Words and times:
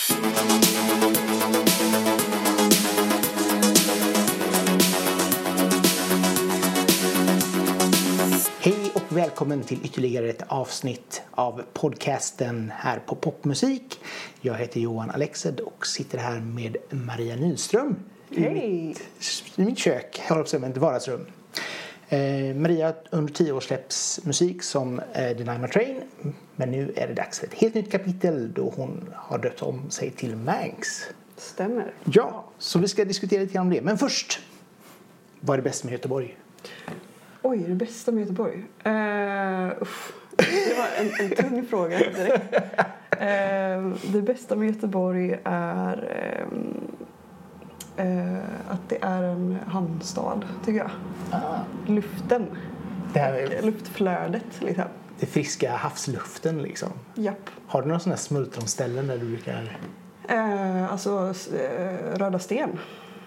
Hej 0.00 0.12
och 8.94 9.02
välkommen 9.08 9.62
till 9.62 9.78
ytterligare 9.84 10.28
ett 10.28 10.42
avsnitt 10.48 11.22
av 11.30 11.62
podcasten 11.72 12.72
här 12.76 12.98
på 12.98 13.14
Popmusik. 13.14 14.00
Jag 14.40 14.54
heter 14.54 14.80
Johan 14.80 15.10
Alexed 15.10 15.60
och 15.60 15.86
sitter 15.86 16.18
här 16.18 16.40
med 16.40 16.76
Maria 16.90 17.36
Nyström 17.36 17.96
i 18.28 18.40
Hej. 18.40 18.52
mitt, 18.54 19.02
i 19.56 19.64
mitt 19.64 19.78
kök, 19.78 20.20
jag 20.22 20.28
håller 20.28 20.42
på 20.42 20.44
att 20.44 20.48
säga, 20.48 20.60
men 20.60 20.70
ett 20.70 20.76
vardagsrum. 20.76 21.26
Eh, 22.12 22.54
Maria 22.56 22.94
under 23.10 23.32
tio 23.32 23.52
år 23.52 23.60
släpps 23.60 24.20
musik 24.24 24.62
som 24.62 25.00
eh, 25.12 25.36
Deny 25.36 25.58
My 25.58 25.68
Train 25.68 26.02
men 26.56 26.70
nu 26.70 26.92
är 26.96 27.08
det 27.08 27.14
dags 27.14 27.38
för 27.38 27.46
ett 27.46 27.54
helt 27.54 27.74
nytt 27.74 27.92
kapitel 27.92 28.52
då 28.52 28.72
hon 28.76 29.14
har 29.14 29.38
döpt 29.38 29.62
om 29.62 29.90
sig 29.90 30.10
till 30.10 30.36
Manx. 30.36 31.06
Stämmer. 31.36 31.92
Ja, 32.04 32.44
så 32.58 32.78
vi 32.78 32.88
ska 32.88 33.04
diskutera 33.04 33.40
lite 33.40 33.54
grann 33.54 33.66
om 33.66 33.72
det. 33.72 33.82
Men 33.82 33.98
först, 33.98 34.40
vad 35.40 35.54
är 35.54 35.62
det 35.62 35.68
bästa 35.68 35.86
med 35.86 35.92
Göteborg? 35.92 36.38
Oj, 37.42 37.58
det 37.58 37.74
bästa 37.74 38.12
med 38.12 38.20
Göteborg? 38.20 38.56
Uh. 38.58 39.72
Det 40.36 40.76
var 40.76 40.88
en, 40.98 41.30
en 41.30 41.36
tung 41.36 41.66
fråga 41.66 41.98
direkt. 41.98 42.54
Uh, 42.54 44.12
det 44.12 44.22
bästa 44.22 44.56
med 44.56 44.68
Göteborg 44.68 45.38
är 45.44 46.46
um, 46.52 46.90
att 48.68 48.88
det 48.88 48.98
är 49.02 49.22
en 49.22 49.58
hamnstad, 49.66 50.44
tycker 50.64 50.78
jag. 50.78 50.90
Luften, 51.86 52.46
Det 53.12 53.18
här 53.20 53.32
är 53.32 53.62
luftflödet 53.62 54.60
liksom. 54.60 54.84
det 55.20 55.26
friska 55.26 55.76
havsluften 55.76 56.62
liksom. 56.62 56.88
Japp. 57.14 57.50
Har 57.66 57.82
du 57.82 57.88
några 57.88 58.00
sådana 58.00 58.16
smultronställen 58.16 59.06
där 59.06 59.18
du 59.18 59.26
brukar... 59.26 59.78
Uh, 60.30 60.92
alltså 60.92 61.34
eh, 61.54 62.18
Röda 62.18 62.38
Sten. 62.38 62.78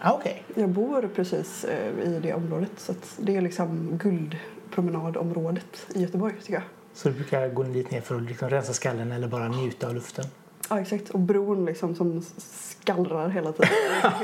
Ah, 0.01 0.13
okej. 0.13 0.43
Jag 0.55 0.69
bor 0.69 1.09
precis 1.15 1.63
eh, 1.63 1.99
i 2.03 2.19
det 2.19 2.33
området 2.33 2.71
så 2.77 2.93
det 3.17 3.35
är 3.35 3.41
liksom 3.41 3.99
guldpromenadområdet 4.03 5.85
i 5.95 6.01
Göteborg 6.01 6.33
tycker 6.39 6.53
jag. 6.53 6.63
Så 6.93 7.09
du 7.09 7.15
brukar 7.15 7.49
gå 7.49 7.63
dit 7.63 7.91
ner 7.91 8.01
för 8.01 8.15
att 8.15 8.21
liksom 8.21 8.49
rensa 8.49 8.73
skallen 8.73 9.11
eller 9.11 9.27
bara 9.27 9.47
njuta 9.47 9.87
av 9.87 9.93
luften? 9.95 10.25
Ja, 10.69 10.79
exakt. 10.79 11.09
Och 11.09 11.19
bron 11.19 11.65
liksom 11.65 11.95
som 11.95 12.21
skallrar 12.37 13.29
hela 13.29 13.51
tiden. 13.51 13.69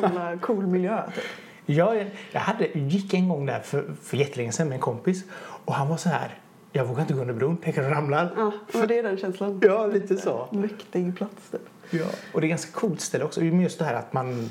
Det 0.02 0.20
är 0.20 0.32
en 0.32 0.40
cool 0.50 0.68
miljö. 0.68 1.04
Typ. 1.16 1.24
Jag, 1.66 2.12
jag 2.32 2.40
hade, 2.40 2.68
gick 2.80 3.14
en 3.14 3.30
gång 3.30 3.46
där 3.46 3.60
för, 3.60 3.96
för 4.02 4.18
jättelänge 4.18 4.52
sedan 4.52 4.68
med 4.68 4.76
en 4.76 4.82
kompis 4.82 5.24
och 5.66 5.74
han 5.74 5.90
var 5.90 5.98
så 5.98 6.10
här 6.10 6.40
jag 6.72 6.86
vågar 6.86 7.02
inte 7.02 7.14
gå 7.14 7.22
under 7.22 7.34
bron, 7.34 7.58
tänk 7.64 7.78
att 7.78 7.84
jag 7.84 7.94
ramlar. 7.94 8.34
Ja, 8.38 8.52
men 8.74 8.88
det 8.88 9.00
är 9.00 9.04
den 9.04 9.18
känslan. 9.18 9.60
Ja, 9.64 9.88
lite 9.88 10.18
så. 10.18 10.48
Mäktig 10.52 11.18
plats 11.18 11.50
typ. 11.52 11.62
Ja. 11.90 12.06
Och 12.34 12.42
det 12.42 12.48
är 12.48 12.50
ganska 12.50 12.72
coolt 12.72 13.02
ställe 13.02 13.24
också. 13.24 13.42
Just 13.42 13.80
det 13.80 13.86
här 13.86 13.94
att 13.94 14.14
man 14.14 14.50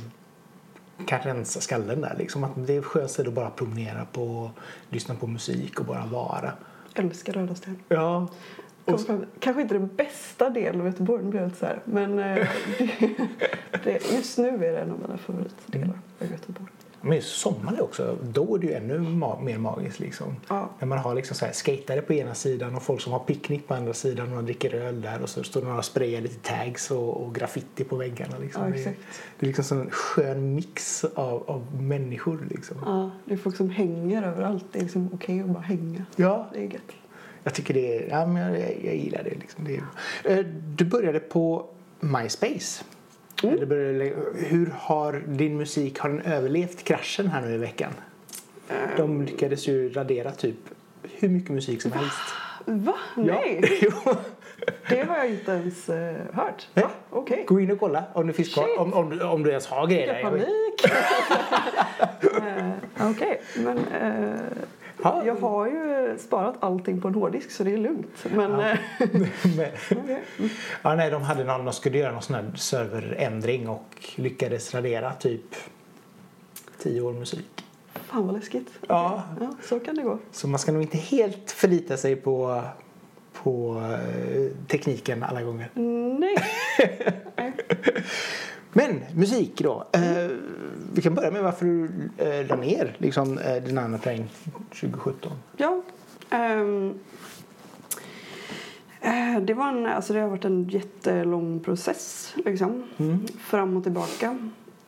kan 1.06 1.20
rensa 1.20 1.60
skallen 1.60 2.00
där. 2.00 2.14
Liksom. 2.18 2.44
Att 2.44 2.50
det 2.66 2.76
är 2.76 2.82
skönt 2.82 3.10
ställe 3.10 3.28
att 3.28 3.34
bara 3.34 3.50
promenera 3.50 4.04
på, 4.04 4.50
lyssna 4.90 5.14
på 5.14 5.26
musik 5.26 5.80
och 5.80 5.86
bara 5.86 6.06
vara. 6.06 6.52
Älskar 6.94 7.32
Röda 7.32 7.54
Sten. 7.54 7.78
Ja. 7.88 8.28
Kom 8.90 8.98
fram- 9.04 9.26
Kanske 9.40 9.62
inte 9.62 9.74
den 9.74 9.90
bästa 9.96 10.50
delen 10.50 10.80
av 10.80 10.86
Göteborg, 10.86 11.24
nu 11.24 11.30
blir 11.30 11.40
jag 11.40 11.46
lite 11.48 11.58
så 11.60 11.66
här. 11.66 11.80
Men 11.84 12.18
eh, 12.18 12.48
det, 12.78 12.88
det, 13.84 14.12
just 14.12 14.38
nu 14.38 14.48
är 14.48 14.58
det 14.72 14.78
en 14.80 14.90
av 14.90 14.98
mina 15.00 15.18
favoritdelar 15.18 15.98
av 16.20 16.30
Göteborg. 16.30 16.70
men 17.00 17.16
just 17.16 17.36
sommar 17.40 17.82
också, 17.82 18.16
då 18.22 18.54
är 18.54 18.58
det 18.58 18.66
ju 18.66 18.72
ännu 18.72 18.98
ma- 18.98 19.42
mer 19.42 19.58
magiskt. 19.58 20.00
Liksom. 20.00 20.36
Ja. 20.48 20.70
När 20.78 20.86
man 20.86 20.98
har 20.98 21.14
liksom 21.14 21.36
så 21.36 21.44
här 21.44 21.52
skatare 21.52 22.00
på 22.02 22.12
ena 22.12 22.34
sidan 22.34 22.74
och 22.76 22.82
folk 22.82 23.00
som 23.00 23.12
har 23.12 23.18
picknick 23.20 23.68
på 23.68 23.74
andra 23.74 23.94
sidan 23.94 24.28
och 24.28 24.34
man 24.34 24.44
dricker 24.44 24.74
öl 24.74 25.00
där 25.00 25.22
och 25.22 25.28
så 25.28 25.44
står 25.44 25.60
det 25.60 25.66
några 25.66 25.78
och 25.78 25.84
sprayar 25.84 26.20
lite 26.20 26.48
tags 26.50 26.90
och, 26.90 27.22
och 27.22 27.34
graffiti 27.34 27.84
på 27.84 27.96
väggarna. 27.96 28.38
Liksom. 28.38 28.62
Ja, 28.64 28.70
det, 28.70 28.84
är, 28.84 28.94
det 29.38 29.46
är 29.46 29.52
liksom 29.56 29.80
en 29.80 29.90
skön 29.90 30.54
mix 30.54 31.04
av, 31.04 31.42
av 31.50 31.82
människor. 31.82 32.46
Liksom. 32.50 32.76
Ja, 32.84 33.10
det 33.24 33.32
är 33.34 33.38
folk 33.38 33.56
som 33.56 33.70
hänger 33.70 34.22
överallt. 34.22 34.64
Det 34.72 34.78
är 34.78 34.82
liksom 34.82 35.10
okej 35.14 35.40
att 35.40 35.46
bara 35.46 35.62
hänga. 35.62 36.04
Ja, 36.16 36.46
Det 36.52 36.58
är 36.58 36.62
gött. 36.72 36.82
Jag 37.48 37.54
tycker 37.54 37.74
det 37.74 37.96
är, 37.96 38.08
ja, 38.10 38.26
men 38.26 38.42
jag, 38.60 38.60
jag 38.84 38.96
gillar 38.96 39.22
det. 39.22 39.30
Liksom. 39.30 39.64
det 39.64 39.76
är, 39.76 40.38
Eh, 40.38 40.44
du 40.76 40.84
började 40.84 41.20
på 41.20 41.66
MySpace. 42.00 42.84
Mm. 43.42 43.68
Började, 43.68 44.12
hur 44.34 44.72
har 44.76 45.22
din 45.26 45.56
musik, 45.56 45.98
har 45.98 46.08
den 46.08 46.20
överlevt 46.20 46.84
kraschen 46.84 47.26
här 47.28 47.40
nu 47.40 47.54
i 47.54 47.58
veckan? 47.58 47.92
De 48.96 49.22
lyckades 49.22 49.68
ju 49.68 49.88
radera 49.92 50.30
typ 50.30 50.56
hur 51.02 51.28
mycket 51.28 51.50
musik 51.50 51.82
som 51.82 51.92
helst. 51.92 52.18
Va? 52.64 52.94
Nej, 53.16 53.60
Ja. 54.04 54.16
det 54.88 55.02
har 55.08 55.16
jag 55.16 55.30
inte 55.30 55.52
ens 55.52 55.88
eh, 55.88 56.16
hört. 56.32 56.68
Va? 56.74 56.90
Okej. 57.10 57.44
Gå 57.46 57.60
in 57.60 57.70
och 57.70 57.80
kolla 57.80 58.04
om 58.12 58.26
det 58.26 58.32
finns 58.32 58.54
kvar. 58.54 58.78
Om, 58.80 58.92
om, 58.92 59.10
du- 59.10 59.22
om 59.24 59.42
du 59.42 59.50
ens 59.50 59.66
har 59.66 59.86
grejer. 59.86 60.14
Jag 60.14 60.22
panik! 60.22 60.44
Eh, 62.22 63.10
Okej, 63.10 63.40
men 63.56 63.78
eh, 63.78 64.40
Ja. 65.02 65.22
jag 65.26 65.34
har 65.34 65.66
ju 65.66 66.18
sparat 66.18 66.54
allting 66.60 67.00
på 67.00 67.08
en 67.08 67.14
hårddisk 67.14 67.50
så 67.50 67.64
det 67.64 67.72
är 67.72 67.78
lugnt. 67.78 68.24
Men 68.34 68.50
Ja. 68.52 68.70
eh, 68.70 68.78
Men, 69.56 69.68
ja, 70.82 70.94
nej, 70.94 71.10
de, 71.10 71.22
hade 71.22 71.44
någon, 71.44 71.64
de 71.64 71.72
skulle 71.74 71.98
göra 71.98 72.12
någon 72.12 72.22
sån 72.22 72.34
här 72.36 72.52
serverändring 72.56 73.68
och 73.68 74.12
lyckades 74.16 74.74
radera 74.74 75.12
typ 75.12 75.54
tio 76.78 77.00
år 77.00 77.12
musik. 77.12 77.64
fan 77.92 78.26
vad 78.26 78.34
läskigt. 78.36 78.68
Ja, 78.88 79.22
Ja, 79.40 79.50
så 79.62 79.80
kan 79.80 79.94
det 79.94 80.02
gå. 80.02 80.18
så 80.32 80.48
man 80.48 80.58
ska 80.58 80.72
nog 80.72 80.82
inte 80.82 80.98
helt 80.98 81.50
förlita 81.50 81.96
sig 81.96 82.16
på, 82.16 82.62
på 83.32 83.82
eh, 83.92 84.66
tekniken 84.66 85.22
alla 85.22 85.42
gånger. 85.42 85.70
Nej. 86.18 86.36
Nej. 87.36 87.52
Men 88.78 89.00
musik 89.14 89.60
då. 89.62 89.84
Eh, 89.92 90.30
vi 90.94 91.02
kan 91.02 91.14
börja 91.14 91.30
med 91.30 91.42
varför 91.42 91.66
du 91.66 91.90
eh, 92.18 92.46
la 92.46 92.56
ner 92.56 92.96
liksom, 92.98 93.38
eh, 93.38 93.62
Den 93.62 93.78
andra 93.78 93.98
Train 93.98 94.28
2017. 94.80 95.32
Ja. 95.56 95.82
eh, 99.00 99.40
det, 99.40 99.54
var 99.54 99.68
en, 99.68 99.86
alltså 99.86 100.12
det 100.12 100.20
har 100.20 100.28
varit 100.28 100.44
en 100.44 100.68
jättelång 100.68 101.60
process. 101.60 102.34
Liksom, 102.44 102.84
Mm. 102.96 103.26
Fram 103.38 103.76
och 103.76 103.82
tillbaka. 103.82 104.38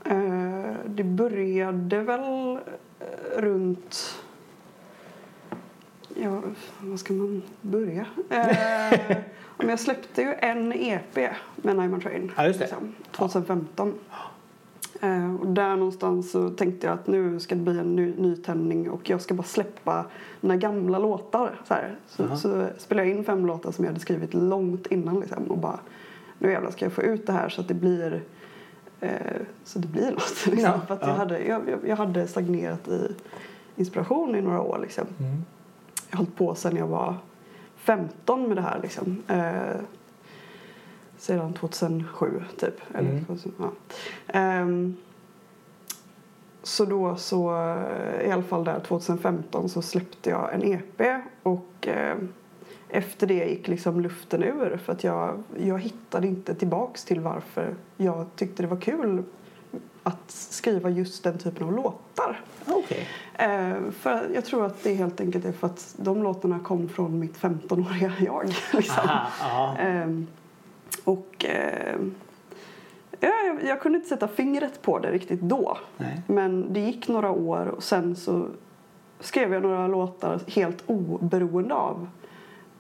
Eh, 0.05 0.75
det 0.87 1.05
började 1.05 1.99
väl 2.03 2.53
eh, 3.01 3.41
runt... 3.41 4.15
Ja, 6.22 6.42
vad 6.81 7.00
ska 7.00 7.12
man 7.12 7.42
börja? 7.62 8.06
Eh, 8.31 9.16
jag 9.69 9.81
släppte 9.81 10.22
ju 10.22 10.34
en 10.38 10.72
EP 10.72 11.16
med 11.56 11.76
Nine 11.76 12.00
Train 12.00 12.32
Ja, 12.36 12.42
liksom, 12.47 12.94
2015. 13.12 13.94
Eh, 15.00 15.34
och 15.34 15.47
där 15.47 15.76
någonstans 15.76 16.30
så 16.30 16.50
tänkte 16.50 16.86
jag 16.86 16.94
att 16.94 17.06
nu 17.06 17.41
ska 17.41 17.54
det 17.54 17.60
bli 17.60 17.78
en 17.78 17.97
ny, 17.97 18.14
nytändning 18.16 18.91
och 18.91 19.10
jag 19.10 19.20
ska 19.20 19.34
bara 19.34 19.42
släppa 19.42 20.06
mina 20.41 20.56
gamla 20.56 20.98
låtar. 20.98 21.60
Så, 21.69 21.75
här. 21.75 21.97
Så, 22.09 22.25
Aha. 22.25 22.36
så 22.36 22.69
spelade 22.78 23.09
jag 23.09 23.19
in 23.19 23.25
fem 23.25 23.47
låtar 23.47 23.72
som 23.72 23.84
jag 23.84 23.91
hade 23.92 24.00
skrivit 24.00 24.34
långt 24.34 24.86
innan 24.86 25.20
liksom, 25.20 25.44
och 25.44 25.59
bara 25.59 25.80
nu 26.38 26.50
jävlar 26.50 26.70
ska 26.70 26.84
jag 26.84 26.92
få 26.92 27.03
ut 27.03 27.26
det 27.26 27.32
här 27.32 27.48
så 27.48 27.60
att 27.60 27.69
det 27.69 27.75
blir 27.75 28.22
eh, 29.00 29.10
så 29.64 29.78
det 29.78 29.88
blir 29.88 30.10
något. 30.10 30.47
Liksom. 30.47 30.59
Ja, 30.64 30.80
För 30.86 30.94
att 30.94 31.00
ja. 31.03 31.09
jag, 31.09 31.14
hade, 31.14 31.44
jag- 31.44 31.62
jag 31.86 31.97
hade 31.97 32.26
stagnerat 32.26 32.88
i 32.88 33.14
inspiration 33.76 34.36
i 34.36 34.41
några 34.41 34.60
år. 34.60 34.78
Liksom. 34.82 35.04
Mm. 35.20 35.44
Jag 36.10 36.16
har 36.16 36.25
hållit 36.25 36.37
på 36.37 36.54
sedan 36.54 36.76
jag 36.76 36.87
var 36.87 37.16
15 37.76 38.48
med 38.48 38.56
det 38.56 38.62
här. 38.62 38.81
Liksom. 38.82 39.22
Eh, 39.28 39.81
sedan 41.19 41.53
2007, 41.53 42.43
typ. 42.59 42.81
Eller, 42.94 43.10
Mm. 43.10 43.25
2000, 43.25 43.53
ja. 43.59 43.71
Ehm, 44.26 44.97
så 46.62 46.84
då 46.84 47.16
så, 47.16 47.56
eh, 47.56 48.28
i 48.28 48.31
alla 48.31 48.43
fall 48.43 48.65
där 48.65 48.81
2015 48.81 49.69
så 49.69 49.82
släppte 49.82 50.31
jag 50.31 50.54
en 50.54 50.62
EP 50.65 51.21
och 51.43 51.88
eh, 51.88 52.16
efter 52.88 53.27
det 53.27 53.48
gick 53.50 53.69
liksom 53.69 54.00
luften 54.00 54.42
ur 54.42 54.77
för 54.84 54.92
att 54.92 55.04
jag, 55.04 55.42
jag 55.59 55.78
hittade 55.78 56.27
inte 56.27 56.54
tillbaks 56.54 57.04
till 57.04 57.21
varför 57.21 57.74
jag 57.97 58.27
tyckte 58.36 58.62
det 58.62 58.66
var 58.66 58.80
kul 58.80 59.22
att 60.02 60.30
skriva 60.30 60.91
just 60.91 61.24
den 61.24 61.38
typen 61.38 61.66
av 61.66 61.72
låtar. 61.72 62.41
Okej. 62.66 63.08
Eh, 63.34 63.91
för 63.91 64.30
jag 64.34 64.44
tror 64.44 64.66
att 64.66 64.82
det 64.82 64.94
helt 64.94 65.20
enkelt 65.20 65.44
är 65.44 65.52
för 65.52 65.66
att 65.66 65.94
de 65.97 66.22
låtarna 66.22 66.58
kom 66.58 66.88
från 66.88 67.18
mitt 67.18 67.38
15-åriga 67.38 68.12
jag. 68.20 68.47
Liksom. 68.72 69.08
Aha. 69.08 69.76
Ehm, 69.78 70.26
och 71.04 71.44
ja, 73.20 73.28
jag, 73.28 73.64
jag 73.64 73.80
kunde 73.80 73.97
inte 73.97 74.08
sätta 74.08 74.28
fingret 74.28 74.82
på 74.82 74.98
det 74.98 75.10
riktigt 75.12 75.41
då. 75.41 75.78
Nej. 75.97 76.22
Men 76.26 76.72
det 76.72 76.80
gick 76.80 77.08
några 77.08 77.30
år 77.30 77.66
och 77.66 77.82
sen 77.82 78.16
så 78.16 78.47
skrev 79.20 79.52
jag 79.52 79.62
några 79.62 79.86
låtar 79.86 80.41
helt 80.47 80.82
oberoende 80.86 81.74
av 81.74 82.08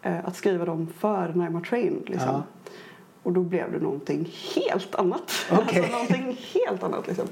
eh, 0.02 0.24
att 0.24 0.36
skriva 0.36 0.64
dem 0.64 0.88
för 0.98 1.32
Nightmare 1.34 1.64
Train. 1.64 2.02
Liksom. 2.06 2.28
Ja. 2.28 2.42
Och 3.22 3.32
då 3.32 3.40
blev 3.40 3.72
det 3.72 3.78
någonting 3.78 4.32
helt 4.56 4.94
annat. 4.94 5.32
Okej. 5.52 5.78
Alltså 5.80 5.92
någonting 5.92 6.40
helt 6.54 6.82
annat 6.82 7.06
liksom. 7.06 7.28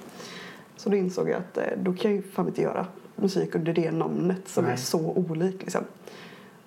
Så 0.77 0.89
då 0.89 0.97
insåg 0.97 1.29
jag 1.29 1.37
att 1.37 1.57
eh, 1.59 1.65
då 1.77 1.93
kan 1.93 2.11
jag 2.11 2.17
ju 2.25 2.31
fan 2.31 2.47
inte 2.49 2.63
göra 2.63 2.87
musik 3.17 3.55
under 3.55 3.73
det 3.73 3.91
namnet 3.91 4.49
som 4.49 4.65
Nej. 4.65 4.73
är 4.73 4.77
så 4.77 4.99
olikt 5.01 5.63
liksom. 5.63 5.85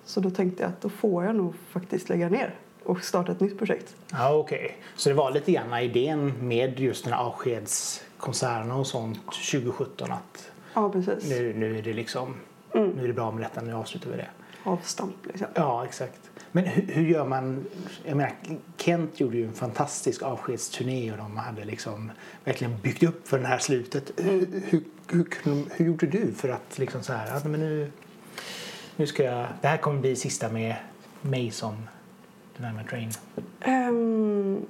Så 0.04 0.20
då 0.20 0.30
tänkte 0.30 0.62
jag 0.62 0.68
att 0.72 0.80
då 0.80 0.88
får 0.88 1.24
jag 1.24 1.36
nog 1.36 1.54
faktiskt 1.70 2.08
lägga 2.08 2.28
ner. 2.28 2.54
och 2.84 3.04
starta 3.04 3.32
ett 3.32 3.40
nytt 3.40 3.58
projekt. 3.58 3.94
Ja, 4.12 4.34
okej. 4.34 4.76
Så 4.96 5.08
det 5.08 5.14
var 5.14 5.30
lite 5.30 5.52
grann 5.52 5.74
idén 5.78 6.48
med 6.48 6.80
just 6.80 7.04
den 7.04 7.12
här 7.12 7.20
avskedskonserterna 7.20 8.76
och 8.76 8.86
sånt 8.86 9.18
2017 9.50 10.12
att 10.12 10.50
Ja, 10.74 10.90
precis. 10.92 11.30
nu, 11.30 11.54
nu 11.56 11.78
är 11.78 11.82
det 11.82 11.92
liksom, 11.92 12.34
nu 12.74 13.04
är 13.04 13.06
det 13.06 13.12
bra 13.12 13.30
med 13.30 13.42
detta, 13.44 13.60
nu 13.60 13.74
avslutar 13.74 14.10
vi 14.10 14.16
det. 14.16 14.28
Avstamp 14.64 15.14
liksom. 15.26 15.46
Ja, 15.54 15.84
exakt. 15.84 16.20
Men 16.52 16.64
hur, 16.64 16.82
hur 16.92 17.02
gör 17.02 17.26
man? 17.26 17.64
Jag 18.04 18.16
menar, 18.16 18.32
Kent 18.76 19.20
gjorde 19.20 19.36
ju 19.36 19.46
en 19.46 19.52
fantastisk 19.52 20.22
avskedsturné 20.22 21.12
och 21.12 21.18
de 21.18 21.36
hade 21.36 21.64
liksom 21.64 22.10
verkligen 22.44 22.80
byggt 22.82 23.02
upp 23.02 23.28
för 23.28 23.38
det 23.38 23.46
här 23.46 23.58
slutet. 23.58 24.12
Hur, 24.16 24.46
hur, 24.66 24.84
hur, 25.08 25.64
hur 25.70 25.86
gjorde 25.86 26.06
du 26.06 26.32
för 26.32 26.48
att 26.48 26.78
liksom 26.78 27.02
så 27.02 27.12
här, 27.12 27.36
att 27.36 27.44
men 27.44 27.60
nu, 27.60 27.90
nu 28.96 29.06
ska 29.06 29.22
jag, 29.22 29.46
det 29.60 29.68
här 29.68 29.76
kommer 29.76 30.00
bli 30.00 30.16
sista 30.16 30.48
med 30.48 30.74
mig 31.20 31.50
som 31.50 31.76
den 32.56 32.66
här 32.66 32.72
med 32.72 32.88
Train. 32.88 33.10
Ehm, 33.60 34.66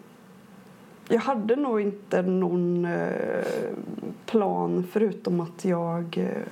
jag 1.08 1.20
hade 1.20 1.56
nog 1.56 1.80
inte 1.80 2.22
någon 2.22 2.84
eh, 2.84 3.44
plan 4.26 4.86
förutom 4.92 5.40
att 5.40 5.64
jag... 5.64 6.18
Eh, 6.18 6.42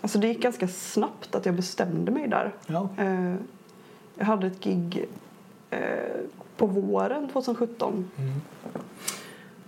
alltså 0.00 0.18
det 0.18 0.28
gick 0.28 0.42
ganska 0.42 0.68
snabbt 0.68 1.34
att 1.34 1.46
jag 1.46 1.54
bestämde 1.54 2.12
mig 2.12 2.28
där. 2.28 2.54
Ja. 2.66 2.88
Jag 4.18 4.24
hade 4.26 4.46
ett 4.46 4.60
gig 4.60 5.04
eh, 5.70 5.78
på 6.56 6.66
våren 6.66 7.28
2017 7.28 8.10
Mm. 8.18 8.32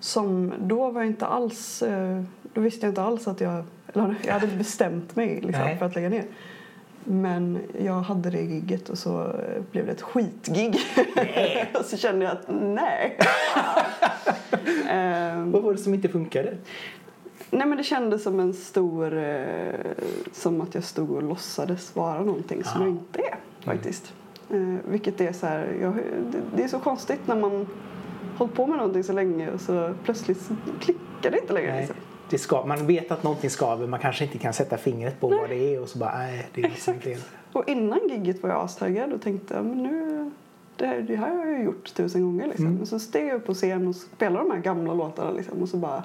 som 0.00 0.52
då 0.58 0.90
var 0.90 1.00
jag 1.00 1.10
inte 1.10 1.26
alls... 1.26 1.82
Eh, 1.82 2.22
då 2.54 2.60
visste 2.60 2.86
jag 2.86 2.90
inte 2.90 3.02
alls 3.02 3.28
att 3.28 3.40
jag... 3.40 3.64
Eller 3.94 4.14
jag 4.26 4.32
hade 4.32 4.46
bestämt 4.46 5.16
mig 5.16 5.40
liksom, 5.40 5.78
för 5.78 5.86
att 5.86 5.94
lägga 5.94 6.08
ner. 6.08 6.24
Men 7.04 7.58
jag 7.84 8.00
hade 8.00 8.30
det 8.30 8.40
gigget 8.42 8.88
och 8.88 8.98
så 8.98 9.22
eh, 9.24 9.62
blev 9.70 9.86
det 9.86 9.92
ett 9.92 10.02
skitgig. 10.02 10.76
Och 11.78 11.84
så 11.84 11.96
kände 11.96 12.24
jag 12.24 12.32
att 12.32 12.44
nej. 12.48 13.18
Ehm, 14.88 15.50
Vad 15.52 15.62
var 15.62 15.72
det 15.72 15.78
som 15.78 15.94
inte 15.94 16.08
funkade? 16.08 16.56
nej 17.50 17.66
men 17.66 17.78
det 17.78 17.84
kändes 17.84 18.22
som 18.22 18.40
en 18.40 18.54
stor... 18.54 19.18
Eh, 19.18 19.74
som 20.32 20.60
att 20.60 20.74
jag 20.74 20.84
stod 20.84 21.10
och 21.10 21.22
låtsades 21.22 21.96
vara 21.96 22.20
någonting 22.24 22.64
som 22.64 22.80
Ja. 22.80 22.86
jag 22.86 22.90
inte 22.96 23.20
är 23.20 23.36
faktiskt. 23.64 24.12
Eh, 24.50 24.58
vilket 24.84 25.20
är 25.20 25.32
så 25.32 25.46
här... 25.46 25.76
Jag, 25.80 25.94
det, 26.32 26.42
det 26.56 26.64
är 26.64 26.68
så 26.68 26.78
konstigt 26.78 27.20
när 27.26 27.36
man 27.36 27.66
hållit 28.36 28.54
på 28.54 28.66
med 28.66 28.76
någonting 28.76 29.04
så 29.04 29.12
länge 29.12 29.50
och 29.50 29.60
så 29.60 29.94
plötsligt 30.04 30.50
klickar 30.80 31.30
det 31.30 31.38
inte 31.40 31.52
längre. 31.52 31.70
Nej. 31.70 31.80
Liksom. 31.80 31.96
Det 32.30 32.38
ska, 32.38 32.66
man 32.66 32.86
vet 32.86 33.10
att 33.10 33.22
någonting 33.22 33.50
skaver, 33.50 33.86
man 33.86 34.00
kanske 34.00 34.24
inte 34.24 34.38
kan 34.38 34.52
sätta 34.52 34.76
fingret 34.76 35.20
på 35.20 35.28
vad 35.28 35.48
det 35.48 35.74
är 35.74 35.80
och 35.80 35.88
så 35.88 35.98
bara 35.98 36.18
nej, 36.18 36.48
det 36.54 36.60
är 36.60 36.68
liksom 36.68 36.94
inte 36.94 37.08
det. 37.08 37.18
Och 37.52 37.68
innan 37.68 38.00
gigget 38.08 38.42
var 38.42 38.50
jag 38.50 38.64
astaggad 38.64 39.12
och 39.12 39.22
tänkte 39.22 39.62
men 39.62 39.82
nu, 39.82 40.30
det, 40.76 40.86
här, 40.86 41.00
det 41.00 41.16
här 41.16 41.36
har 41.36 41.46
jag 41.46 41.58
ju 41.58 41.64
gjort 41.64 41.94
tusen 41.94 42.22
gånger. 42.22 42.46
Liksom. 42.46 42.66
Mm. 42.66 42.76
Men 42.76 42.86
så 42.86 42.98
steg 42.98 43.28
jag 43.28 43.36
upp 43.36 43.46
på 43.46 43.54
scen 43.54 43.88
och 43.88 43.96
spelade 43.96 44.44
de 44.44 44.50
här 44.50 44.60
gamla 44.60 44.94
låtarna 44.94 45.30
liksom, 45.30 45.62
och 45.62 45.68
så 45.68 45.76
bara 45.76 46.04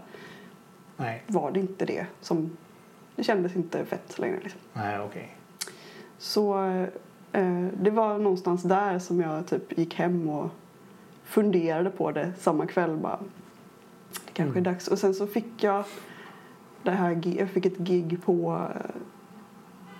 Nej, 0.97 1.23
var 1.27 1.51
det 1.51 1.59
inte 1.59 1.85
det 1.85 2.05
som... 2.21 2.57
Det 3.15 3.23
kändes 3.23 3.55
inte 3.55 3.85
fett 3.85 4.19
längre. 4.19 4.39
Liksom. 4.43 4.59
nej 4.73 4.99
okej. 4.99 5.35
Så 6.17 6.65
eh, 6.65 6.87
det 7.81 7.89
var 7.91 8.17
någonstans 8.17 8.63
där 8.63 8.99
som 8.99 9.19
jag 9.21 9.47
typ 9.47 9.77
gick 9.77 9.95
hem 9.95 10.29
och 10.29 10.49
funderade 11.23 11.89
på 11.89 12.11
det 12.11 12.31
samma 12.39 12.65
kväll. 12.65 12.97
Bara, 12.97 13.19
det 14.25 14.31
kanske 14.33 14.59
Mm. 14.59 14.67
är 14.67 14.71
dags. 14.71 14.87
Och 14.87 14.99
sen 14.99 15.13
så 15.13 15.27
fick 15.27 15.63
jag 15.63 15.83
det 16.83 16.91
här, 16.91 17.21
jag 17.39 17.49
fick 17.49 17.65
ett 17.65 17.77
gig 17.77 18.23
på 18.25 18.67
eh, 18.75 18.91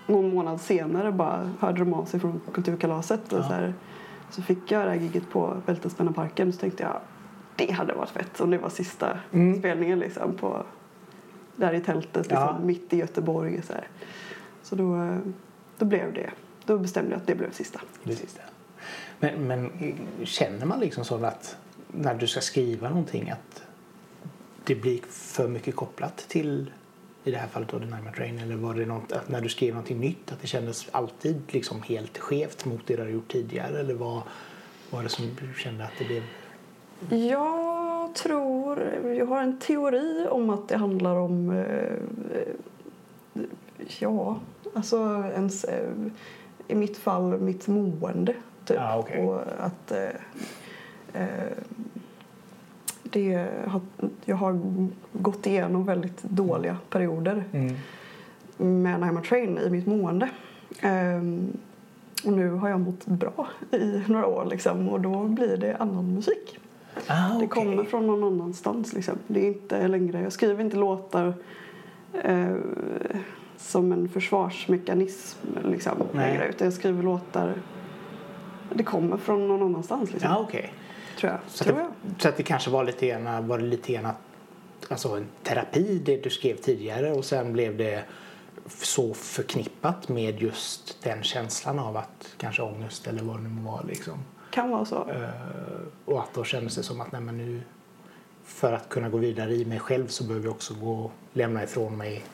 någon 0.06 0.34
månad 0.34 0.60
senare 0.60 1.12
bara 1.12 1.50
hörde 1.60 1.78
de 1.78 1.94
av 1.94 2.04
sig 2.04 2.20
från 2.20 2.40
Kulturkalaset. 2.52 3.32
Och 3.32 3.38
Ja. 3.38 3.42
så, 3.42 3.52
här, 3.52 3.74
så 4.30 4.42
fick 4.42 4.70
jag 4.72 4.86
det 4.86 4.90
här 4.90 4.96
giget 4.98 5.30
på 5.30 5.56
Bältespännarparken 5.66 6.52
så 6.52 6.58
tänkte 6.60 6.82
jag 6.82 6.96
det 7.56 7.72
hade 7.72 7.94
varit 7.94 8.10
fett 8.10 8.40
om 8.40 8.50
det 8.50 8.58
var 8.58 8.68
sista 8.68 9.18
Mm. 9.32 9.58
spelningen 9.58 9.98
liksom 9.98 10.34
på, 10.34 10.62
där 11.56 11.72
i 11.72 11.80
tältet 11.80 12.26
liksom, 12.26 12.38
Ja. 12.38 12.58
mitt 12.64 12.92
i 12.92 12.96
Göteborg. 12.96 13.62
Så, 13.62 13.72
här. 13.72 13.88
så 14.62 14.76
då, 14.76 14.96
eh, 14.96 15.18
då 15.78 15.84
blev 15.84 16.12
det. 16.12 16.30
Då 16.66 16.78
bestämde 16.78 17.10
jag 17.10 17.20
att 17.20 17.26
det 17.26 17.34
blev 17.34 17.52
sista. 17.52 17.80
Det 18.04 18.16
sista. 18.16 18.42
Men, 19.18 19.46
men 19.46 19.70
känner 20.24 20.66
man 20.66 20.80
liksom 20.80 21.04
så 21.04 21.24
att 21.24 21.56
när 21.88 22.14
du 22.14 22.26
ska 22.26 22.40
skriva 22.40 22.88
någonting 22.88 23.30
att 23.30 23.62
det 24.64 24.74
blir 24.74 25.00
för 25.08 25.48
mycket 25.48 25.76
kopplat 25.76 26.16
till 26.16 26.70
i 27.24 27.30
det 27.30 27.38
här 27.38 27.48
fallet 27.48 27.68
då 27.68 27.78
Dynamo 27.78 28.10
Train 28.16 28.38
eller 28.38 28.56
var 28.56 28.74
det 28.74 28.86
något 28.86 29.12
att 29.12 29.28
när 29.28 29.40
du 29.40 29.48
skrev 29.48 29.74
någonting 29.74 30.00
nytt 30.00 30.32
att 30.32 30.40
det 30.40 30.46
kändes 30.46 30.88
alltid 30.90 31.42
liksom 31.48 31.82
helt 31.82 32.18
skevt 32.18 32.64
mot 32.64 32.86
det 32.86 32.96
du 32.96 33.02
hade 33.02 33.12
gjort 33.12 33.32
tidigare 33.32 33.80
eller 33.80 33.94
vad 33.94 34.22
var 34.90 35.02
det 35.02 35.08
som 35.08 35.24
du 35.40 35.60
kände 35.60 35.84
att 35.84 35.92
det 35.98 36.04
blev? 36.04 36.22
Jag 37.28 38.14
tror, 38.14 38.78
jag 39.18 39.26
har 39.26 39.42
en 39.42 39.58
teori 39.58 40.26
om 40.30 40.50
att 40.50 40.68
det 40.68 40.76
handlar 40.76 41.16
om, 41.16 41.50
eh, 41.50 41.66
eh, 42.38 43.42
ja, 43.98 44.40
alltså 44.74 45.24
ens, 45.34 45.64
eh, 45.64 45.90
i 46.68 46.74
mitt 46.74 46.96
fall 46.96 47.40
mitt 47.40 47.66
mående. 47.68 48.34
Typ. 48.64 48.76
Ja, 48.76 48.98
okej. 48.98 49.24
Och 49.24 49.40
att 49.58 49.92
eh, 49.92 51.22
eh, 51.22 51.52
det 53.02 53.48
har, 53.66 53.80
jag 54.24 54.36
har 54.36 54.60
gått 55.12 55.46
igenom 55.46 55.84
väldigt 55.84 56.22
dåliga 56.22 56.76
perioder 56.90 57.44
med 58.56 59.00
Naima 59.00 59.20
Train 59.20 59.58
i 59.58 59.70
mitt 59.70 59.86
mående. 59.86 60.30
Ehm, 60.80 61.56
och 62.24 62.32
nu 62.32 62.50
har 62.50 62.68
jag 62.68 62.80
mått 62.80 63.06
bra 63.06 63.48
i 63.72 64.02
några 64.06 64.26
år 64.26 64.44
liksom, 64.44 64.88
och 64.88 65.00
då 65.00 65.24
blir 65.24 65.56
det 65.56 65.76
annan 65.76 66.14
musik. 66.14 66.58
Ah, 67.06 67.28
Det 67.28 67.36
okej. 67.36 67.48
kommer 67.48 67.84
från 67.84 68.06
någon 68.06 68.24
annanstans. 68.24 68.92
Liksom. 68.92 69.18
Det 69.26 69.40
är 69.46 69.48
inte 69.48 69.88
längre, 69.88 70.20
jag 70.22 70.32
skriver 70.32 70.64
inte 70.64 70.76
låtar 70.76 71.34
eh, 72.22 72.54
som 73.64 73.92
en 73.92 74.08
försvarsmekanism 74.08 75.38
liksom, 75.64 76.08
längre, 76.12 76.54
jag 76.58 76.72
skriver 76.72 77.02
låtar 77.02 77.54
det 78.74 78.84
kommer 78.84 79.16
från 79.16 79.48
någon 79.48 79.62
annanstans. 79.62 80.12
Liksom, 80.12 80.30
Ja, 80.30 80.38
okej. 80.38 80.74
tror 81.18 81.32
jag. 81.32 81.40
Så, 81.46 81.64
tror 81.64 81.78
jag. 81.78 81.86
det, 82.02 82.22
så 82.22 82.28
att 82.28 82.36
det 82.36 82.42
kanske 82.42 82.70
var 82.70 82.84
lite 82.84 83.06
grann, 83.06 83.48
var 83.48 83.58
det 83.58 83.64
lite 83.64 83.92
grann 83.92 84.12
alltså 84.88 85.08
en 85.08 85.26
terapi 85.42 86.02
det 86.04 86.16
du 86.16 86.30
skrev 86.30 86.56
tidigare 86.56 87.12
och 87.12 87.24
sen 87.24 87.52
blev 87.52 87.76
det 87.76 88.04
så 88.68 89.14
förknippat 89.14 90.08
med 90.08 90.42
just 90.42 91.02
den 91.02 91.22
känslan 91.22 91.78
av 91.78 91.96
att 91.96 92.34
kanske 92.38 92.62
ångest 92.62 93.06
eller 93.06 93.22
vad 93.22 93.36
det 93.36 93.42
nu 93.42 93.62
var 93.62 93.84
liksom. 93.88 94.14
Kan 94.50 94.70
vara 94.70 94.84
så. 94.84 95.10
Eh, 95.10 95.28
och 96.04 96.20
att 96.20 96.34
då 96.34 96.44
kändes 96.44 96.74
det 96.74 96.82
som 96.82 97.00
att 97.00 97.12
nej, 97.12 97.20
men 97.20 97.36
nu 97.38 97.62
för 98.44 98.72
att 98.72 98.88
kunna 98.88 99.08
gå 99.08 99.18
vidare 99.18 99.54
i 99.54 99.64
mig 99.64 99.78
själv 99.78 100.06
så 100.06 100.24
behöver 100.24 100.46
jag 100.46 100.54
också 100.54 100.74
gå 100.74 101.10
lämna 101.32 101.62
ifrån 101.62 101.96
mig 101.96 102.24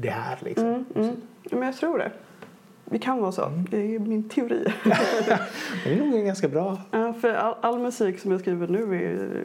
det 0.00 0.10
här 0.10 0.38
liksom. 0.42 0.66
Mm, 0.66 0.84
mm. 0.94 1.16
Men 1.50 1.62
jag 1.62 1.76
tror 1.76 1.98
det. 1.98 2.12
Det 2.84 2.98
kan 2.98 3.18
vara 3.18 3.32
så. 3.32 3.44
Mm. 3.44 3.66
Det 3.70 3.94
är 3.94 3.98
min 3.98 4.28
teori. 4.28 4.72
Det 5.84 5.92
är 5.92 6.04
nog 6.04 6.14
en 6.14 6.26
ganska 6.26 6.48
bra. 6.48 6.78
Ja, 6.90 7.12
för 7.12 7.34
all, 7.34 7.54
all 7.60 7.78
musik 7.78 8.20
som 8.20 8.30
jag 8.30 8.40
skriver 8.40 8.68
nu 8.68 8.96
är 8.96 9.44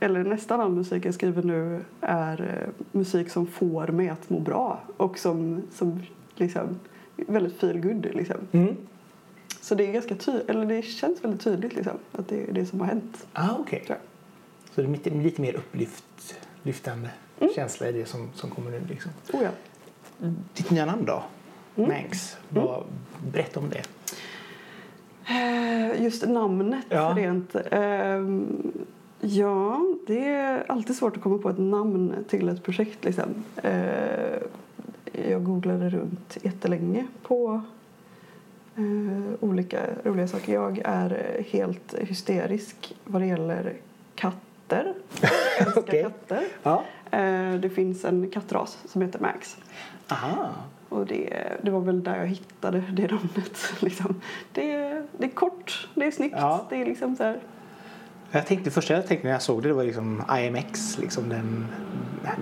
eller 0.00 0.24
nästan 0.24 0.60
all 0.60 0.70
musik 0.70 1.04
jag 1.04 1.14
skriver 1.14 1.42
nu 1.42 1.84
är 2.00 2.40
eh, 2.40 2.84
musik 2.92 3.30
som 3.30 3.46
får 3.46 3.86
mig 3.86 4.08
att 4.08 4.30
må 4.30 4.40
bra 4.40 4.80
och 4.96 5.18
som, 5.18 5.62
som 5.72 6.02
liksom 6.34 6.78
väldigt 7.16 7.60
feel 7.60 7.80
good 7.80 8.06
liksom. 8.14 8.36
Mm. 8.52 8.76
Så 9.60 9.74
det 9.74 9.86
är 9.86 9.92
ganska 9.92 10.14
tydligt, 10.14 10.50
eller 10.50 10.66
det 10.66 10.82
känns 10.82 11.24
väldigt 11.24 11.40
tydligt 11.40 11.74
liksom 11.74 11.98
att 12.12 12.28
det 12.28 12.48
är 12.48 12.52
det 12.52 12.66
som 12.66 12.80
har 12.80 12.86
hänt. 12.86 13.26
Ah. 13.32 13.54
Tror 13.54 13.96
Så 14.74 14.80
det 14.80 14.82
är 14.82 14.90
lite, 14.90 15.10
lite 15.10 15.40
mer 15.40 15.54
upplyftande 15.54 17.10
Mm. 17.40 17.52
känsla 17.54 17.88
i 17.88 17.92
det 17.92 18.06
som, 18.06 18.30
som 18.34 18.50
kommer 18.50 18.70
nu 18.70 18.80
liksom. 18.88 19.10
Oh 19.32 19.42
ja. 19.42 19.50
Ditt 20.54 20.70
nya 20.70 20.86
namn 20.86 21.04
då? 21.04 21.22
Mm. 21.76 21.90
Manx. 21.90 22.36
Vad, 22.48 22.84
berätta 23.32 23.60
om 23.60 23.70
det. 23.70 23.82
Eh, 25.30 26.02
Just 26.02 26.26
namnet 26.28 26.84
Ja. 26.88 27.14
rent. 27.16 27.54
ehm, 27.70 28.72
ja, 29.20 29.80
det 30.06 30.24
är 30.28 30.64
alltid 30.70 30.96
svårt 30.96 31.16
att 31.16 31.22
komma 31.22 31.38
på 31.38 31.50
ett 31.50 31.58
namn 31.58 32.14
till 32.28 32.48
ett 32.48 32.62
projekt. 32.62 33.04
Liksom. 33.04 33.44
Eh, 33.62 34.38
jag 35.28 35.44
googlade 35.44 35.88
runt 35.90 36.38
jättelänge 36.42 37.06
på 37.22 37.60
eh, 38.76 39.34
olika 39.40 39.80
roliga 40.04 40.28
saker. 40.28 40.52
Jag 40.54 40.80
är 40.84 41.42
helt 41.50 41.94
hysterisk 41.98 42.96
vad 43.04 43.22
det 43.22 43.26
gäller 43.26 43.72
katter. 44.14 44.94
Jag 45.20 45.30
älskar 45.66 45.80
Okej. 45.82 46.02
katter. 46.02 46.44
Ja. 46.62 46.84
Eh, 47.10 47.54
det 47.54 47.70
finns 47.70 48.04
en 48.04 48.30
kattras 48.30 48.78
som 48.86 49.02
heter 49.02 49.18
Max. 49.18 49.56
Aha. 50.08 50.50
Och 50.88 51.06
det, 51.06 51.52
det 51.62 51.70
var 51.70 51.80
väl 51.80 52.02
där 52.02 52.16
jag 52.16 52.26
hittade 52.26 52.82
det 52.92 53.10
namnet. 53.10 53.72
Liksom. 53.80 54.20
Det, 54.52 54.66
det 55.18 55.24
är 55.24 55.34
kort, 55.34 55.88
det 55.94 56.04
är 56.04 56.10
snyggt. 56.10 56.34
Ja. 56.38 56.66
Det 56.70 56.76
är 56.80 56.84
liksom 56.84 57.16
så 57.16 57.22
här. 57.22 57.40
Jag 58.30 58.46
tänkte, 58.46 58.70
första 58.70 58.94
jag 58.94 59.06
tänkte 59.06 59.26
när 59.26 59.32
jag 59.32 59.42
såg 59.42 59.62
det, 59.62 59.68
det 59.68 59.74
var 59.74 59.84
liksom 59.84 60.22
IMX, 60.38 60.98
liksom 60.98 61.28
den, 61.28 61.66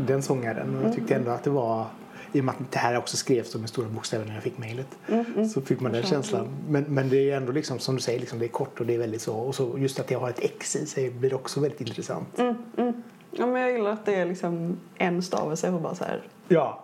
den 0.07 0.23
sångaren. 0.23 0.77
Och 0.77 0.85
jag 0.85 0.95
tyckte 0.95 1.15
ändå 1.15 1.31
att 1.31 1.45
det 1.45 1.51
var 1.51 1.87
i 2.33 2.41
och 2.41 2.45
med 2.45 2.55
att 2.55 2.73
det 2.73 2.79
här 2.79 2.99
också 2.99 3.17
skrevs 3.17 3.57
med 3.57 3.69
stora 3.69 3.89
bokstäver 3.89 4.25
när 4.25 4.35
jag 4.35 4.43
fick 4.43 4.59
mejlet. 4.59 4.99
Mm, 5.09 5.49
Så 5.49 5.61
fick 5.61 5.81
man 5.81 5.93
den 5.93 6.03
känslan. 6.03 6.49
Men, 6.69 6.85
men 6.85 7.09
det 7.09 7.31
är 7.31 7.37
ändå 7.37 7.53
liksom 7.53 7.79
som 7.79 7.95
du 7.95 8.01
säger, 8.01 8.21
liksom, 8.21 8.39
det 8.39 8.45
är 8.45 8.49
kort 8.49 8.81
och 8.81 8.87
det 8.87 8.95
är 8.95 8.99
väldigt 8.99 9.23
så. 9.23 9.37
Och 9.37 9.55
så 9.55 9.79
just 9.79 10.01
att 10.01 10.07
det 10.07 10.15
har 10.15 10.31
ett 10.31 10.45
X 10.45 10.77
i 10.77 10.87
sig 10.87 11.11
blir 11.11 11.35
också 11.35 11.61
väldigt 11.61 11.81
intressant. 11.81 12.39
Mm, 12.39 12.55
mm. 12.77 13.03
Ja, 13.39 13.47
men 13.47 13.63
jag 13.63 13.73
gillar 13.73 13.91
att 13.91 14.07
det 14.07 14.15
är 14.15 14.27
liksom 14.27 14.77
en 14.95 15.23
stavelse 15.23 15.71
och 15.71 15.81
bara 15.81 15.95
så 15.95 16.05
här, 16.05 16.23
Ja, 16.49 16.83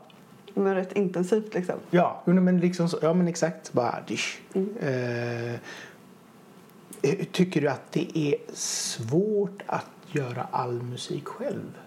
men 0.55 0.75
rätt 0.75 0.93
intensivt 0.93 1.55
liksom. 1.55 1.75
Ja, 1.91 2.23
men 2.25 2.61
liksom 2.61 2.89
så, 2.89 2.99
ja 3.03 3.15
men 3.15 3.29
exakt. 3.29 3.73
Bara 3.73 3.99
dish. 4.07 4.39
Eh, 4.81 5.61
tycker 7.33 7.61
du 7.61 7.69
att 7.69 7.93
det 7.93 8.19
är 8.19 8.35
svårt 8.55 9.63
att 9.67 9.87
göra 10.07 10.47
all 10.51 10.83
musik 10.83 11.29
själv? 11.29 11.79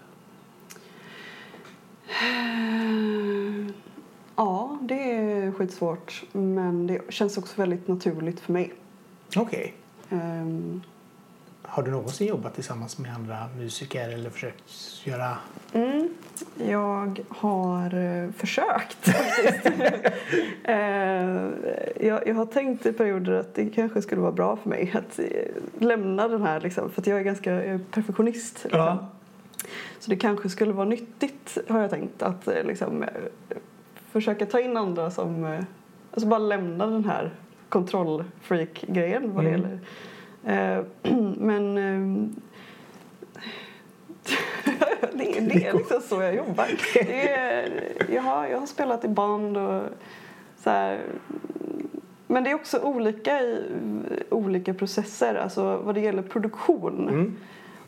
Ja, 4.36 4.78
det 4.82 5.12
är 5.12 5.52
skitsvårt. 5.52 6.24
Men 6.32 6.86
det 6.86 7.00
känns 7.12 7.38
också 7.38 7.60
väldigt 7.60 7.88
naturligt 7.88 8.40
för 8.40 8.52
mig. 8.52 8.72
Okej. 9.36 9.74
Ehm, 10.10 10.82
Har 11.66 11.82
du 11.82 11.90
någonsin 11.90 12.26
jobbat 12.26 12.54
tillsammans 12.54 12.98
med 12.98 13.14
andra 13.14 13.36
musiker 13.58 14.08
eller 14.08 14.30
försökt 14.30 14.72
göra... 15.04 15.38
Mm, 15.72 16.08
jag 16.68 17.20
har 17.28 17.94
eh, 17.94 18.30
försökt 18.32 19.08
faktiskt. 19.08 19.66
Eh, 20.64 21.48
jag, 22.06 22.26
jag 22.28 22.34
har 22.34 22.46
tänkt 22.46 22.86
i 22.86 22.92
perioder 22.92 23.32
att 23.32 23.54
det 23.54 23.66
kanske 23.70 24.02
skulle 24.02 24.20
vara 24.20 24.32
bra 24.32 24.56
för 24.56 24.68
mig 24.68 24.92
att 24.94 25.18
eh, 25.18 25.26
lämna 25.78 26.28
den 26.28 26.42
här, 26.42 26.60
liksom, 26.60 26.90
för 26.90 27.08
jag 27.08 27.18
är 27.18 27.22
ganska 27.22 27.50
jag 27.50 27.64
är 27.64 27.78
perfektionist. 27.90 28.64
Liksom. 28.64 28.80
Ja. 28.80 29.06
Så 29.98 30.10
det 30.10 30.16
kanske 30.16 30.48
skulle 30.48 30.72
vara 30.72 30.88
nyttigt, 30.88 31.58
har 31.68 31.80
jag 31.80 31.90
tänkt, 31.90 32.22
att 32.22 32.46
liksom, 32.64 33.04
försöka 34.10 34.46
ta 34.46 34.60
in 34.60 34.76
andra 34.76 35.10
som... 35.10 35.44
Alltså 36.10 36.28
bara 36.28 36.38
lämna 36.38 36.86
den 36.86 37.04
här 37.04 37.30
kontrollfreak-grejen 37.68 39.34
vad 39.34 39.44
det 39.44 39.50
Mm. 39.50 39.60
gäller. 39.62 39.78
Eh, 40.46 40.78
Men... 41.36 41.78
eh, 41.78 42.28
det, 45.12 45.38
är, 45.38 45.40
det 45.40 45.66
är 45.66 45.72
liksom 45.72 46.00
så 46.00 46.22
jag 46.22 46.34
jobbar. 46.34 46.66
Är, 47.10 47.68
jag, 48.14 48.22
har, 48.22 48.46
jag 48.46 48.58
har 48.58 48.66
spelat 48.66 49.04
i 49.04 49.08
band 49.08 49.56
och 49.56 49.82
så 50.58 50.70
här, 50.70 51.00
men 52.26 52.44
det 52.44 52.50
är 52.50 52.54
också 52.54 52.78
olika 52.78 53.40
i 53.40 53.64
olika 54.30 54.74
processer. 54.74 55.34
Alltså 55.34 55.76
vad 55.76 55.94
det 55.94 56.00
gäller 56.00 56.22
produktion 56.22 57.08
Mm. 57.08 57.36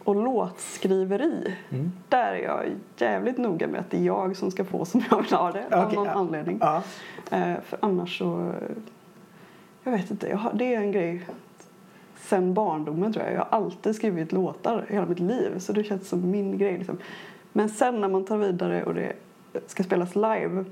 och 0.04 0.16
låtskriveri. 0.16 1.54
Mm. 1.70 1.92
Där 2.08 2.32
är 2.32 2.42
jag 2.42 2.64
jävligt 2.96 3.38
noga 3.38 3.66
med 3.66 3.80
att 3.80 3.90
det 3.90 3.96
är 3.96 4.02
jag 4.02 4.36
som 4.36 4.50
ska 4.50 4.64
få 4.64 4.84
som 4.84 5.02
jag 5.10 5.22
vill 5.22 5.32
ha 5.32 5.52
det. 5.52 5.64
Av 5.76 5.84
Okej, 5.84 5.96
någon 5.96 6.06
ja. 6.06 6.12
anledning. 6.12 6.58
Ja. 6.60 6.82
Eh, 7.30 7.54
för 7.64 7.78
annars 7.82 8.18
så... 8.18 8.52
Jag 9.84 9.92
vet 9.92 10.10
inte. 10.10 10.28
Jag 10.28 10.36
har, 10.36 10.52
det 10.52 10.74
är 10.74 10.78
en 10.80 10.92
grej 10.92 11.26
sen 12.20 12.54
barndomen 12.54 13.12
tror 13.12 13.24
jag. 13.24 13.34
Jag 13.34 13.40
har 13.40 13.48
alltid 13.50 13.94
skrivit 13.94 14.32
låtar 14.32 14.86
hela 14.88 15.06
mitt 15.06 15.20
liv. 15.20 15.58
Så 15.58 15.72
det 15.72 15.84
känns 15.84 16.08
som 16.08 16.30
min 16.30 16.58
grej. 16.58 16.78
Liksom. 16.78 16.98
Men 17.52 17.68
sen 17.68 18.00
när 18.00 18.08
man 18.08 18.24
tar 18.24 18.36
vidare 18.36 18.84
och 18.84 18.94
det 18.94 19.12
ska 19.66 19.82
spelas 19.82 20.14
live. 20.14 20.64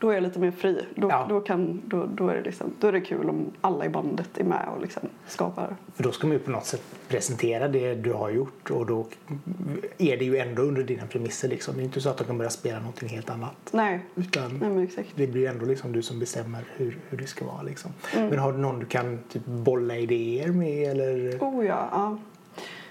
Då 0.00 0.08
är 0.10 0.14
jag 0.14 0.22
lite 0.22 0.38
mer 0.38 0.50
fri. 0.50 0.84
Då, 0.94 1.08
Ja. 1.10 1.26
då, 1.28 1.40
kan, 1.40 1.82
då, 1.86 2.06
då, 2.14 2.28
är 2.28 2.34
det 2.34 2.42
liksom, 2.42 2.72
då 2.80 2.86
är 2.86 2.92
det 2.92 3.00
kul 3.00 3.28
om 3.30 3.50
alla 3.60 3.84
i 3.84 3.88
bandet 3.88 4.38
är 4.38 4.44
med 4.44 4.68
och 4.76 4.80
liksom 4.82 5.02
skapar. 5.26 5.76
För 5.94 6.02
då 6.02 6.12
ska 6.12 6.26
man 6.26 6.36
ju 6.36 6.38
på 6.42 6.50
något 6.50 6.64
sätt 6.66 6.82
presentera 7.08 7.68
det 7.68 7.94
du 7.94 8.12
har 8.12 8.30
gjort 8.30 8.70
och 8.70 8.86
då 8.86 9.06
är 9.98 10.16
det 10.16 10.24
ju 10.24 10.36
ändå 10.38 10.62
under 10.62 10.82
dina 10.82 11.06
premisser. 11.06 11.48
Liksom. 11.48 11.74
Det 11.76 11.82
är 11.82 11.84
inte 11.84 12.00
så 12.00 12.08
att 12.10 12.16
de 12.18 12.24
kan 12.24 12.38
börja 12.38 12.50
spela 12.50 12.78
någonting 12.78 13.08
helt 13.08 13.30
annat. 13.30 13.56
Nej, 13.72 14.00
Utan 14.14 14.58
nej 14.74 14.88
det 15.14 15.26
blir 15.26 15.40
ju 15.40 15.46
ändå 15.46 15.64
liksom 15.66 15.92
du 15.92 16.02
som 16.02 16.18
bestämmer 16.18 16.64
hur, 16.76 16.98
hur 17.08 17.18
det 17.18 17.26
ska 17.26 17.44
vara. 17.44 17.62
Liksom. 17.62 17.90
Mm. 18.16 18.28
Men 18.28 18.38
har 18.38 18.52
du 18.52 18.58
någon 18.58 18.78
du 18.80 18.86
kan 18.86 19.18
typ 19.28 19.44
bolla 19.46 19.96
idéer 19.96 20.48
med? 20.48 20.90
Eller? 20.90 21.38
Oh 21.40 21.66
ja. 21.66 21.88
ja. 21.92 22.18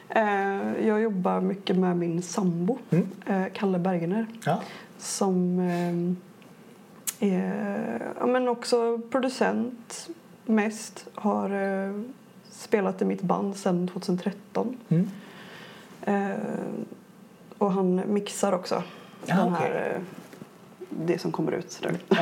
Eh, 0.10 0.88
jag 0.88 1.02
jobbar 1.02 1.42
mycket 1.42 1.76
med 1.78 1.98
min 1.98 2.22
sambo, 2.22 2.78
Mm. 2.90 3.08
eh, 3.26 3.44
Kalle 3.54 3.80
Bergener. 3.80 4.26
Ja. 4.46 4.62
som 4.98 5.60
eh, 5.60 6.16
ja, 8.20 8.26
men 8.28 8.48
också 8.48 8.98
producent 9.10 10.10
mest. 10.46 11.08
Har 11.16 11.50
eh, 11.50 12.02
spelat 12.50 13.02
i 13.02 13.06
mitt 13.06 13.22
band 13.22 13.56
sedan 13.56 13.88
2013. 13.88 14.78
Mm. 14.90 15.10
Eh, 16.02 16.38
och 17.58 17.72
han 17.72 18.02
mixar 18.08 18.54
också 18.54 18.84
Ja, 19.26 19.36
den 19.36 19.54
okej. 19.54 19.68
här, 19.72 19.94
eh, 19.96 20.02
det 20.90 21.20
som 21.20 21.32
kommer 21.32 21.52
ut. 21.52 21.82
Där. 21.82 21.98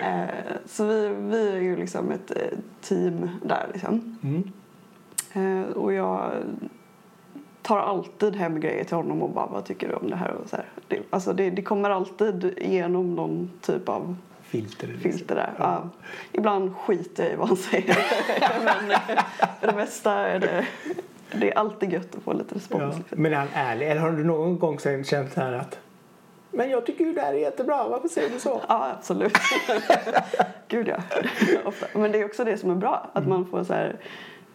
eh, 0.00 0.56
så 0.66 0.84
vi, 0.84 1.08
vi 1.08 1.48
är 1.50 1.60
ju 1.60 1.76
liksom 1.76 2.10
ett 2.10 2.30
eh, 2.30 2.58
team 2.80 3.30
där. 3.44 3.66
Liksom. 3.72 4.18
Mm. 4.22 4.52
Eh, 5.32 5.72
och 5.72 5.92
jag 5.92 6.32
tar 7.62 7.78
alltid 7.78 8.36
hem 8.36 8.60
grejer 8.60 8.84
till 8.84 8.96
honom 8.96 9.22
och 9.22 9.30
bara 9.30 9.46
vad 9.46 9.64
tycker 9.64 9.88
du 9.88 9.94
om 9.94 10.10
det 10.10 10.16
här? 10.16 10.30
Och 10.30 10.48
så 10.48 10.56
här. 10.56 10.66
Det, 10.88 10.98
alltså 11.10 11.32
det, 11.32 11.50
det 11.50 11.62
kommer 11.62 11.90
alltid 11.90 12.54
igenom 12.56 13.14
någon 13.14 13.50
typ 13.60 13.88
av 13.88 14.16
Filter. 14.42 14.96
Filter 15.02 15.34
där. 15.34 15.52
Ja. 15.58 15.64
Ja. 15.64 15.88
Ibland 16.32 16.76
skiter 16.76 17.24
jag 17.24 17.32
i 17.32 17.36
vad 17.36 17.48
han 17.48 17.56
säger. 17.56 17.98
Men 18.64 18.98
för 19.60 19.66
det 19.66 19.76
mesta 19.76 20.12
är 20.12 20.40
det, 20.40 20.66
det 21.32 21.52
är 21.52 21.58
alltid 21.58 21.92
gött 21.92 22.14
att 22.14 22.22
få 22.22 22.32
lite 22.32 22.54
respons. 22.54 22.96
Ja. 22.98 23.16
Men 23.16 23.32
är 23.32 23.36
han 23.36 23.48
ärlig? 23.54 23.90
Eller 23.90 24.00
har 24.00 24.10
du 24.10 24.24
någon 24.24 24.58
gång 24.58 24.78
sen 24.78 25.04
känt 25.04 25.34
här 25.34 25.52
att 25.52 25.78
men 26.54 26.70
jag 26.70 26.86
tycker 26.86 27.04
ju 27.04 27.12
det 27.12 27.20
här 27.20 27.34
är 27.34 27.38
jättebra, 27.38 27.88
varför 27.88 28.08
säger 28.08 28.30
du 28.30 28.40
så? 28.40 28.60
Ja, 28.68 28.90
absolut. 28.98 29.32
Gud 30.68 30.88
ja. 30.88 30.96
Ofta. 31.64 31.86
Men 31.98 32.12
det 32.12 32.20
är 32.20 32.24
också 32.24 32.44
det 32.44 32.58
som 32.58 32.70
är 32.70 32.74
bra. 32.74 33.10
Att 33.12 33.28
man 33.28 33.46
får 33.46 33.64
så 33.64 33.74
här 33.74 33.96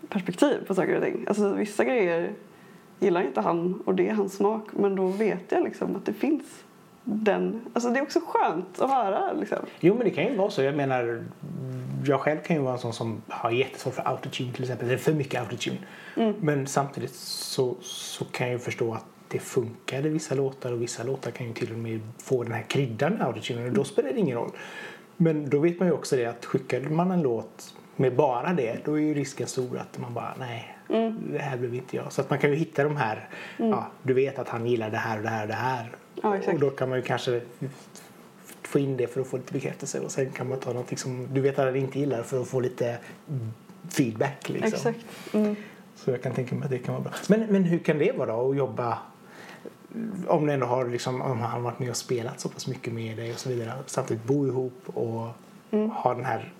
perspektiv 0.09 0.65
på 0.67 0.75
saker 0.75 0.95
och 0.95 1.03
ting. 1.03 1.25
Alltså 1.27 1.53
vissa 1.53 1.83
grejer 1.83 2.31
gillar 2.99 3.21
inte 3.21 3.41
han 3.41 3.81
och 3.85 3.95
det 3.95 4.09
är 4.09 4.13
hans 4.13 4.33
smak. 4.33 4.65
Men 4.71 4.95
då 4.95 5.07
vet 5.07 5.51
jag 5.51 5.63
liksom 5.63 5.95
att 5.95 6.05
det 6.05 6.13
finns 6.13 6.63
den. 7.03 7.61
Alltså 7.73 7.89
det 7.89 7.99
är 7.99 8.03
också 8.03 8.19
skönt 8.27 8.81
att 8.81 8.89
höra 8.89 9.33
liksom. 9.33 9.57
Jo 9.79 9.93
men 9.93 10.03
det 10.03 10.09
kan 10.09 10.23
ju 10.23 10.35
vara 10.35 10.49
så. 10.49 10.61
Jag 10.61 10.75
menar, 10.75 11.23
jag 12.05 12.19
själv 12.19 12.39
kan 12.39 12.55
ju 12.55 12.61
vara 12.61 12.73
en 12.73 12.79
sån 12.79 12.93
som 12.93 13.21
har 13.27 13.51
jättesvårt 13.51 13.93
för 13.93 14.07
autotune 14.07 14.53
till 14.53 14.63
exempel. 14.63 14.87
Eller 14.87 14.97
för 14.97 15.13
mycket 15.13 15.41
autotune. 15.41 15.77
Men 16.39 16.67
samtidigt 16.67 17.15
så, 17.15 17.75
så 17.81 18.25
kan 18.25 18.47
jag 18.47 18.53
ju 18.53 18.59
förstå 18.59 18.93
att 18.93 19.05
det 19.27 19.39
funkar 19.39 20.05
i 20.05 20.09
vissa 20.09 20.35
låtar 20.35 20.71
och 20.71 20.81
vissa 20.81 21.03
låtar 21.03 21.31
kan 21.31 21.47
ju 21.47 21.53
till 21.53 21.71
och 21.71 21.79
med 21.79 21.99
få 22.17 22.43
den 22.43 22.51
här 22.51 22.61
kryddan 22.61 23.21
autotune 23.21 23.65
och 23.65 23.73
då 23.73 23.83
spelar 23.83 24.13
det 24.13 24.19
ingen 24.19 24.37
roll. 24.37 24.51
Men 25.17 25.49
då 25.49 25.59
vet 25.59 25.79
man 25.79 25.87
ju 25.87 25.93
också 25.93 26.15
det 26.15 26.25
att 26.25 26.45
skickar 26.45 26.81
man 26.81 27.11
en 27.11 27.21
låt 27.21 27.75
med 27.95 28.15
bara 28.15 28.53
det 28.53 28.77
då 28.85 28.93
är 28.93 29.01
ju 29.01 29.13
risken 29.13 29.47
stor 29.47 29.77
att 29.77 29.97
man 29.97 30.13
bara 30.13 30.33
nej 30.39 30.76
det 31.31 31.39
här 31.39 31.57
blev 31.57 31.75
inte 31.75 31.95
jag. 31.95 32.11
Så 32.11 32.21
att 32.21 32.29
man 32.29 32.39
kan 32.39 32.49
ju 32.49 32.55
hitta 32.55 32.83
de 32.83 32.97
här, 32.97 33.29
ja 33.57 33.87
du 34.03 34.13
vet 34.13 34.39
att 34.39 34.49
han 34.49 34.67
gillar 34.67 34.89
det 34.89 34.97
här 34.97 35.17
och 35.17 35.23
det 35.23 35.29
här 35.29 35.41
och 35.41 35.47
det 35.47 35.53
här. 35.53 35.91
Ja, 36.21 36.53
och 36.53 36.59
då 36.59 36.69
kan 36.69 36.89
man 36.89 36.97
ju 36.97 37.03
kanske 37.03 37.41
få 38.61 38.79
in 38.79 38.97
det 38.97 39.07
för 39.07 39.21
att 39.21 39.27
få 39.27 39.37
lite 39.37 39.53
bekräftelse 39.53 39.99
och 39.99 40.11
sen 40.11 40.31
kan 40.31 40.49
man 40.49 40.59
ta 40.59 40.69
någonting 40.69 40.97
som 40.97 41.27
du 41.33 41.41
vet 41.41 41.59
att 41.59 41.65
han 41.65 41.75
inte 41.75 41.99
gillar 41.99 42.23
för 42.23 42.41
att 42.41 42.47
få 42.47 42.59
lite 42.59 42.97
feedback. 43.89 44.49
Liksom. 44.49 44.73
Exakt. 44.73 45.05
Mm. 45.33 45.55
Så 45.95 46.11
jag 46.11 46.21
kan 46.21 46.33
tänka 46.33 46.55
mig 46.55 46.63
att 46.63 46.71
det 46.71 46.79
kan 46.79 46.93
vara 46.93 47.03
bra. 47.03 47.13
Men, 47.27 47.45
men 47.49 47.63
hur 47.63 47.79
kan 47.79 47.97
det 47.97 48.17
vara 48.17 48.31
då 48.31 48.51
att 48.51 48.57
jobba 48.57 48.97
om 50.27 50.45
du 50.45 50.53
ändå 50.53 50.65
har 50.65 50.87
liksom, 50.87 51.21
om 51.21 51.39
han 51.39 51.63
varit 51.63 51.79
med 51.79 51.89
och 51.89 51.95
spelat 51.95 52.39
så 52.39 52.49
pass 52.49 52.67
mycket 52.67 52.93
med 52.93 53.17
dig 53.17 53.33
och 53.33 53.39
så 53.39 53.49
vidare. 53.49 53.73
Samtidigt 53.85 54.23
bo 54.23 54.47
ihop 54.47 54.81
och 54.85 55.27
ha 55.93 56.13
den 56.13 56.25
här 56.25 56.53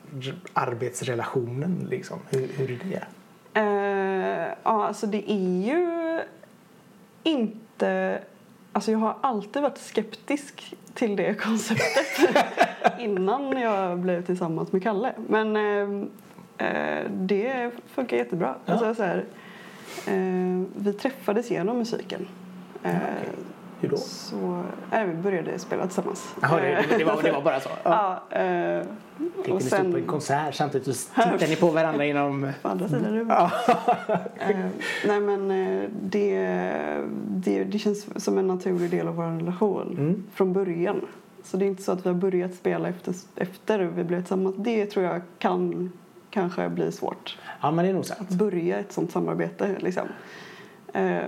arbetsrelationen 0.54 1.88
liksom. 1.90 2.20
Hur, 2.30 2.48
hur 2.48 2.72
är 2.72 2.80
det? 2.90 3.04
Eh, 3.58 4.54
ja, 4.64 4.88
alltså 4.88 5.08
det 5.08 5.32
är 5.32 5.66
ju 5.66 6.22
inte... 7.24 8.20
Alltså 8.74 8.92
jag 8.92 9.00
har 9.00 9.16
alltid 9.22 9.62
varit 9.62 9.78
skeptisk 9.78 10.76
till 10.94 11.16
det 11.16 11.34
konceptet 11.34 12.38
innan 13.00 13.58
jag 13.58 13.98
blev 13.98 14.26
tillsammans 14.26 14.72
med 14.72 14.84
Kalle. 14.84 15.14
Men 15.28 15.56
eh, 15.56 16.68
eh, 16.68 17.10
det 17.12 17.72
funkar 17.88 18.18
jättebra. 18.18 18.56
Ja. 18.66 18.74
Alltså 18.74 18.96
så 18.96 19.04
här, 19.04 19.26
eh, 20.08 20.64
vi 20.76 20.94
träffades 20.94 21.52
genom 21.52 21.78
musiken. 21.78 22.28
Eh, 22.84 22.92
Hur 23.80 23.90
då? 23.90 23.98
Så, 23.98 24.64
eh, 24.92 25.04
vi 25.04 25.14
började 25.14 25.60
spela 25.60 25.84
tillsammans. 25.84 26.36
Jaha, 26.42 26.60
det, 26.62 26.86
det, 26.98 27.04
var, 27.04 27.24
det 27.24 27.32
var 27.32 27.42
bara 27.42 27.60
så? 27.60 27.70
Ja. 27.84 28.24
Ja, 28.32 28.38
eh, 28.38 28.86
Tänker 29.36 29.52
och 29.54 29.62
ni 29.62 29.68
stå 29.68 29.76
på 29.78 29.84
en 29.84 29.92
sen 29.94 30.06
konsert 30.06 30.56
samtidigt 30.56 30.98
så 30.98 31.14
tittar 31.16 31.48
ni 31.48 31.56
på 31.56 31.68
varandra 31.68 32.06
inom... 32.12 32.52
på 32.62 32.68
andra 32.68 32.88
sidan 32.88 33.14
rummet. 33.18 33.38
Eh, 34.40 34.58
nej 35.08 35.20
men 35.20 35.52
eh, 35.52 35.90
det, 36.02 36.40
det, 37.28 37.64
det 37.64 37.80
känns 37.80 38.24
som 38.24 38.38
en 38.38 38.48
naturlig 38.48 38.90
del 38.92 39.08
av 39.08 39.16
vår 39.16 39.24
relation 39.40 39.96
Mm. 39.98 40.24
från 40.34 40.54
början. 40.54 41.02
Så 41.44 41.58
det 41.58 41.66
är 41.66 41.68
inte 41.68 41.84
så 41.84 41.92
att 41.92 42.06
vi 42.06 42.10
har 42.10 42.16
börjat 42.16 42.54
spela 42.56 42.90
efter, 42.90 43.14
efter 43.36 43.80
vi 43.80 44.04
blev 44.04 44.20
tillsammans. 44.20 44.56
Det 44.60 44.86
tror 44.86 45.06
jag 45.06 45.22
kan 45.40 45.92
kanske 46.30 46.70
bli 46.70 46.92
svårt. 46.92 47.38
Ja, 47.62 47.72
men 47.72 47.86
det 47.86 47.92
är 47.92 47.94
nog 47.94 48.06
sant. 48.06 48.22
Att 48.22 48.30
börja 48.36 48.78
ett 48.80 48.92
sånt 48.92 49.12
samarbete 49.12 49.76
liksom. 49.80 50.08
Eh, 50.94 51.20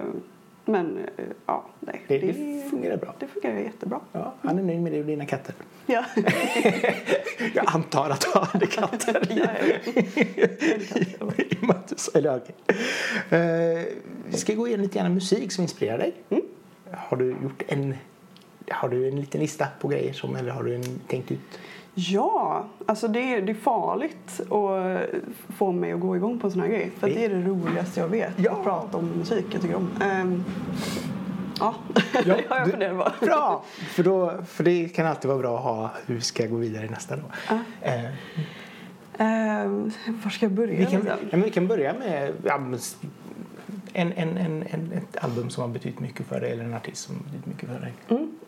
Men 0.69 0.97
eh, 0.97 1.25
ja, 1.45 1.65
nej. 1.79 2.01
Det, 2.07 2.17
det 2.17 2.69
fungerar 2.69 2.97
bra. 2.97 3.15
det 3.19 3.27
fungerar 3.27 3.59
jättebra. 3.59 3.99
Ja, 4.11 4.33
han 4.41 4.59
är 4.59 4.63
nöjd 4.63 4.81
med 4.81 4.91
dig 4.91 4.99
och 4.99 5.05
dina 5.05 5.25
katter. 5.25 5.55
Ja. 5.85 6.05
Jag 7.55 7.65
antar 7.67 8.09
att 8.09 8.21
du 8.33 8.39
hade 8.39 8.67
katter. 8.67 9.27
Ja, 9.29 9.47
jag 11.19 11.27
Eller. 12.13 12.41
Eh, 13.29 13.85
Vi 14.29 14.38
ska 14.38 14.53
gå 14.53 14.67
igenom 14.67 14.83
lite 14.83 14.99
grann 14.99 15.13
musik 15.13 15.51
som 15.51 15.61
inspirerar 15.61 15.97
dig. 15.97 16.13
Mm. 16.29 16.43
Har 16.91 17.17
du 17.17 17.29
gjort 17.29 17.63
en 17.67 17.95
har 18.71 18.89
du 18.89 19.07
en 19.07 19.15
liten 19.21 19.41
lista 19.41 19.67
på 19.81 19.88
grejer 19.88 20.13
som, 20.13 20.35
eller 20.35 20.51
har 20.51 20.63
du 20.63 20.75
en, 20.75 20.99
tänkt 21.07 21.31
ut? 21.31 21.59
Ja, 21.93 22.65
alltså 22.86 23.08
det 23.08 23.34
är, 23.34 23.41
det 23.41 23.51
är 23.51 23.53
farligt 23.53 24.41
att 24.41 25.22
få 25.58 25.72
mig 25.72 25.91
att 25.91 26.00
gå 26.00 26.15
igång 26.15 26.39
på 26.39 26.48
en 26.48 26.51
sån 26.51 26.62
här 26.62 26.69
grej. 26.69 26.91
För 27.00 27.08
det 27.08 27.25
är 27.25 27.29
det 27.29 27.41
roligaste 27.41 28.00
jag 28.00 28.08
vet. 28.08 28.34
Ja. 28.38 28.51
Att 28.51 28.63
prata 28.63 28.98
om 28.98 29.05
musik 29.05 29.46
jag 29.51 29.62
tycker 29.62 29.75
om. 29.75 29.89
Ehm, 30.01 30.43
ja, 31.60 31.75
Ja, 32.13 32.22
det 32.25 32.50
har 32.50 32.58
jag 32.58 32.69
funderat 32.72 33.19
på. 33.19 33.25
Bra! 33.25 33.63
För, 33.89 34.03
då, 34.03 34.34
för 34.48 34.63
det 34.63 34.89
kan 34.89 35.05
alltid 35.05 35.29
vara 35.29 35.39
bra 35.39 35.58
att 35.58 35.63
ha 35.63 35.89
hur 36.05 36.19
ska 36.19 36.46
gå 36.46 36.55
vidare 36.55 36.89
nästa 36.89 37.15
då. 37.15 37.24
Ja. 37.50 37.58
Eh, 37.81 38.10
Ehm, 39.22 39.91
var 40.24 40.29
ska 40.29 40.46
jag 40.46 40.53
börja? 40.53 40.79
vi, 40.79 40.86
kan, 40.86 41.05
ja, 41.05 41.13
liksom? 41.13 41.29
men 41.31 41.41
vi 41.41 41.50
kan 41.50 41.67
börja 41.67 41.93
med 41.93 42.34
ja, 42.43 42.55
en, 43.93 44.12
en, 44.13 44.38
en, 44.38 44.63
en, 44.69 44.91
ett 44.91 45.24
album 45.24 45.50
som 45.50 45.62
har 45.62 45.67
betytt 45.67 46.00
mycket 46.00 46.25
för 46.25 46.41
dig 46.41 46.51
eller 46.51 46.63
en 46.63 46.74
artist 46.74 47.03
som 47.03 47.15
har 47.15 47.24
betytt 47.24 47.46
mycket 47.46 47.69
för 47.69 47.79
dig. 47.79 47.93
Mm. 48.10 48.38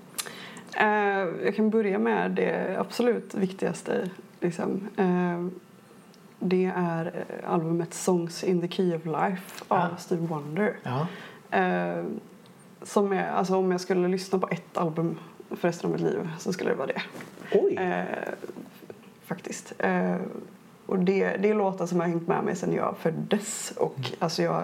Eh, 0.78 1.46
jag 1.46 1.56
kan 1.56 1.70
börja 1.70 2.00
med 2.00 2.32
det 2.32 2.78
absolut 2.80 3.34
viktigaste. 3.36 4.10
Liksom. 4.40 4.88
Eh, 4.98 5.62
det 6.40 6.72
är 6.76 7.06
eh, 7.06 7.54
albumet 7.54 7.94
Songs 7.94 8.44
in 8.44 8.62
the 8.62 8.68
Key 8.68 8.96
of 8.96 9.06
Life 9.06 9.64
av 9.68 9.78
Ah. 9.78 9.98
Stevie 9.98 10.28
Wonder. 10.28 10.76
Ja. 10.84 11.08
Eh, 11.58 12.04
som 12.84 13.12
är, 13.12 13.28
alltså 13.32 13.58
om 13.58 13.72
jag 13.72 13.82
skulle 13.82 14.08
lyssna 14.08 14.40
på 14.40 14.48
ett 14.52 14.78
album 14.78 15.18
för 15.50 15.68
resten 15.68 15.86
av 15.90 15.92
mitt 15.92 16.02
liv 16.02 16.30
så 16.40 16.54
skulle 16.54 16.70
det 16.70 16.76
vara 16.76 16.88
det. 16.88 17.02
Oj! 17.54 17.76
Eh, 17.76 18.04
faktiskt. 19.26 19.74
Eh, 19.80 20.16
och 20.86 21.00
det, 21.00 21.38
det 21.38 21.50
är 21.50 21.54
låtar 21.56 21.86
som 21.86 22.00
har 22.00 22.08
hängt 22.08 22.28
med 22.28 22.44
mig 22.44 22.56
sedan 22.56 22.74
jag 22.74 22.98
föddes. 22.98 23.74
Och 23.78 24.12
alltså 24.20 24.44
jag 24.44 24.64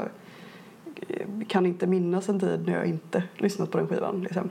kan 1.48 1.66
inte 1.66 1.88
minnas 1.88 2.30
en 2.30 2.40
tid 2.40 2.64
när 2.68 2.74
jag 2.74 2.86
inte 2.86 3.24
lyssnat 3.36 3.72
på 3.72 3.78
den 3.78 3.88
skivan. 3.88 4.22
Liksom. 4.22 4.50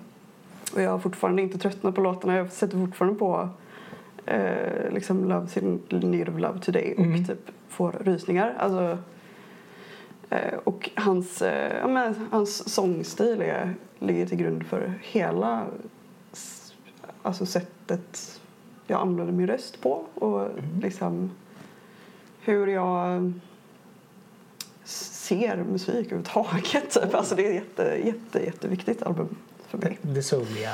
Och 0.74 0.82
jag 0.82 0.90
har 0.90 0.98
fortfarande 0.98 1.42
inte 1.42 1.58
tröttnat 1.58 1.94
på 1.94 2.00
låtarna. 2.00 2.36
Jag 2.36 2.52
sätter 2.52 2.78
fortfarande 2.78 3.18
på 3.18 3.48
eh, 4.26 4.90
liksom 4.90 5.32
Love's 5.32 5.58
in 5.58 5.82
need 6.10 6.28
of 6.28 6.38
love 6.38 6.58
today 6.60 6.94
och 6.98 7.04
Mm. 7.04 7.24
typ 7.24 7.50
får 7.68 7.92
rysningar. 8.00 8.54
Alltså, 8.58 8.98
eh, 10.30 10.58
och 10.64 10.90
hans, 10.94 11.42
eh, 11.42 11.78
ja, 11.80 11.88
men, 11.88 12.26
hans 12.30 12.74
sångstil 12.74 13.42
är, 13.42 13.74
ligger 13.98 14.26
till 14.26 14.38
grund 14.38 14.66
för 14.66 14.94
hela 15.02 15.66
alltså 17.22 17.46
sättet 17.46 18.40
jag 18.86 19.00
använder 19.00 19.32
min 19.32 19.46
röst 19.46 19.80
på 19.82 20.04
och 20.14 20.48
liksom 20.82 21.30
hur 22.40 22.66
jag 22.66 23.32
ser 24.84 25.56
musik 25.56 26.06
överhuvudtaget. 26.06 26.90
Typ. 27.02 27.14
Alltså 27.14 27.34
det 27.34 27.46
är 27.46 27.48
ett 27.48 27.54
jätte, 27.54 28.00
jätte, 28.04 28.44
jätteviktigt 28.44 29.02
album 29.02 29.36
för 29.68 29.78
mig. 29.78 29.98
Det 30.02 30.22
souliga 30.22 30.70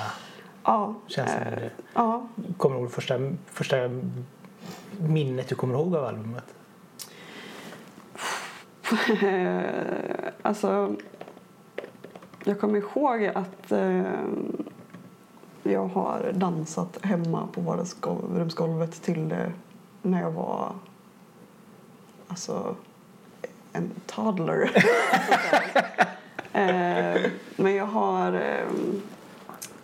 Ja, 0.65 0.95
känslan. 1.07 1.43
eh, 1.43 1.71
ja. 1.95 2.27
Kommer 2.57 2.77
du 2.77 2.83
ihåg 2.83 2.93
första, 2.93 3.15
första 3.47 3.77
minnet 5.01 5.49
du 5.49 5.55
kommer 5.55 5.75
ihåg 5.75 5.97
av 5.97 6.05
albumet? 6.05 6.45
alltså, 10.43 10.97
jag 12.45 12.61
kommer 12.61 12.79
ihåg 12.79 13.25
att 13.25 13.73
eh, 13.73 14.03
jag 15.63 15.87
har 15.87 16.33
dansat 16.35 16.99
hemma 17.03 17.49
på 17.53 17.61
vardagsrumsgolvet 17.61 19.03
till 19.03 19.29
det 19.29 19.53
när 20.03 20.21
jag 20.21 20.31
var 20.31 20.73
alltså, 22.29 22.77
en 23.73 23.91
toddler. 24.07 24.71
Eh, 26.53 27.31
men 27.57 27.75
jag 27.75 27.87
har 27.87 28.33
eh, 28.33 28.67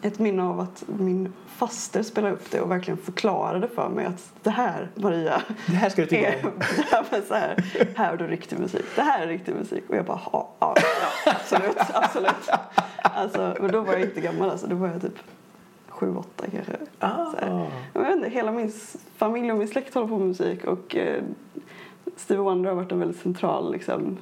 ett 0.03 0.19
minne 0.19 0.43
av 0.43 0.61
att 0.61 0.85
min 0.87 1.33
faster 1.57 2.03
spelade 2.03 2.35
upp 2.35 2.51
det 2.51 2.61
och 2.61 2.71
verkligen 2.71 2.99
förklarade 2.99 3.69
för 3.69 3.89
mig 3.89 4.07
att 4.07 4.33
det 4.43 4.51
här, 4.51 4.89
Maria, 4.95 5.43
Det 5.67 5.73
här 5.73 5.91
ska 5.91 6.03
du 6.03 6.09
tycka 6.09 6.33
är, 6.33 6.47
om. 6.47 6.53
det 6.77 7.17
här, 7.17 7.23
så 7.29 7.35
här, 7.35 7.65
här 7.97 8.11
har 8.11 8.17
du 8.17 8.27
riktig 8.27 8.59
musik. 8.59 8.85
Det 8.97 9.03
här 9.03 9.23
är 9.23 9.27
riktig 9.27 9.55
musik. 9.55 9.85
Och 9.89 9.97
jag 9.97 10.05
bara, 10.05 10.21
ja, 10.33 10.49
ja, 10.59 10.75
ja 11.25 11.33
absolut, 11.33 11.79
absolut. 11.95 12.51
Alltså, 13.03 13.57
men 13.61 13.73
då 13.73 13.81
var 13.81 13.93
jag 13.93 14.03
inte 14.03 14.21
gammal, 14.21 14.51
alltså. 14.51 14.67
då 14.67 14.77
var 14.77 14.89
jag 14.89 15.03
typ 15.03 15.19
sju, 15.89 16.17
åtta 16.17 16.45
kanske. 16.53 16.77
Ah. 16.99 17.67
Jag 17.93 18.01
vet 18.01 18.17
inte, 18.17 18.29
hela 18.29 18.53
min 18.53 18.73
familj 19.17 19.53
och 19.53 19.59
min 19.59 19.69
släkt 19.69 19.95
håller 19.95 20.09
på 20.09 20.19
med 20.19 20.29
musik 20.29 20.65
och 20.65 20.97
eh, 20.97 21.23
Stevie 22.17 22.43
Wonder 22.43 22.71
har 22.71 22.77
varit 22.77 22.93
en 22.93 22.99
väldigt 22.99 23.23
central 23.23 23.73
liksom, 23.73 24.17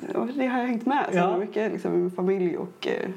det 0.00 0.46
har 0.46 0.58
jag 0.60 0.66
hängt 0.66 0.86
med 0.86 1.06
så 1.12 1.16
Ja. 1.18 1.36
mycket 1.36 1.72
liksom, 1.72 1.92
min 1.92 2.10
familj 2.10 2.56
och 2.56 2.86
eh, 2.86 3.10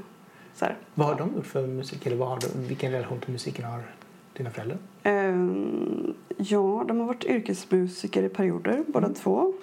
så 0.54 0.66
här. 0.66 0.78
Vad 0.94 1.08
har 1.08 1.16
de 1.16 1.36
gjort 1.36 1.46
för 1.46 1.68
musik? 1.68 2.06
Eller 2.06 2.18
vad 2.18 2.28
har 2.28 2.40
de, 2.40 2.68
vilken 2.68 2.92
relation 2.92 3.20
till 3.20 3.32
musiken 3.32 3.66
har 3.66 3.80
dina 4.34 4.50
föräldrar? 4.50 4.78
Ehm, 5.04 6.14
ja, 6.38 6.84
de 6.88 7.00
har 7.00 7.08
varit 7.08 7.24
yrkesmusiker 7.26 8.24
i 8.24 8.30
perioder, 8.30 8.84
båda 8.88 9.10
två. 9.10 9.54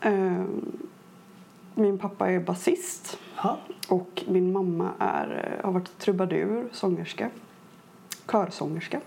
Ehm, 0.00 0.72
min 1.74 1.98
pappa 1.98 2.30
är 2.30 2.40
basist 2.40 3.18
och 3.88 4.24
min 4.28 4.52
mamma 4.52 4.90
är, 4.98 5.54
eh, 5.58 5.64
har 5.64 5.72
varit 5.72 5.98
trubadur, 5.98 6.64
sångerska, 6.72 7.30
körsångerska. 8.32 9.00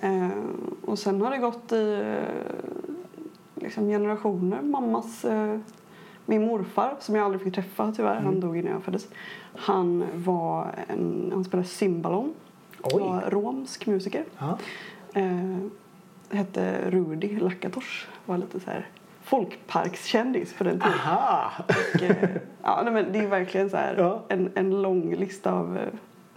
Ehm, 0.00 0.74
och 0.84 0.98
sen 0.98 1.20
har 1.20 1.30
det 1.30 1.38
gått 1.38 1.72
i 1.72 2.00
eh, 2.04 3.62
liksom 3.62 3.88
generationer. 3.88 4.62
Mammas, 4.62 5.24
eh, 5.24 5.58
min 6.28 6.46
morfar, 6.46 6.96
som 7.00 7.14
jag 7.14 7.24
aldrig 7.24 7.42
fick 7.42 7.54
träffa 7.54 7.92
tyvärr, 7.96 8.20
han 8.20 8.40
dog 8.40 8.56
innan 8.56 8.72
jag 8.72 8.82
föddes. 8.82 9.08
Han, 9.56 10.04
var 10.14 10.74
en, 10.88 11.30
han 11.34 11.44
spelade 11.44 11.68
cymbalon, 11.68 12.34
Oj. 12.82 13.02
var 13.02 13.30
romsk 13.30 13.86
musiker. 13.86 14.24
Ja. 14.38 14.58
Eh, 15.14 15.56
hette 16.30 16.90
Rudi 16.90 17.36
Lakatosh. 17.40 18.06
Var 18.26 18.38
lite 18.38 18.60
så 18.60 18.70
här 18.70 18.86
folkparkskändis 19.22 20.54
på 20.54 20.64
den 20.64 20.80
tiden. 20.80 20.92
Aha! 21.06 21.50
Och, 21.68 22.02
eh, 22.02 22.28
ja, 22.62 22.80
nej, 22.84 22.92
men 22.92 23.12
det 23.12 23.18
är 23.18 23.26
verkligen 23.26 23.70
så 23.70 23.76
här 23.76 23.94
Ja. 23.98 24.22
en, 24.28 24.50
en 24.54 24.82
lång 24.82 25.14
lista 25.14 25.52
av 25.52 25.76
eh, 25.78 25.82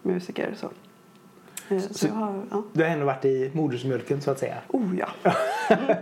musiker. 0.02 0.54
Så. 0.58 0.70
Så, 1.80 2.08
jag 2.08 2.14
har, 2.14 2.44
ja. 2.52 2.64
Du 2.74 2.84
har 2.84 2.90
ändå 2.90 3.06
varit 3.06 3.26
i 3.26 3.52
modersmjölken 3.54 4.22
så 4.22 4.32
att 4.32 4.40
säga. 4.40 4.58
Oh 4.68 4.96
ja. 5.00 5.08
Mm. 5.70 5.96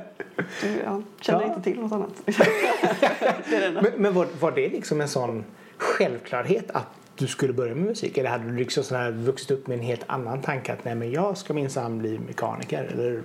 Du, 0.61 0.67
ja. 0.85 1.01
Känner 1.21 1.41
Ja. 1.41 1.47
inte 1.47 1.61
till 1.61 1.79
något 1.79 1.91
annat. 1.91 2.13
det 2.25 3.59
det. 3.59 3.71
Men, 3.81 3.91
men 3.97 4.13
var, 4.13 4.27
var 4.39 4.51
det 4.51 4.69
liksom 4.69 5.01
en 5.01 5.07
sån 5.07 5.43
självklarhet 5.77 6.71
att 6.71 6.87
du 7.15 7.27
skulle 7.27 7.53
börja 7.53 7.75
med 7.75 7.83
musik? 7.85 8.17
Eller 8.17 8.29
hade 8.29 8.43
du 8.43 8.55
liksom 8.55 8.83
sån 8.83 8.97
här 8.97 9.11
vuxit 9.11 9.51
upp 9.51 9.67
med 9.67 9.77
en 9.77 9.83
helt 9.83 10.03
annan 10.07 10.41
tanke 10.41 10.73
att 10.73 10.85
nej 10.85 10.95
men 10.95 11.11
jag 11.11 11.37
ska 11.37 11.53
minsann 11.53 11.97
bli 11.99 12.19
mekaniker 12.27 12.83
eller 12.83 13.21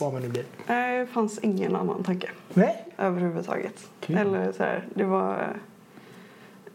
vad 0.00 0.12
man 0.12 0.22
nu 0.22 0.28
blir? 0.28 0.44
Nej, 0.66 0.98
det 0.98 1.06
fanns 1.06 1.38
ingen 1.38 1.76
annan 1.76 2.02
tanke 2.04 2.30
Nej? 2.54 2.84
överhuvudtaget. 2.98 3.88
Kul. 4.00 4.16
Eller 4.16 4.52
så 4.52 4.62
här, 4.62 4.84
det 4.94 5.04
var... 5.04 5.56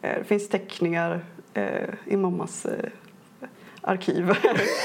Eh, 0.02 0.18
det 0.18 0.24
finns 0.24 0.50
teckningar 0.50 1.22
eh, 1.54 1.90
i 2.06 2.18
mammas 2.18 2.66
eh, 2.66 2.90
arkiv 3.88 4.34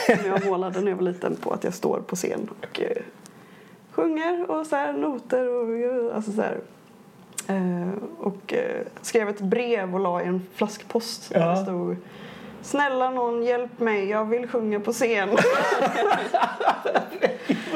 som 0.06 0.26
jag 0.26 0.44
målade 0.46 0.80
när 0.80 0.90
jag 0.90 0.96
var 0.96 1.02
liten 1.04 1.36
på 1.36 1.50
att 1.50 1.64
jag 1.64 1.74
står 1.74 2.00
på 2.06 2.16
scen 2.16 2.48
och 2.60 2.80
eh, 2.80 3.02
sjunger 3.90 4.50
och 4.50 4.66
så 4.66 4.76
här, 4.76 4.92
noter 4.92 5.48
och 5.48 6.14
alltså 6.16 6.32
så 6.32 6.42
här. 6.42 6.60
Eh, 7.46 7.88
och 8.18 8.54
eh, 8.54 8.82
skrev 9.00 9.28
ett 9.28 9.40
brev 9.40 9.94
och 9.94 10.00
la 10.00 10.22
i 10.22 10.26
en 10.26 10.46
flaskpost 10.54 11.30
där 11.30 11.40
Ja. 11.40 11.50
det 11.50 11.62
stod 11.62 11.96
Snälla 12.62 13.10
någon 13.10 13.42
hjälp 13.42 13.80
mig, 13.80 14.08
jag 14.08 14.24
vill 14.24 14.48
sjunga 14.48 14.80
på 14.80 14.92
scen. 14.92 15.28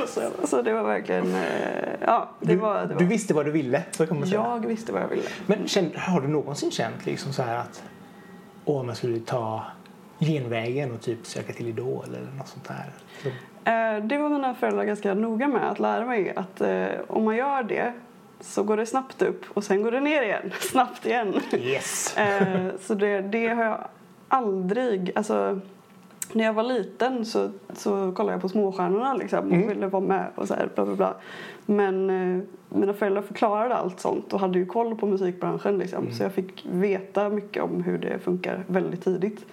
så, 0.07 0.21
så 0.47 0.63
det 0.63 0.73
var 0.73 0.83
verkligen, 0.83 1.35
eh, 1.35 1.89
ja 2.01 2.29
det 2.41 2.47
Du, 2.47 2.57
var, 2.57 2.81
det 2.87 2.95
var. 2.95 3.01
du 3.01 3.07
visste 3.07 3.35
vad 3.35 3.45
du 3.45 3.51
ville, 3.51 3.83
så 3.91 4.07
kan 4.07 4.19
man 4.19 4.29
säga. 4.29 4.41
Jag 4.41 4.67
visste 4.67 4.93
vad 4.93 5.03
jag 5.03 5.09
ville. 5.09 5.23
Men 5.47 5.59
har 5.97 6.21
du 6.21 6.29
någonsin 6.29 6.71
känt 6.71 7.07
liksom 7.07 7.33
så 7.33 7.43
här 7.43 7.57
att 7.59 7.83
åh, 8.65 8.83
man 8.83 8.95
skulle 8.95 9.19
ta 9.21 9.65
genvägen 10.21 10.93
och 10.93 11.01
typ 11.01 11.27
söka 11.27 11.53
till 11.53 11.69
Idol 11.69 12.05
eller 12.09 12.31
något 12.39 12.49
sånt 12.49 12.69
där? 12.69 12.91
Så, 13.23 13.29
Eh, 13.71 14.05
Det 14.05 14.19
var 14.19 14.29
mina 14.29 14.55
föräldrar 14.55 14.85
ganska 14.85 15.15
noga 15.15 15.49
med 15.49 15.71
att 15.71 15.79
lära 15.81 16.07
mig 16.07 16.33
att 16.37 16.61
eh, 16.61 16.87
om 17.09 17.25
man 17.25 17.37
gör 17.37 17.63
det 17.63 17.93
så 18.41 18.63
går 18.63 18.77
det 18.77 18.87
snabbt 18.87 19.23
upp 19.23 19.45
och 19.55 19.65
sen 19.65 19.83
går 19.83 19.91
det 19.91 20.01
ner 20.01 20.23
igen, 20.23 20.51
snabbt 20.61 21.07
igen. 21.07 21.35
yes! 21.53 22.17
Eh, 22.19 22.67
så 22.81 22.95
det, 22.95 23.21
det 23.21 23.47
har 23.49 23.65
jag 23.65 23.79
aldrig, 24.29 25.13
alltså 25.15 25.61
när 26.33 26.45
jag 26.45 26.53
var 26.53 26.63
liten 26.63 27.25
så, 27.25 27.51
så 27.73 28.13
kollade 28.13 28.33
jag 28.35 28.43
på 28.43 28.49
Småstjärnorna 28.49 29.15
liksom, 29.15 29.39
och 29.39 29.53
Mm. 29.55 29.69
ville 29.69 29.87
vara 29.87 30.03
med 30.03 30.27
och 30.35 30.49
så 30.49 30.55
här, 30.55 30.69
bla, 30.75 30.85
bla, 30.85 30.95
bla. 30.95 31.15
Men 31.67 32.11
eh, 32.11 32.43
mina 32.69 32.93
föräldrar 32.95 33.23
förklarade 33.23 33.75
allt 33.75 34.01
sånt 34.01 34.33
och 34.33 34.41
hade 34.41 34.59
ju 34.59 34.67
koll 34.67 34.97
på 34.97 35.07
musikbranschen 35.07 35.79
liksom. 35.79 36.03
Mm. 36.03 36.13
Så 36.15 36.23
jag 36.23 36.33
fick 36.33 36.67
veta 36.71 37.29
mycket 37.29 37.63
om 37.63 37.83
hur 37.83 37.99
det 37.99 38.19
funkar 38.19 38.65
väldigt 38.67 39.05
tidigt. 39.05 39.47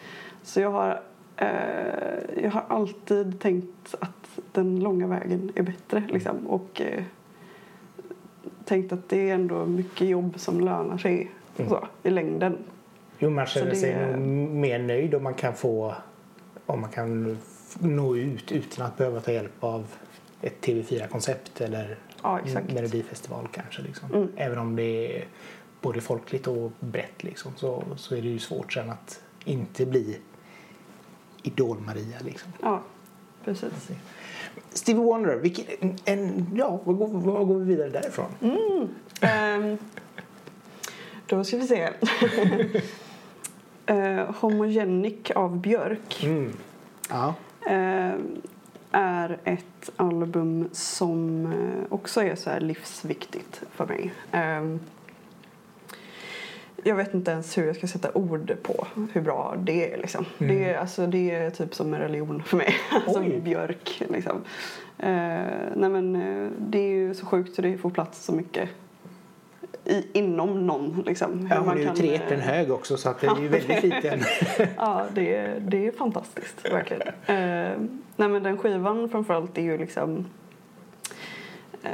Så 0.44 0.60
jag 0.62 0.72
har, 0.72 1.02
eh, 1.38 2.44
jag 2.44 2.52
har 2.52 2.64
alltid 2.68 3.40
tänkt 3.40 3.96
att 4.00 4.40
den 4.52 4.80
långa 4.80 5.08
vägen 5.08 5.52
är 5.56 5.64
bättre 5.64 6.04
liksom. 6.10 6.48
Och 6.48 6.82
eh, 6.82 7.04
tänkt 8.66 8.92
att 8.94 9.10
det 9.10 9.30
är 9.30 9.34
ändå 9.34 9.66
mycket 9.66 10.08
jobb 10.10 10.34
som 10.40 10.60
lönar 10.60 10.98
sig 10.98 11.32
Mm. 11.58 11.70
så, 11.70 11.88
i 12.04 12.10
längden. 12.10 12.58
Jo, 13.20 13.30
man 13.30 13.46
känner 13.46 13.70
det- 13.70 13.76
sig 13.76 14.18
mer 14.48 14.80
nöjd 14.80 15.16
om 15.16 15.24
man 15.24 15.34
kan 15.34 15.54
få 15.54 15.96
om 16.66 16.82
man 16.82 16.90
kan 16.90 17.38
nå 17.80 18.16
ut 18.16 18.52
utan 18.52 18.86
att 18.86 18.98
behöva 18.98 19.20
ta 19.20 19.32
hjälp 19.32 19.64
av 19.64 19.86
ett 20.42 20.62
TV4-koncept 20.62 21.62
eller 21.62 21.98
Ja, 22.24 22.40
exakt. 22.40 22.74
Melodifestival 22.74 23.48
kanske. 23.52 23.82
Liksom. 23.82 24.14
Mm. 24.14 24.28
Även 24.36 24.58
om 24.58 24.76
det 24.76 25.18
är 25.18 25.26
både 25.82 26.02
folkligt 26.02 26.48
och 26.48 26.72
brett 26.80 27.24
liksom, 27.24 27.52
så, 27.56 27.84
så 27.96 28.16
är 28.16 28.22
det 28.22 28.28
ju 28.28 28.40
svårt 28.40 28.74
sen 28.74 28.90
att 28.90 29.22
inte 29.46 29.86
bli 29.86 30.18
Idol-Maria. 31.44 32.18
Liksom. 32.22 32.52
Ja, 32.62 32.82
precis. 33.46 33.70
Stevie 34.70 35.04
Wonder, 35.04 35.36
vilken, 35.36 35.96
en, 36.06 36.48
ja, 36.56 36.80
vad 36.84 36.98
går, 36.98 37.08
vad 37.08 37.48
går 37.48 37.56
vi 37.60 37.66
vidare 37.66 37.90
därifrån? 37.90 38.26
Ehm, 39.22 39.78
då 41.28 41.44
ska 41.44 41.58
vi 41.58 41.68
se. 41.68 41.90
uh, 43.92 44.32
Homogenic 44.40 45.32
av 45.36 45.58
Björk 45.60 46.24
Mm. 46.24 46.54
Ja. 47.10 47.34
eh, 47.68 48.14
är 48.92 49.40
ett 49.44 49.90
album 49.96 50.70
som 50.72 51.46
eh, 51.46 51.84
också 51.94 52.24
är 52.24 52.36
så 52.36 52.60
livsviktigt 52.60 53.62
för 53.72 53.86
mig. 53.86 54.14
Ehm, 54.32 54.80
jag 56.84 56.96
vet 56.96 57.14
inte 57.14 57.32
ens 57.32 57.58
hur 57.58 57.68
jag 57.68 57.76
ska 57.76 57.88
sätta 57.88 58.12
ord 58.14 58.56
på 58.64 58.88
hur 59.14 59.22
bra 59.22 59.56
det 59.60 59.94
är. 59.94 59.98
Liksom. 59.98 60.26
Mm. 60.38 60.56
Det, 60.56 60.70
är 60.70 60.78
alltså, 60.78 61.08
det 61.08 61.32
är 61.32 61.50
typ 61.50 61.76
som 61.76 61.94
en 61.94 62.00
religion 62.00 62.44
för 62.44 62.58
mig. 62.58 62.76
alltså 62.92 63.20
Oj. 63.20 63.42
Björk. 63.44 64.04
Liksom. 64.10 64.42
Eh, 64.98 65.10
nej 65.76 65.90
men, 65.90 66.16
eh, 66.16 66.52
det 66.60 66.78
är 66.78 66.90
ju 66.90 67.14
så 67.14 67.26
sjukt 67.26 67.56
så 67.56 67.62
det 67.62 67.78
får 67.78 67.90
plats 67.90 68.26
så 68.26 68.34
mycket 68.34 68.70
i, 69.86 70.06
inom 70.14 70.68
någon. 70.68 71.04
Liksom. 71.06 71.40
Hur 71.40 71.50
Ja, 71.50 71.58
hon 71.58 71.66
man 71.66 71.78
är 71.78 71.82
ju 71.82 71.86
kan, 71.88 71.96
tre 71.96 72.16
eh, 72.16 72.22
äpplen 72.22 72.40
hög 72.40 72.72
också 72.72 72.98
så 72.98 73.10
att 73.10 73.22
det 73.22 73.28
är 73.28 73.42
ju 73.42 73.48
väldigt 73.48 73.84
liten. 73.84 74.20
Ja, 74.78 75.06
det 75.14 75.36
är, 75.36 75.60
det 75.60 75.88
är 75.88 75.92
fantastiskt, 75.92 76.66
verkligen. 76.72 77.08
Eh, 77.08 77.78
nej, 78.16 78.30
men 78.30 78.44
den 78.44 78.58
skivan 78.58 79.10
framförallt 79.10 79.58
är 79.58 79.62
ju 79.62 79.78
liksom... 79.78 80.26
Eh, 81.84 81.92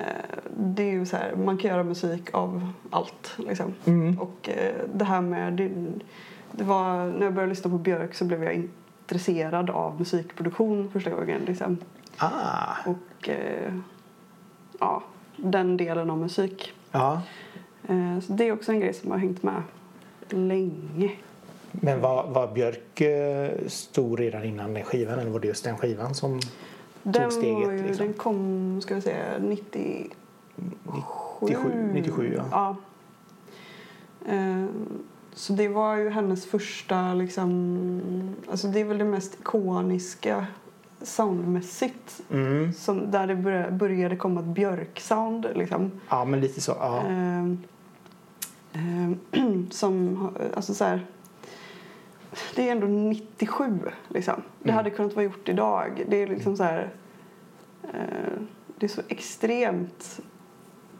det 0.57 0.83
är 0.83 0.91
ju 0.91 1.05
så 1.05 1.17
här, 1.17 1.35
man 1.35 1.57
kan 1.57 1.71
göra 1.71 1.83
musik 1.83 2.33
av 2.33 2.71
allt, 2.89 3.35
liksom. 3.37 3.73
Mm. 3.85 4.19
Och 4.19 4.49
eh, 4.49 4.75
det 4.93 5.05
här 5.05 5.21
med... 5.21 5.53
Det, 5.53 5.71
det 6.51 6.63
var, 6.63 7.05
när 7.05 7.25
jag 7.25 7.33
började 7.33 7.49
lyssna 7.49 7.69
på 7.69 7.77
Björk 7.77 8.13
så 8.15 8.25
blev 8.25 8.43
jag 8.43 8.53
intresserad 8.53 9.69
av 9.69 9.99
musikproduktion 9.99 10.89
första 10.93 11.09
gången. 11.09 11.41
Liksom. 11.45 11.77
Ah, 12.17 12.75
Och 12.85 13.29
eh, 13.29 13.73
ja, 14.79 15.03
den 15.35 15.77
delen 15.77 16.09
av 16.09 16.17
musik. 16.17 16.73
ja. 16.91 17.21
Så 18.27 18.33
det 18.33 18.47
är 18.47 18.51
också 18.51 18.71
en 18.71 18.79
grej 18.79 18.93
som 18.93 19.11
har 19.11 19.17
hängt 19.17 19.43
med 19.43 19.63
länge. 20.29 21.11
Men 21.71 22.01
var, 22.01 22.27
var 22.27 22.47
Björk 22.47 23.01
stor 23.67 24.17
redan 24.17 24.43
innan 24.43 24.73
den 24.73 24.83
skivan 24.83 25.19
eller 25.19 25.31
var 25.31 25.39
det 25.39 25.47
just 25.47 25.63
den 25.63 25.77
skivan 25.77 26.15
som 26.15 26.39
Den, 27.03 27.31
steget, 27.31 27.67
var 27.67 27.73
ju, 27.73 27.87
liksom. 27.87 28.05
den 28.05 28.13
kom, 28.13 28.81
ska 28.81 28.95
vi 28.95 29.01
säga, 29.01 29.39
97. 29.39 30.09
97, 31.41 31.89
97 31.93 32.33
ja. 32.37 32.45
ja. 32.51 32.75
Eh, 34.33 34.65
så 35.33 35.53
det 35.53 35.67
var 35.67 35.95
ju 35.95 36.09
hennes 36.09 36.45
första, 36.45 37.13
liksom, 37.13 38.35
alltså 38.51 38.67
det 38.67 38.79
är 38.79 38.85
väl 38.85 38.97
det 38.97 39.03
mest 39.03 39.33
ikoniska 39.33 40.47
soundmässigt. 41.01 42.21
Mm. 42.31 42.73
Som, 42.73 43.11
där 43.11 43.27
det 43.27 43.35
började, 43.35 43.71
började 43.71 44.15
komma 44.15 44.39
ett 44.39 44.45
Björk-sound. 44.45 45.47
Liksom. 45.55 45.91
Ja, 46.09 46.25
men 46.25 46.39
lite 46.39 46.61
så. 46.61 46.75
Ja. 46.79 47.03
Eh, 47.07 47.45
eh, 48.73 49.11
som, 49.69 50.27
alltså 50.55 50.73
så 50.73 50.83
här, 50.83 51.05
det 52.55 52.67
är 52.67 52.71
ändå 52.71 52.87
97 52.87 53.79
liksom. 54.07 54.41
Det 54.59 54.69
Mm. 54.69 54.75
hade 54.77 54.89
kunnat 54.89 55.13
vara 55.15 55.25
gjort 55.25 55.49
idag. 55.49 56.05
Det 56.09 56.17
är 56.23 56.27
liksom 56.27 56.57
så 56.57 56.63
här, 56.63 56.89
eh, 57.83 58.39
det 58.77 58.85
är 58.85 58.87
så 58.89 59.01
extremt, 59.07 60.19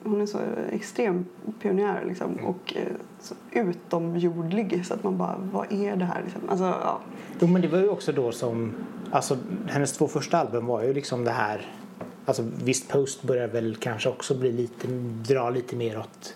hon 0.04 0.22
är 0.22 0.26
så 0.26 0.40
extrem 0.72 1.26
pionjär 1.62 2.04
liksom 2.08 2.32
Mm. 2.34 2.46
och 2.46 2.74
eh, 2.78 2.84
så 3.20 3.36
utomjordlig 3.52 4.86
så 4.86 4.94
att 4.94 5.04
man 5.04 5.18
bara, 5.18 5.36
vad 5.54 5.72
är 5.72 5.96
det 5.96 6.06
här 6.06 6.22
liksom? 6.24 6.42
Alltså, 6.50 6.66
ja. 6.66 7.00
Jo, 7.40 7.48
men 7.48 7.62
det 7.62 7.68
var 7.68 7.80
ju 7.80 7.90
också 7.90 8.12
då 8.12 8.32
som... 8.32 8.74
Alltså, 9.12 9.38
hennes 9.68 9.94
två 9.98 10.08
första 10.08 10.38
album 10.38 10.66
var 10.66 10.84
ju 10.84 10.94
liksom 10.94 11.24
det 11.24 11.32
här... 11.32 11.68
Alltså, 12.26 12.44
visst, 12.64 12.90
Post 12.90 13.24
börjar 13.24 13.48
väl 13.48 13.76
kanske 13.76 14.10
också 14.10 14.36
bli 14.38 14.52
lite, 14.52 14.88
dra 15.34 15.50
lite 15.50 15.76
mer 15.76 16.00
åt... 16.00 16.36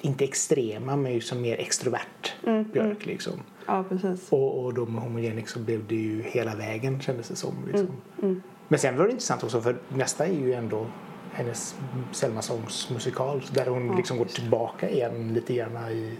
Inte 0.00 0.24
extrema, 0.24 0.96
men 0.96 1.12
ju 1.12 1.20
som 1.20 1.40
mer 1.40 1.56
extrovert 1.60 2.34
Mm, 2.46 2.64
Björk. 2.64 3.06
Liksom. 3.06 3.32
Ja, 3.68 3.84
precis. 3.88 4.32
Och, 4.32 4.64
och 4.64 4.74
då 4.74 4.86
med 4.86 5.02
Homogenic 5.02 5.50
så 5.50 5.58
blev 5.58 5.86
det 5.86 5.94
ju 5.94 6.22
hela 6.22 6.54
vägen 6.54 7.00
kändes 7.00 7.28
det 7.28 7.36
som. 7.36 7.54
Liksom. 7.66 7.88
Mm. 8.22 8.42
Men 8.68 8.78
sen 8.78 8.96
var 8.96 9.04
det 9.04 9.10
intressant 9.10 9.44
också 9.44 9.60
för 9.60 9.76
nästa 9.88 10.26
är 10.26 10.32
ju 10.32 10.52
ändå 10.52 10.86
hennes 11.32 11.76
Selma 12.12 12.42
Songs 12.42 12.90
musikal 12.90 13.42
där 13.52 13.66
hon 13.66 13.86
Ja, 13.86 13.96
liksom 13.96 14.18
går 14.18 14.24
tillbaka 14.24 14.90
igen 14.90 15.34
lite 15.34 15.54
grann 15.54 15.76
i, 15.90 16.12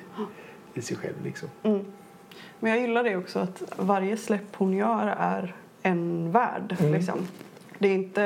i 0.75 0.83
sig 0.83 0.97
själv. 0.97 1.15
Liksom. 1.25 1.49
Mm. 1.63 1.85
Men 2.61 2.71
jag 2.71 2.81
gillar 2.81 3.05
det 3.05 3.17
också 3.17 3.39
att 3.39 3.63
varje 3.77 4.17
släpp 4.17 4.57
hon 4.57 4.73
gör 4.73 5.07
är 5.19 5.55
en 5.83 6.33
värld. 6.33 6.77
Mm. 6.81 6.93
Liksom. 6.93 7.19
Det, 7.79 7.89
är 7.89 7.95
inte, 7.95 8.23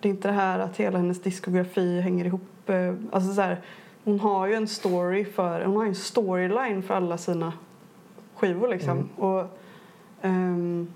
det 0.00 0.08
är 0.08 0.10
inte 0.10 0.28
det 0.28 0.34
här 0.34 0.58
att 0.58 0.76
hela 0.76 0.98
hennes 0.98 1.22
diskografi 1.22 2.00
hänger 2.00 2.24
ihop. 2.24 2.70
eh, 2.70 2.94
Alltså 3.12 3.34
så 3.34 3.40
här, 3.40 3.60
hon 4.04 4.20
har 4.20 4.46
ju 4.46 4.54
en 4.54 4.68
story 4.68 5.24
för, 5.24 5.64
hon 5.64 5.76
har 5.76 5.84
en 5.84 5.94
storyline 5.94 6.82
för 6.82 6.94
alla 6.94 7.18
sina 7.18 7.52
skivor. 8.34 8.68
Liksom. 8.68 8.98
Mm. 8.98 9.08
Och, 9.16 9.58
ehm, 10.22 10.92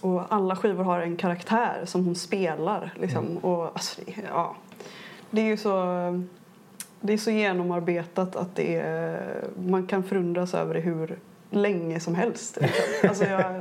och 0.00 0.22
alla 0.28 0.56
skivor 0.56 0.84
har 0.84 1.00
en 1.00 1.16
karaktär 1.16 1.82
som 1.84 2.04
hon 2.04 2.14
spelar. 2.14 2.94
Liksom. 2.96 3.26
Mm. 3.26 3.38
Och, 3.38 3.64
alltså, 3.64 4.00
det, 4.06 4.14
ja. 4.28 4.56
det 5.30 5.40
är 5.40 5.46
ju 5.46 5.56
så 5.56 5.72
det 7.00 7.12
är 7.12 7.18
så 7.18 7.30
genomarbetat 7.30 8.36
att 8.36 8.56
det 8.56 8.76
är, 8.76 9.44
man 9.66 9.86
kan 9.86 10.02
förundras 10.02 10.54
över 10.54 10.74
det 10.74 10.80
hur 10.80 11.18
länge 11.50 12.00
som 12.00 12.14
helst. 12.14 12.58
Liksom. 12.60 12.84
Alltså 13.08 13.24
jag, 13.24 13.60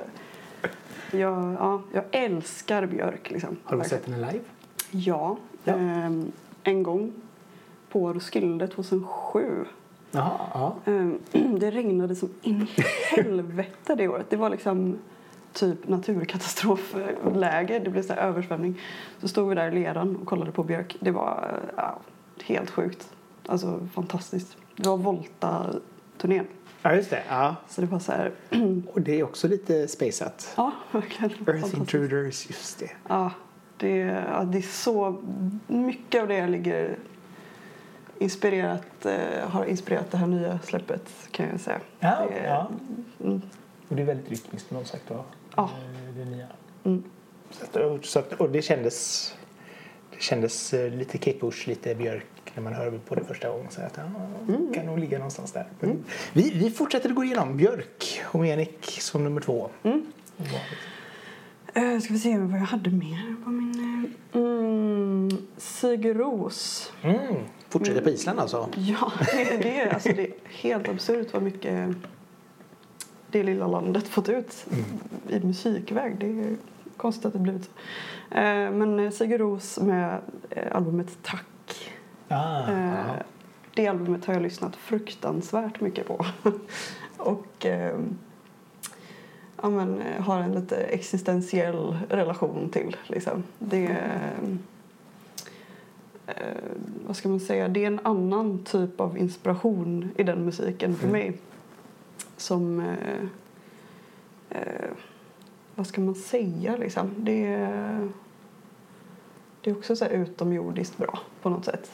jag, 1.11 1.55
ja, 1.59 1.81
jag 1.93 2.03
älskar 2.11 2.85
Björk. 2.85 3.31
Liksom, 3.31 3.57
Har 3.63 3.77
du 3.77 3.83
sett 3.83 4.05
henne 4.05 4.31
live? 4.31 4.43
Ja. 4.91 5.37
Ja. 5.63 5.73
Ehm, 5.73 6.31
en 6.63 6.83
gång 6.83 7.13
på 7.91 8.13
Roskilde 8.13 8.67
2007. 8.67 9.65
Jaha, 10.11 10.39
ja. 10.53 10.75
Ehm, 10.85 11.19
det 11.59 11.71
regnade 11.71 12.15
som 12.15 12.29
in 12.41 12.61
i 12.61 12.81
helvete 13.15 13.95
det 13.95 14.07
året. 14.07 14.29
Det 14.29 14.35
var 14.35 14.49
liksom 14.49 14.97
typ 15.53 15.87
naturkatastrofläge. 15.87 17.79
Det 17.79 17.89
blev 17.89 18.03
så 18.03 18.13
översvämning. 18.13 18.79
Så 19.19 19.27
stod 19.27 19.49
vi 19.49 19.55
där 19.55 19.71
i 19.71 19.79
leran 19.79 20.15
och 20.15 20.27
kollade 20.27 20.51
på 20.51 20.63
Björk. 20.63 20.97
Det 20.99 21.11
var 21.11 21.59
ja, 21.77 21.99
helt 22.43 22.69
sjukt. 22.69 23.09
Alltså 23.45 23.87
fantastiskt. 23.93 24.57
Det 24.75 24.89
var 24.89 24.97
Volta-turnén. 24.97 26.45
ja, 26.81 26.95
just 26.95 27.09
det. 27.09 27.23
Ja. 27.29 27.55
Så 27.69 27.81
det 27.81 27.87
var 27.87 27.99
så 27.99 28.11
här... 28.11 28.31
Och 28.93 29.01
det 29.01 29.19
är 29.19 29.23
också 29.23 29.47
lite 29.47 29.87
spaceat. 29.87 30.53
Ja, 30.57 30.71
verkligen. 30.91 31.31
Earth. 31.47 31.77
Intruders, 31.77 32.49
just 32.49 32.79
det. 32.79 32.91
Ja, 33.07 33.31
det, 33.77 33.97
ja, 34.31 34.43
det 34.43 34.57
är 34.57 34.61
så 34.61 35.21
mycket 35.67 36.21
av 36.21 36.27
det 36.27 36.47
ligger 36.47 36.97
inspirerat, 38.21 39.05
eh, 39.05 39.49
har 39.49 39.65
inspirerat 39.65 40.11
det 40.11 40.17
här 40.17 40.27
nya 40.27 40.59
släppet 40.63 41.09
kan 41.31 41.49
jag 41.49 41.59
säga. 41.59 41.79
Ja, 41.99 42.27
det, 42.29 42.47
ja. 42.47 42.69
Mm, 43.23 43.41
Och 43.87 43.95
det 43.95 44.01
är 44.01 44.05
väldigt 44.05 44.29
rytmiskt 44.29 44.71
med 44.71 44.79
något 44.79 44.87
sagt 44.87 45.03
då. 45.07 45.23
Ja. 45.55 45.63
Eh, 46.09 46.15
Det 46.17 46.25
nya. 46.25 46.47
mm. 46.83 47.03
Så 47.51 47.63
att, 47.65 47.75
och, 47.75 48.05
så 48.05 48.19
att, 48.19 48.33
och 48.33 48.49
det 48.49 48.61
kändes, 48.61 49.33
det 50.11 50.21
kändes 50.21 50.73
eh, 50.73 50.91
lite 50.93 51.17
Kate 51.17 51.51
lite 51.67 51.95
Björk 51.95 52.25
när 52.55 52.63
man 52.63 52.73
hörde 52.73 52.99
på 52.99 53.15
det 53.15 53.23
första 53.23 53.49
gången. 53.49 53.67
Så 53.71 53.81
att, 53.81 53.97
ja, 53.97 54.03
Mm. 54.47 54.73
kan 54.73 54.85
nog 54.85 54.99
ligga 54.99 55.17
någonstans 55.17 55.51
där. 55.51 55.65
Men 55.79 56.03
Vi, 56.33 56.49
vi 56.55 56.71
fortsätter 56.71 57.09
att 57.09 57.15
gå 57.15 57.23
igenom 57.23 57.57
Björk, 57.57 58.21
Homenik 58.25 58.97
som 59.01 59.23
nummer 59.23 59.41
två. 59.41 59.69
Mm. 59.83 60.05
Ska 62.01 62.13
vi 62.13 62.19
se 62.19 62.37
vad 62.37 62.59
jag 62.59 62.65
hade 62.65 62.89
mer 62.89 63.35
på 63.43 63.49
min... 63.49 63.70
eh, 65.83 65.89
Mm, 65.89 65.97
Sigur 65.97 66.13
Ros. 66.13 66.91
Mm. 67.01 67.35
Fortsätter 67.69 68.01
på 68.01 68.09
Island 68.09 68.39
alltså. 68.39 68.69
Ja, 68.75 69.11
det, 69.19 69.57
det, 69.57 69.79
är, 69.79 69.93
alltså, 69.93 70.09
det 70.09 70.21
är 70.27 70.33
helt 70.45 70.89
absurt 70.89 71.33
vad 71.33 71.43
mycket 71.43 71.95
det 73.31 73.43
lilla 73.43 73.67
landet 73.67 74.07
fått 74.07 74.29
ut 74.29 74.65
i 75.29 75.39
musikväg. 75.39 76.15
Det 76.19 76.25
är 76.25 76.55
konstigt 76.97 77.25
att 77.25 77.33
det 77.33 77.39
blivit 77.39 77.63
så. 77.63 77.71
Eh, 78.37 78.71
men 78.71 79.11
Sigur 79.11 79.37
Ros 79.37 79.79
med 79.79 80.19
eh, 80.49 80.75
albumet 80.75 81.17
Tack. 81.21 81.45
Ah, 82.27 82.71
Eh, 82.71 82.93
ja. 83.07 83.23
det 83.73 83.87
albumet 83.87 84.25
har 84.25 84.33
jag 84.33 84.43
lyssnat 84.43 84.75
fruktansvärt 84.75 85.81
mycket 85.81 86.07
på. 86.07 86.25
och 87.17 87.65
eh, 87.65 87.99
ja, 89.61 89.69
men, 89.69 90.01
eh, 90.01 90.21
har 90.23 90.39
en 90.39 90.51
lite 90.51 90.75
existentiell 90.77 91.97
relation 92.09 92.69
till. 92.69 92.97
Liksom. 93.07 93.43
Det 93.59 93.85
eh, 93.85 94.47
vad 97.07 97.15
ska 97.15 97.29
man 97.29 97.39
säga, 97.39 97.67
det 97.67 97.83
är 97.83 97.87
en 97.87 97.99
annan 98.03 98.63
typ 98.63 98.99
av 99.01 99.17
inspiration 99.17 100.09
i 100.15 100.23
den 100.23 100.45
musiken 100.45 100.95
för 100.95 101.07
Mm. 101.07 101.19
mig. 101.19 101.37
Som, 102.37 102.79
eh, 102.79 103.23
eh, 104.49 104.89
vad 105.75 105.87
ska 105.87 106.01
man 106.01 106.15
säga 106.15 106.75
liksom? 106.77 107.09
Det 107.17 107.45
är, 107.45 108.09
det 109.61 109.69
är 109.69 109.77
också 109.77 109.95
så 109.95 110.05
här 110.05 110.11
utomjordiskt 110.11 110.97
bra 110.97 111.19
på 111.41 111.49
något 111.49 111.65
sätt. 111.65 111.91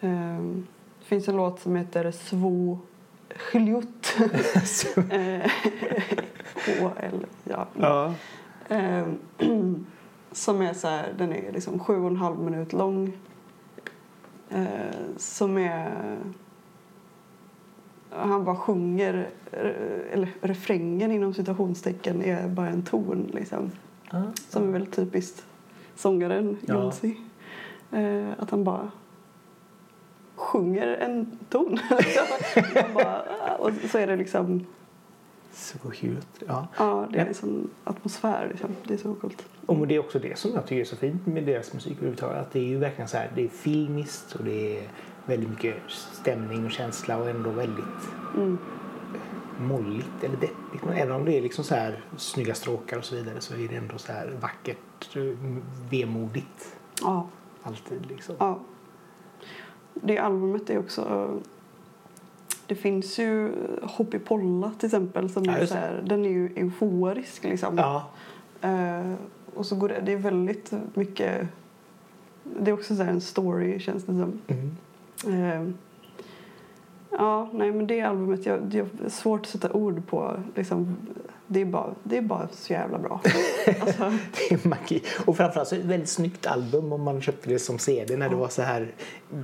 Ehm, 0.00 0.66
det 0.98 1.04
finns 1.04 1.28
en 1.28 1.36
låt 1.36 1.60
som 1.60 1.76
heter 1.76 2.10
Svo 2.10 2.78
Chljut. 3.50 4.16
Eh, 5.10 5.50
H-L, 6.80 7.26
ja. 7.44 7.66
ja. 7.80 8.14
Som 10.32 10.62
är 10.62 10.72
så 10.74 10.88
här, 10.88 11.14
den 11.18 11.32
är 11.32 11.52
liksom 11.52 11.78
sju 11.78 12.00
och 12.00 12.10
en 12.10 12.16
halv 12.16 12.38
minut 12.38 12.72
lång. 12.72 13.12
Eh, 14.50 14.66
som 15.16 15.58
är... 15.58 16.16
Han 18.10 18.44
bara 18.44 18.56
sjunger, 18.56 19.28
eh, 19.52 20.12
eller 20.12 20.28
refrängen 20.40 21.12
inom 21.12 21.34
citationstecken 21.34 22.22
är 22.22 22.48
bara 22.48 22.68
en 22.68 22.82
ton 22.82 23.30
liksom. 23.34 23.70
Ah. 24.10 24.22
Som 24.48 24.68
är 24.68 24.72
väldigt 24.72 24.94
typiskt 24.94 25.46
sångaren 25.94 26.56
Ja. 26.66 26.74
Jonsi. 26.74 27.16
Eh, 27.90 28.30
att 28.38 28.50
han 28.50 28.64
bara 28.64 28.90
sjunger 30.34 30.86
en 30.86 31.38
ton. 31.48 31.70
liksom. 31.90 32.24
Bara, 32.94 33.22
ah, 33.48 33.54
och 33.54 33.70
så 33.90 33.98
är 33.98 34.06
det 34.06 34.16
liksom, 34.16 34.66
Så 35.52 35.78
cute. 35.78 36.26
Ja. 36.46 36.66
ja 36.78 37.08
det 37.12 37.18
är 37.18 37.26
en 37.26 37.34
sån 37.34 37.70
atmosfär 37.84 38.48
liksom. 38.50 38.70
Det 38.84 38.94
är 38.94 38.98
så 38.98 39.14
coolt. 39.14 39.44
Och 39.66 39.86
det 39.88 39.94
är 39.94 39.98
också 39.98 40.18
det 40.18 40.38
som 40.38 40.50
jag 40.54 40.66
tycker 40.66 40.80
är 40.80 40.84
så 40.84 40.96
fint 40.96 41.26
med 41.26 41.44
deras 41.44 41.72
musik 41.74 41.92
överhuvudtaget. 41.92 42.38
Att 42.38 42.52
det 42.52 42.58
är 42.58 42.64
ju 42.64 42.78
verkligen 42.78 43.08
så 43.08 43.16
här, 43.16 43.30
det 43.34 43.44
är 43.44 43.48
filmiskt 43.48 44.34
och 44.34 44.44
det 44.44 44.78
är 44.78 44.88
väldigt 45.26 45.50
mycket 45.50 45.74
stämning 45.88 46.64
och 46.64 46.70
känsla 46.70 47.16
och 47.16 47.28
ändå 47.30 47.50
väldigt 47.50 47.84
Mm. 48.36 48.58
molligt 49.60 50.24
eller 50.24 50.36
deppigt. 50.36 50.84
Men 50.84 50.94
även 50.94 51.12
om 51.16 51.24
det 51.24 51.38
är 51.38 51.42
liksom 51.42 51.64
så 51.64 51.74
här 51.74 52.04
snygga 52.16 52.54
stråkar 52.54 52.98
och 52.98 53.04
så 53.04 53.14
vidare 53.16 53.40
så 53.40 53.54
är 53.54 53.68
det 53.68 53.76
ändå 53.76 53.98
så 53.98 54.12
här 54.12 54.36
vackert, 54.40 55.16
vemodigt. 55.90 56.76
Ja, 57.02 57.28
Alltid 57.62 58.06
liksom. 58.06 58.34
ja. 58.38 58.60
Det 59.94 60.18
albumet 60.18 60.70
är 60.70 60.78
också... 60.78 61.30
Det 62.66 62.74
finns 62.74 63.18
ju 63.18 63.52
Hoppy 63.82 64.18
Polla 64.18 64.72
till 64.78 64.86
exempel. 64.86 65.30
Som 65.30 65.44
Ja, 65.44 65.52
är 65.52 65.66
så 65.66 65.74
här, 65.74 66.02
den 66.06 66.24
är 66.24 66.30
ju 66.30 66.46
euforisk 66.56 67.44
liksom. 67.44 67.78
Ja. 67.78 68.10
Eh, 68.60 69.12
och 69.54 69.66
så 69.66 69.76
går 69.76 69.88
det, 69.88 70.00
det 70.00 70.12
är 70.12 70.16
väldigt 70.16 70.72
mycket... 70.94 71.48
Det 72.60 72.70
är 72.70 72.74
också 72.74 72.96
så 72.96 73.02
här 73.02 73.10
en 73.10 73.20
story 73.20 73.80
känns 73.80 74.04
det 74.04 74.12
som. 74.12 74.40
Mm. 74.46 74.70
Eh, 75.26 75.74
ja, 77.10 77.48
nej 77.52 77.72
men 77.72 77.86
det 77.86 78.00
albumet, 78.00 78.46
jag, 78.46 78.62
det 78.62 78.78
är 78.78 79.08
svårt 79.08 79.40
att 79.40 79.46
sätta 79.46 79.72
ord 79.72 80.06
på. 80.06 80.36
Liksom, 80.54 80.96
det, 81.52 81.60
är 81.60 81.64
bara, 81.64 81.94
det 82.02 82.16
är 82.18 82.22
bara 82.22 82.48
så 82.52 82.72
jävla 82.72 82.98
bra. 82.98 83.20
alltså, 83.80 84.12
Det 84.48 84.54
är 84.54 84.68
magi. 84.68 85.02
Och 85.26 85.36
framförallt 85.36 85.68
så 85.68 85.74
är 85.74 85.78
det 85.78 85.84
ett 85.84 85.90
väldigt 85.90 86.08
snyggt 86.08 86.46
album 86.46 86.92
om 86.92 87.02
man 87.02 87.20
köpte 87.22 87.48
det 87.48 87.58
som 87.58 87.78
CD 87.78 88.16
när 88.16 88.28
det 88.28 88.34
Ja. 88.34 88.38
var 88.40 88.48
så 88.48 88.62
här 88.62 88.92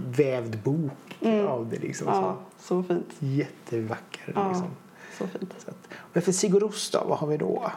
vävd 0.07 0.59
bok 0.63 0.93
Mm. 1.21 1.47
av 1.47 1.69
det 1.69 1.79
liksom. 1.79 2.07
ja, 2.09 2.37
Så 2.59 2.67
så 2.67 2.83
fint. 2.83 3.07
jättevacker 3.19 4.33
Ja. 4.35 4.49
liksom. 4.49 4.67
Så 5.19 5.27
fint. 5.27 5.55
Så 5.59 5.71
att, 5.71 5.89
och 5.99 6.17
efter 6.17 6.33
Sigur 6.33 6.61
Ros 6.61 6.91
då, 6.91 7.05
vad 7.09 7.19
har 7.19 7.27
vi 7.29 7.37
då? 7.37 7.71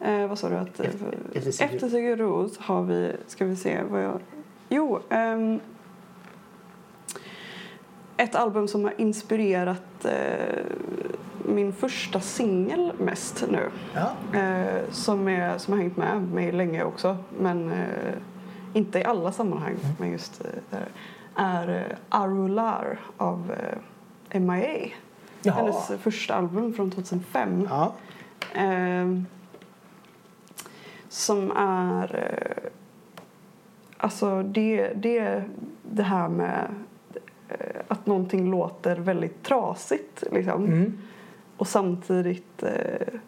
Eh, 0.00 0.26
vad 0.28 0.38
sa 0.38 0.48
du? 0.48 0.56
Att, 0.56 0.80
Efter- 0.80 1.14
efter 1.34 1.64
efter 1.64 1.88
Sigur 1.88 2.16
Ros 2.16 2.58
har 2.58 2.82
vi, 2.82 3.12
ska 3.26 3.44
vi 3.44 3.56
se 3.56 3.82
vad 3.90 4.04
jag... 4.04 4.20
Jo, 4.68 5.00
ehm, 5.10 5.60
ett 8.16 8.34
album 8.34 8.68
som 8.68 8.84
har 8.84 8.94
inspirerat 8.98 10.04
eh, 10.04 10.64
min 11.48 11.72
första 11.72 12.20
singel 12.20 12.92
mest 12.98 13.44
nu. 13.50 13.70
Ja. 13.94 14.38
Eh, 14.38 14.90
som, 14.90 15.28
är, 15.28 15.58
som 15.58 15.72
har 15.72 15.80
hängt 15.80 15.96
med 15.96 16.22
mig 16.22 16.52
länge 16.52 16.84
också. 16.84 17.16
Men 17.38 17.72
eh, 17.72 18.14
inte 18.72 18.98
i 18.98 19.04
alla 19.04 19.32
sammanhang. 19.32 19.76
Men 19.98 20.10
just 20.10 20.44
eh. 20.70 20.78
Är 21.38 21.68
eh, 21.68 21.96
Arular 22.08 22.98
av 23.16 23.54
eh, 24.30 24.40
MIA. 24.40 24.88
Jaha. 25.42 25.54
Hennes 25.54 26.02
första 26.02 26.34
album 26.34 26.72
från 26.72 26.90
2005. 26.90 27.68
Ja. 27.70 27.92
Eh, 28.54 29.20
som 31.08 31.52
är... 31.56 32.14
Eh, 32.14 32.70
alltså 33.96 34.42
det, 34.42 34.92
det, 34.94 35.44
det 35.82 36.02
här 36.02 36.28
med 36.28 36.74
att 37.88 38.06
någonting 38.06 38.50
låter 38.50 38.96
väldigt 38.96 39.42
trasigt. 39.42 40.24
Liksom. 40.32 40.64
Mm. 40.64 40.98
Och 41.56 41.68
samtidigt... 41.68 42.62
Eh, 42.62 43.18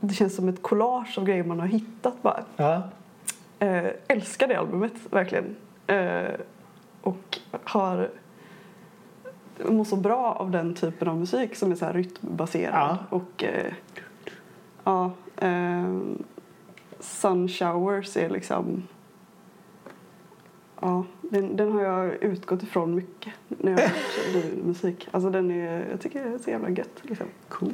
det 0.00 0.14
känns 0.14 0.36
som 0.36 0.48
ett 0.48 0.62
collage 0.62 1.18
av 1.18 1.24
grejer 1.24 1.44
man 1.44 1.60
har 1.60 1.66
hittat 1.66 2.22
bara. 2.22 2.44
Ja. 2.56 2.82
Eh, 3.58 3.90
älskar 4.08 4.48
det 4.48 4.58
albumet, 4.58 4.92
verkligen. 5.10 5.56
Eh, 5.86 6.34
och 7.00 7.38
har 7.64 8.10
mår 9.58 9.84
så 9.84 9.96
bra 9.96 10.32
av 10.32 10.50
den 10.50 10.74
typen 10.74 11.08
av 11.08 11.16
musik 11.18 11.56
som 11.56 11.72
är 11.72 11.76
så 11.76 11.84
här 11.84 11.92
rytmbaserad. 11.92 12.74
Ja. 12.74 12.98
Och 13.16 13.44
eh, 13.44 13.72
ja, 14.84 15.10
eh, 15.36 15.98
Sun 17.00 17.48
Showers 17.48 18.16
är 18.16 18.30
liksom... 18.30 18.82
Ja, 20.80 21.04
den, 21.20 21.56
den 21.56 21.72
har 21.72 21.82
jag 21.82 22.22
utgått 22.22 22.62
ifrån 22.62 22.94
mycket 22.94 23.32
när 23.48 23.72
jag 23.72 23.78
har 23.78 23.88
hört 23.88 24.54
musik. 24.64 25.08
Alltså 25.10 25.30
den 25.30 25.50
är, 25.50 25.90
jag 25.90 26.00
tycker 26.00 26.24
det 26.24 26.34
är 26.34 26.38
så 26.38 26.50
jävla 26.50 26.70
gött. 26.70 26.98
Liksom. 27.02 27.26
Cool. 27.48 27.72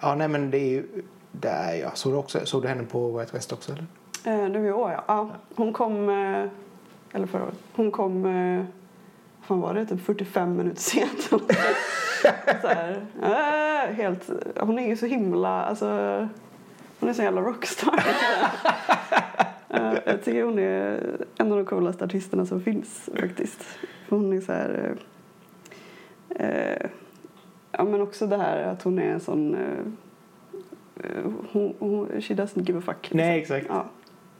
Ja, 0.00 0.14
nej 0.14 0.28
men 0.28 0.50
det 0.50 0.58
är 0.58 0.68
ju 0.68 0.84
där 1.32 1.74
jag 1.74 1.96
såg 1.96 2.12
du 2.12 2.16
också. 2.16 2.46
Såg 2.46 2.62
du 2.62 2.68
henne 2.68 2.84
på 2.84 3.18
White 3.18 3.36
West 3.36 3.52
också 3.52 3.72
eller? 3.72 3.86
Eh, 4.24 4.48
nu 4.48 4.66
i 4.66 4.72
år, 4.72 4.90
ja. 4.90 5.04
ja. 5.06 5.30
Hon 5.54 5.72
kom... 5.72 6.08
Eh, 6.08 6.48
eller 7.12 7.26
förra 7.26 7.42
året. 7.42 7.58
Hon 7.72 7.90
kom... 7.90 8.26
Eh, 8.26 8.64
vad 9.38 9.46
fan 9.46 9.60
var 9.60 9.74
det? 9.74 9.86
Typ 9.86 10.04
45 10.04 10.56
minuter 10.56 10.80
sent. 10.80 11.22
så 12.62 12.68
här, 12.68 13.00
eh, 13.22 13.94
helt, 13.94 14.30
hon 14.60 14.78
är 14.78 14.88
ju 14.88 14.96
så 14.96 15.06
himla... 15.06 15.64
Alltså, 15.64 15.86
hon 17.00 17.08
är 17.08 17.12
så 17.12 17.22
jävla 17.22 17.40
rockstar. 17.40 18.04
Eh, 19.92 19.98
jag 20.06 20.22
tycker 20.22 20.42
hon 20.42 20.58
är 20.58 21.16
en 21.38 21.52
av 21.52 21.58
de 21.58 21.64
coolaste 21.64 22.04
artisterna 22.04 22.46
som 22.46 22.60
finns 22.60 23.10
faktiskt. 23.20 23.64
Hon 24.08 24.32
är 24.32 24.40
så 24.40 24.52
här... 24.52 24.96
Eh, 26.36 26.46
eh, 26.46 26.86
ja, 27.72 27.84
men 27.84 28.00
också 28.00 28.26
det 28.26 28.36
här 28.36 28.62
att 28.62 28.82
hon 28.82 28.98
är 28.98 29.12
en 29.12 29.20
sån... 29.20 29.54
Eh, 29.54 29.60
eh, 31.04 31.24
hon, 31.52 31.74
hon, 31.78 32.06
she 32.22 32.34
doesn't 32.34 32.66
give 32.66 32.78
a 32.78 32.82
fuck. 32.86 32.96
liksom. 33.02 33.16
Nej, 33.16 33.40
exakt. 33.40 33.66
Ja. 33.68 33.86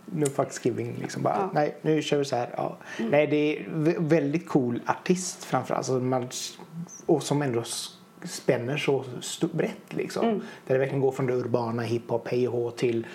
No 0.06 0.26
fucks 0.26 0.64
giving 0.66 0.96
liksom 1.00 1.22
bara. 1.22 1.36
Ja. 1.36 1.50
Nej, 1.54 1.76
nu 1.82 2.02
kör 2.02 2.18
vi 2.18 2.24
så 2.24 2.36
här. 2.36 2.48
Ja. 2.56 2.76
Nej, 2.98 3.26
det 3.26 3.36
är 3.36 3.68
vä- 3.68 4.08
väldigt 4.08 4.48
cool 4.48 4.80
artist 4.86 5.44
framförallt. 5.44 5.78
Alltså 5.78 6.04
man, 6.04 6.28
och 7.06 7.22
som 7.22 7.42
ändå 7.42 7.62
spänner 8.24 8.76
så 8.76 9.04
brett 9.52 9.94
liksom. 9.94 10.24
Mm. 10.24 10.40
Där 10.66 10.74
det 10.74 10.78
verkligen 10.78 11.00
går 11.00 11.12
från 11.12 11.26
det 11.26 11.34
urbana 11.34 11.82
hiphop, 11.82 12.28
hej 12.28 12.48
till 12.76 13.06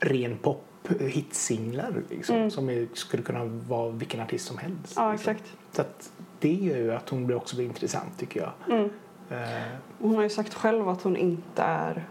ren 0.00 0.36
pop 0.38 0.64
hitsinglar 0.98 1.94
liksom. 2.10 2.36
Mm. 2.36 2.50
Som 2.50 2.86
skulle 2.94 3.22
kunna 3.22 3.44
vara 3.44 3.90
vilken 3.90 4.20
artist 4.20 4.46
som 4.46 4.58
helst. 4.58 4.92
Ja, 4.96 5.12
liksom. 5.12 5.32
exakt. 5.32 5.52
Så 5.72 5.80
att 5.80 6.12
det 6.40 6.52
gör 6.54 6.76
ju 6.76 6.92
att 6.94 7.08
hon 7.08 7.26
blir 7.26 7.36
också 7.36 7.56
blir 7.56 7.66
intressant 7.66 8.18
tycker 8.18 8.40
jag. 8.40 8.76
Mm. 8.78 8.90
Eh, 9.30 9.62
Hon 9.98 10.14
har 10.14 10.22
ju 10.22 10.28
sagt 10.28 10.54
själv 10.54 10.88
att 10.88 11.02
hon 11.02 11.16
inte 11.16 11.62
är 11.62 12.04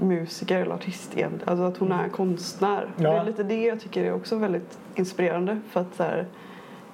musiker 0.00 0.60
eller 0.60 0.74
artist 0.74 1.16
igen. 1.16 1.40
Alltså 1.44 1.62
att 1.64 1.76
hon 1.76 1.92
är 1.92 2.08
konstnär. 2.08 2.82
Mm. 2.82 2.92
Ja. 2.96 3.10
Det 3.12 3.18
är 3.18 3.24
lite 3.24 3.42
det 3.42 3.64
jag 3.64 3.80
tycker 3.80 4.04
är 4.04 4.12
också 4.12 4.36
väldigt 4.36 4.78
inspirerande. 4.94 5.60
För 5.70 5.80
att 5.80 5.94
så 5.96 6.02
här, 6.02 6.26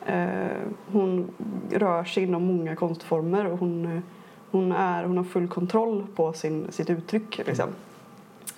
eh, 0.06 0.68
hon 0.92 1.30
rör 1.70 2.04
sig 2.04 2.22
inom 2.22 2.42
många 2.44 2.76
konstformer 2.76 3.46
och 3.46 3.58
hon, 3.58 4.02
hon, 4.50 4.72
är, 4.72 5.04
hon 5.04 5.16
har 5.16 5.24
full 5.24 5.48
kontroll 5.48 6.06
på 6.16 6.32
sin, 6.32 6.66
sitt 6.70 6.90
uttryck. 6.90 7.40
Liksom. 7.46 7.68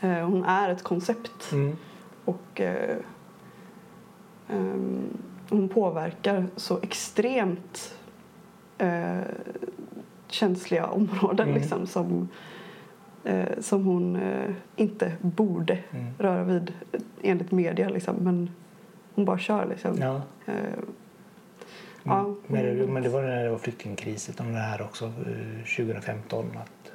Eh, 0.00 0.10
hon 0.10 0.44
är 0.44 0.68
ett 0.70 0.82
koncept. 0.82 1.52
mm. 1.52 1.76
Och 2.26 2.60
eh, 2.60 2.96
ehm, 4.48 5.08
hon 5.50 5.68
påverkar 5.68 6.46
så 6.56 6.78
extremt 6.82 7.98
eh, 8.78 9.18
känsliga 10.28 10.86
områden 10.86 11.48
Mm. 11.48 11.60
liksom, 11.60 11.86
som, 11.86 12.28
eh, 13.24 13.58
som 13.60 13.84
hon 13.84 14.16
eh, 14.16 14.50
inte 14.76 15.12
borde 15.20 15.78
Mm. 15.90 16.06
röra 16.18 16.44
vid 16.44 16.72
enligt 17.22 17.52
media. 17.52 17.88
Liksom, 17.88 18.16
men 18.16 18.50
hon 19.14 19.24
bara 19.24 19.38
kör. 19.38 19.66
Liksom. 19.66 19.96
Ja. 20.00 20.22
Eh, 20.46 20.54
Mm. 22.04 22.18
Ja. 22.18 22.34
Men, 22.46 22.64
det, 22.78 22.86
men 22.86 23.02
det 23.02 23.08
var 23.08 23.22
när 23.22 23.44
det 23.44 23.50
var 23.50 23.58
flyktingkriset 23.58 24.40
om 24.40 24.52
det 24.52 24.58
här 24.58 24.82
också 24.82 25.04
eh, 25.04 25.64
2015 25.76 26.44
att 26.56 26.92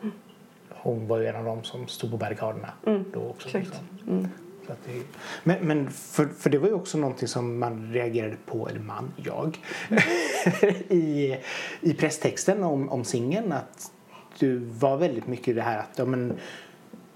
hon 0.70 1.08
var 1.08 1.22
en 1.22 1.36
av 1.36 1.46
dem 1.46 1.63
som 1.63 1.88
stod 1.88 2.12
på 2.12 2.17
barrikaderna 2.17 2.70
Mm. 2.86 3.04
då 3.13 3.20
också. 3.30 3.58
liksom. 3.58 3.86
Mm. 4.08 4.28
Det, 4.67 5.04
men 5.43 5.67
men 5.67 5.91
för, 5.91 6.26
för 6.26 6.50
det 6.50 6.58
var 6.58 6.67
ju 6.67 6.74
också 6.74 6.97
någonting 6.97 7.28
som 7.28 7.60
man 7.60 7.93
reagerade 7.93 8.38
på, 8.45 8.69
eller 8.69 8.80
man, 8.80 9.13
jag, 9.15 9.60
i, 10.89 11.38
i 11.82 11.93
presstexten 11.93 12.63
om, 12.63 12.89
om 12.89 13.04
singeln 13.04 13.52
att 13.52 13.91
du 14.39 14.58
var 14.58 14.97
väldigt 14.97 15.28
mycket 15.28 15.56
det 15.56 15.62
här 15.62 15.80
att 15.80 15.91
ja, 15.95 16.06
men, 16.06 16.34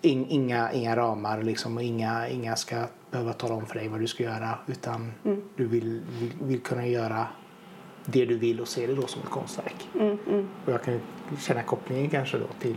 in, 0.01 0.25
inga, 0.29 0.71
inga 0.71 0.95
ramar 0.95 1.41
liksom, 1.41 1.77
och 1.77 1.83
inga, 1.83 2.27
inga 2.27 2.55
ska 2.55 2.75
behöva 3.11 3.33
tala 3.33 3.55
om 3.55 3.65
för 3.65 3.75
dig 3.75 3.87
vad 3.87 3.99
du 3.99 4.07
ska 4.07 4.23
göra 4.23 4.59
utan 4.67 5.13
Mm. 5.25 5.41
du 5.55 5.65
vill, 5.67 6.01
vill, 6.19 6.31
vill 6.41 6.59
kunna 6.59 6.87
göra 6.87 7.27
det 8.05 8.25
du 8.25 8.37
vill 8.37 8.61
och 8.61 8.67
se 8.67 8.87
det 8.87 8.95
då 8.95 9.07
som 9.07 9.21
ett 9.21 9.29
konstverk. 9.29 9.89
Mm, 9.93 10.17
mm. 10.27 10.47
Och 10.65 10.71
jag 10.71 10.83
kan 10.83 10.99
känna 11.39 11.63
kopplingen 11.63 12.09
kanske 12.09 12.37
då 12.37 12.47
till, 12.59 12.75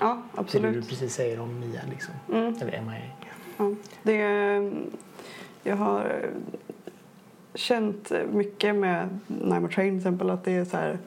Ja, 0.00 0.22
till 0.48 0.62
det 0.62 0.70
du 0.70 0.82
precis 0.82 1.14
säger 1.14 1.40
om 1.40 1.60
Mia 1.60 1.80
liksom. 1.90 2.14
Mm. 2.32 2.54
Eller 2.60 2.82
MIA. 2.82 3.27
Ja. 3.58 3.70
Det, 4.02 4.16
jag 5.62 5.76
har 5.76 6.12
känt 7.54 8.12
mycket 8.32 8.74
med 8.74 9.18
Nine 9.26 9.68
Train 9.68 9.90
till 9.90 9.96
exempel 9.96 10.30
att 10.30 10.44
det 10.44 10.52
är 10.52 10.64
så 10.64 10.76
här 10.76 10.98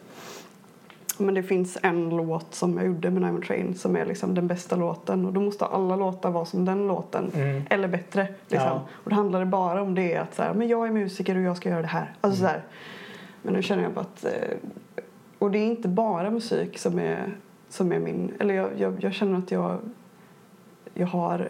men 1.18 1.34
det 1.36 1.44
finns 1.44 1.78
en 1.82 2.10
låt 2.10 2.56
som 2.56 2.78
jag 2.78 2.86
gjorde 2.86 3.12
med 3.12 3.22
Nine 3.22 3.42
Train 3.42 3.76
som 3.76 3.96
är 3.96 4.06
liksom 4.06 4.36
den 4.36 4.48
bästa 4.48 4.76
låten 4.76 5.26
och 5.26 5.34
då 5.34 5.42
måste 5.42 5.66
alla 5.66 5.96
låtar 5.96 6.32
vara 6.32 6.46
som 6.46 6.66
den 6.66 6.88
låten 6.88 7.32
Mm. 7.36 7.64
eller 7.70 7.88
bättre. 7.88 8.28
Liksom. 8.48 8.68
Ja. 8.70 8.86
Och 8.92 9.10
då 9.10 9.16
handlar 9.16 9.40
det 9.40 9.46
bara 9.46 9.82
om 9.82 9.96
det 9.96 10.16
att 10.16 10.36
så 10.36 10.44
här, 10.44 10.54
men 10.54 10.68
jag 10.68 10.88
är 10.88 10.92
musiker 10.92 11.36
och 11.36 11.42
jag 11.42 11.58
ska 11.58 11.70
göra 11.70 11.82
det 11.82 11.88
här. 11.88 12.14
Alltså, 12.22 12.40
så 12.40 12.46
här. 12.46 12.62
Men 13.42 13.54
nu 13.54 13.62
känner 13.62 13.84
jag 13.84 13.92
bara 13.92 14.02
att 14.02 14.26
eh, 14.26 14.58
och 15.40 15.52
det 15.52 15.60
är 15.60 15.66
inte 15.66 15.88
bara 15.88 16.32
musik 16.32 16.78
som 16.78 17.00
är, 17.00 17.38
som 17.70 17.92
är 17.92 18.00
min 18.00 18.34
eller 18.40 18.54
jag, 18.54 18.70
jag, 18.78 19.04
jag 19.04 19.14
känner 19.14 19.38
att 19.38 19.52
jag 19.52 19.80
jag 20.94 21.08
har 21.08 21.50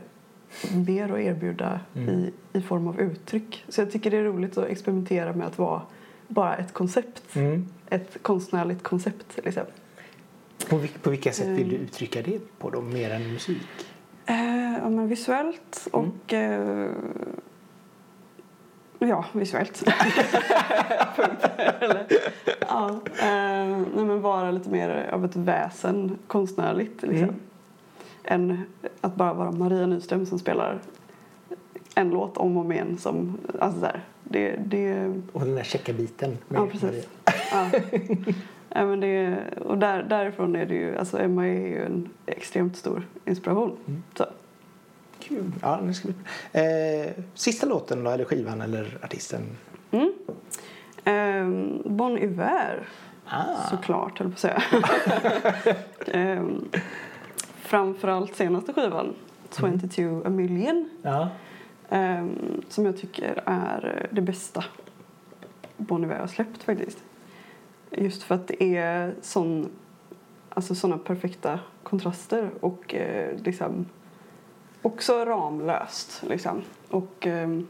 mer 0.86 1.14
att 1.14 1.20
erbjuda 1.20 1.80
Mm. 1.96 2.10
i, 2.10 2.32
i 2.54 2.62
form 2.62 2.88
av 2.88 3.00
uttryck. 3.02 3.66
Så 3.70 3.82
jag 3.82 3.92
tycker 3.92 4.12
det 4.12 4.18
är 4.18 4.24
roligt 4.24 4.58
att 4.58 4.66
experimentera 4.66 5.34
med 5.34 5.48
att 5.48 5.58
vara 5.58 5.82
bara 6.28 6.56
ett 6.58 6.74
koncept. 6.74 7.24
Mm. 7.36 7.66
Ett 7.90 8.18
konstnärligt 8.22 8.84
koncept. 8.84 9.40
Liksom. 9.44 9.64
På, 10.70 10.80
på 11.04 11.10
vilka 11.10 11.32
sätt 11.34 11.48
vill 11.48 11.70
du 11.70 11.76
Mm. 11.76 11.88
uttrycka 11.88 12.22
det 12.22 12.58
på 12.60 12.70
då, 12.70 12.82
mer 12.82 13.10
än 13.12 13.34
musik? 13.34 13.62
Eh, 14.26 14.74
ja, 14.84 14.90
men 14.90 15.08
visuellt 15.08 15.88
och... 15.92 16.34
Eh, 16.34 16.90
ja, 19.00 19.26
visuellt. 19.34 19.84
Punkt. 21.16 21.46
Eller, 21.80 22.08
ja, 22.60 22.90
eh, 23.20 23.78
nej, 23.96 24.06
men 24.06 24.22
vara 24.22 24.52
lite 24.52 24.70
mer 24.70 25.10
av 25.14 25.26
ett 25.26 25.36
väsen 25.36 26.18
konstnärligt. 26.28 27.02
Liksom. 27.02 27.18
Mm. 27.24 27.36
Än 28.24 28.66
att 29.02 29.16
bara 29.16 29.34
vara 29.34 29.52
Maria 29.52 29.86
Nyström 29.86 30.26
som 30.26 30.40
spelar 30.40 30.80
en 31.96 32.10
låt 32.10 32.38
om 32.38 32.58
och 32.58 32.66
om 32.66 32.72
igen. 32.72 32.98
Som, 32.98 33.38
alltså 33.60 33.80
där, 33.82 34.02
det, 34.24 34.56
det, 34.66 35.14
Och 35.34 35.42
den 35.42 35.56
där 35.56 35.64
checka 35.64 35.94
biten. 35.94 36.38
med 36.48 36.62
Ja, 36.62 36.68
precis. 36.68 36.84
Maria. 36.84 37.04
Ja. 37.52 37.70
ja, 38.70 38.86
men 38.86 39.00
det, 39.00 39.38
och 39.66 39.78
där, 39.78 40.04
därifrån 40.04 40.56
är 40.56 40.66
det 40.66 40.76
ju, 40.76 40.98
alltså 40.98 41.20
Emma 41.20 41.48
är 41.48 41.68
ju 41.68 41.86
en 41.86 42.10
extremt 42.26 42.78
stor 42.78 43.08
inspiration. 43.26 43.78
Mm. 43.88 44.04
Så. 44.18 44.26
Kul. 45.20 45.52
Ja, 45.62 45.80
nu 45.84 45.94
ska 45.94 46.08
vi... 46.08 46.14
eh, 47.06 47.12
sista 47.34 47.66
låten 47.68 48.04
då, 48.04 48.12
eller 48.12 48.26
skivan 48.26 48.62
eller 48.62 48.98
artisten? 49.04 49.42
Mm. 49.92 50.14
Ehm, 51.04 51.82
bon 51.86 52.18
Iver, 52.18 52.88
Ah. 53.34 53.70
såklart 53.70 54.20
höll 54.20 54.28
på 54.28 54.34
att 54.34 54.40
säga. 54.40 54.64
Ehm, 56.08 56.70
framförallt 57.72 58.36
senaste 58.36 58.74
skivan, 58.74 59.14
22 59.52 60.22
a 60.26 60.30
million, 60.30 60.90
Ja. 61.02 61.30
ehm, 61.90 62.62
som 62.70 62.86
jag 62.86 62.98
tycker 62.98 63.44
är 63.46 64.08
det 64.12 64.22
bästa 64.22 64.64
Bon 65.78 66.04
Iver 66.04 66.20
har 66.20 66.28
släppt 66.28 66.64
faktiskt. 66.64 66.98
Just 67.92 68.24
för 68.24 68.36
att 68.36 68.48
det 68.48 68.64
är 68.78 69.16
sån, 69.22 69.70
alltså 70.50 70.76
såna 70.76 70.98
perfekta 70.98 71.60
kontraster 71.84 72.50
och 72.60 72.96
eh, 72.96 73.38
liksom 73.44 73.86
också 74.82 75.26
ramlöst. 75.26 76.24
Liksom. 76.28 76.62
Och 76.90 77.28
ehm, 77.28 77.68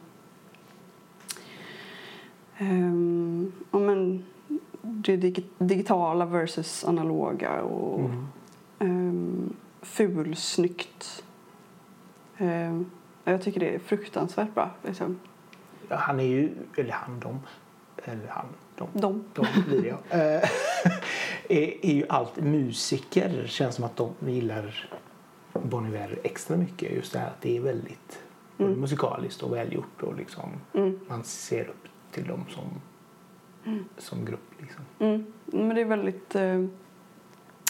ehm, 2.57 3.51
ja, 3.71 3.79
men 3.79 4.23
det 4.81 5.17
dig- 5.17 5.45
digitala 5.57 6.25
versus 6.25 6.85
analoga 6.85 7.61
och 7.61 7.99
Mm. 8.79 9.53
Fulsnyggt. 9.81 11.23
Ehm, 12.37 12.91
jag 13.23 13.41
tycker 13.41 13.59
det 13.59 13.75
är 13.75 13.79
fruktansvärt 13.79 14.53
bra. 14.53 14.71
Liksom. 14.83 15.19
Ja, 15.89 15.95
Han 15.95 16.19
är 16.19 16.23
ju, 16.23 16.49
eller 16.77 16.91
han, 16.91 17.19
de, 17.19 17.39
eller 18.03 18.27
han, 18.27 18.45
de, 18.75 18.87
De. 18.93 19.23
de 19.33 19.45
blir 19.67 19.85
jag. 19.85 19.97
Eh, 20.09 20.49
är, 21.49 21.85
är 21.85 21.93
ju 21.93 22.05
allt 22.09 22.37
musiker. 22.37 23.47
Känns 23.47 23.75
som 23.75 23.83
att 23.85 23.95
de 23.95 24.13
gillar 24.27 24.89
Bon 25.53 25.87
Iver 25.87 26.19
extra 26.23 26.57
mycket. 26.57 26.91
Just 26.91 27.13
det 27.13 27.19
här 27.19 27.27
att 27.27 27.41
det 27.41 27.57
är 27.57 27.61
väldigt 27.61 28.19
Mm. 28.59 28.73
musikaliskt 28.73 29.43
och 29.43 29.53
välgjort 29.53 30.01
och 30.03 30.15
liksom 30.15 30.49
Mm. 30.73 30.99
man 31.07 31.23
ser 31.23 31.67
upp 31.67 31.87
till 32.11 32.27
dem 32.27 32.45
som, 32.49 32.63
som 33.97 34.25
grupp. 34.25 34.49
Liksom. 34.59 34.85
Mm. 34.99 35.33
Men 35.45 35.75
det 35.75 35.81
är 35.81 35.85
väldigt 35.85 36.35
eh, 36.35 36.65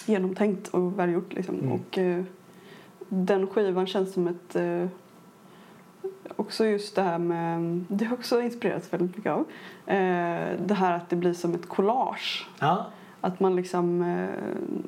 genomtänkt 0.05 0.67
och 0.67 0.99
välgjort. 0.99 1.33
Liksom. 1.33 1.55
Mm. 1.55 1.71
Och 1.71 1.97
eh, 1.97 2.23
den 3.09 3.47
skivan 3.47 3.87
känns 3.87 4.13
som 4.13 4.27
ett... 4.27 4.55
Eh, 4.55 4.87
också 6.35 6.65
just 6.65 6.95
det 6.95 7.01
här 7.01 7.17
med... 7.17 7.83
Det 7.87 8.05
har 8.05 8.17
också 8.17 8.41
inspirerats 8.41 8.93
väldigt 8.93 9.17
mycket 9.17 9.31
av. 9.31 9.39
Eh, 9.85 10.49
det 10.65 10.73
här 10.73 10.93
att 10.93 11.09
det 11.09 11.15
blir 11.15 11.33
som 11.33 11.53
ett 11.53 11.69
collage. 11.69 12.49
Ja. 12.59 12.85
Att 13.21 13.39
man 13.39 13.55
liksom... 13.55 14.01
Eh, 14.01 14.29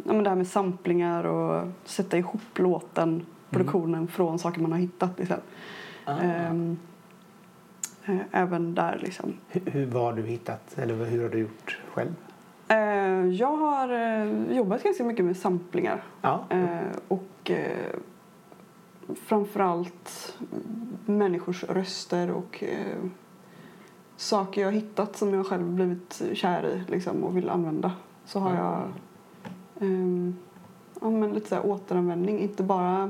ja, 0.05 0.13
men 0.13 0.23
det 0.23 0.29
här 0.29 0.37
med 0.37 0.47
samplingar 0.47 1.23
och 1.23 1.67
sätta 1.85 2.17
ihop 2.17 2.41
låten, 2.59 3.25
produktionen 3.49 4.07
från 4.07 4.39
saker 4.39 4.61
man 4.61 4.71
har 4.71 4.79
hittat. 4.79 5.19
Liksom. 5.19 5.37
Ah. 6.05 6.17
Ehm, 6.17 6.77
eh, 8.05 8.17
även 8.31 8.75
där 8.75 8.99
liksom. 9.01 9.33
Hur, 9.47 9.71
hur 9.71 9.85
vad 9.85 10.03
har 10.03 10.13
du 10.13 10.23
hittat 10.23 10.77
eller 10.77 11.05
hur 11.05 11.23
har 11.23 11.29
du 11.29 11.39
gjort 11.39 11.79
själv? 11.93 12.13
Eh, 12.73 13.27
jag 13.27 13.57
har 13.57 13.89
eh, 13.93 14.55
jobbat 14.57 14.83
ganska 14.83 15.03
mycket 15.03 15.25
med 15.25 15.37
samplingar. 15.37 16.03
Ja. 16.21 16.43
Eh, 16.49 16.97
och 17.07 17.51
framförallt 19.15 20.37
människors 21.05 21.63
röster 21.63 22.31
och 22.31 22.63
saker 24.15 24.61
jag 24.61 24.71
hittat 24.71 25.17
som 25.17 25.33
jag 25.33 25.45
själv 25.45 25.69
blivit 25.69 26.21
kär 26.33 26.65
i 26.65 26.91
liksom, 26.91 27.23
och 27.23 27.37
vill 27.37 27.49
använda. 27.49 27.91
Så 28.25 28.39
har 28.39 28.55
jag 28.55 28.81
ehm, 29.79 30.35
ja, 31.01 31.09
men 31.09 31.33
lite 31.33 31.49
så 31.49 31.55
här 31.55 31.65
återanvändning. 31.65 32.39
Inte 32.39 32.63
bara 32.63 33.09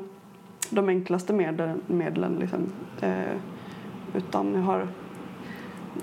de 0.69 0.89
enklaste 0.89 1.33
medlen, 1.33 1.81
medlen 1.87 2.35
liksom, 2.35 2.71
eh, 3.01 3.37
utan 4.13 4.53
jag 4.53 4.61
har 4.61 4.87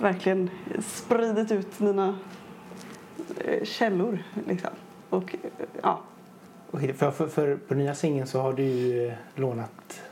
verkligen 0.00 0.50
spridit 0.80 1.52
ut 1.52 1.80
mina 1.80 2.14
källor. 3.62 4.18
Liksom. 4.46 4.70
Och 5.10 5.34
eh, 5.34 5.66
ja, 5.82 6.00
Okej, 6.70 6.92
för, 6.92 7.10
för, 7.10 7.26
för 7.26 7.56
på 7.56 7.74
nya 7.74 7.94
singeln 7.94 8.26
så 8.26 8.40
har 8.40 8.52
du 8.52 8.62
ju 8.62 9.06
eh, 9.06 9.12
lånat 9.34 10.02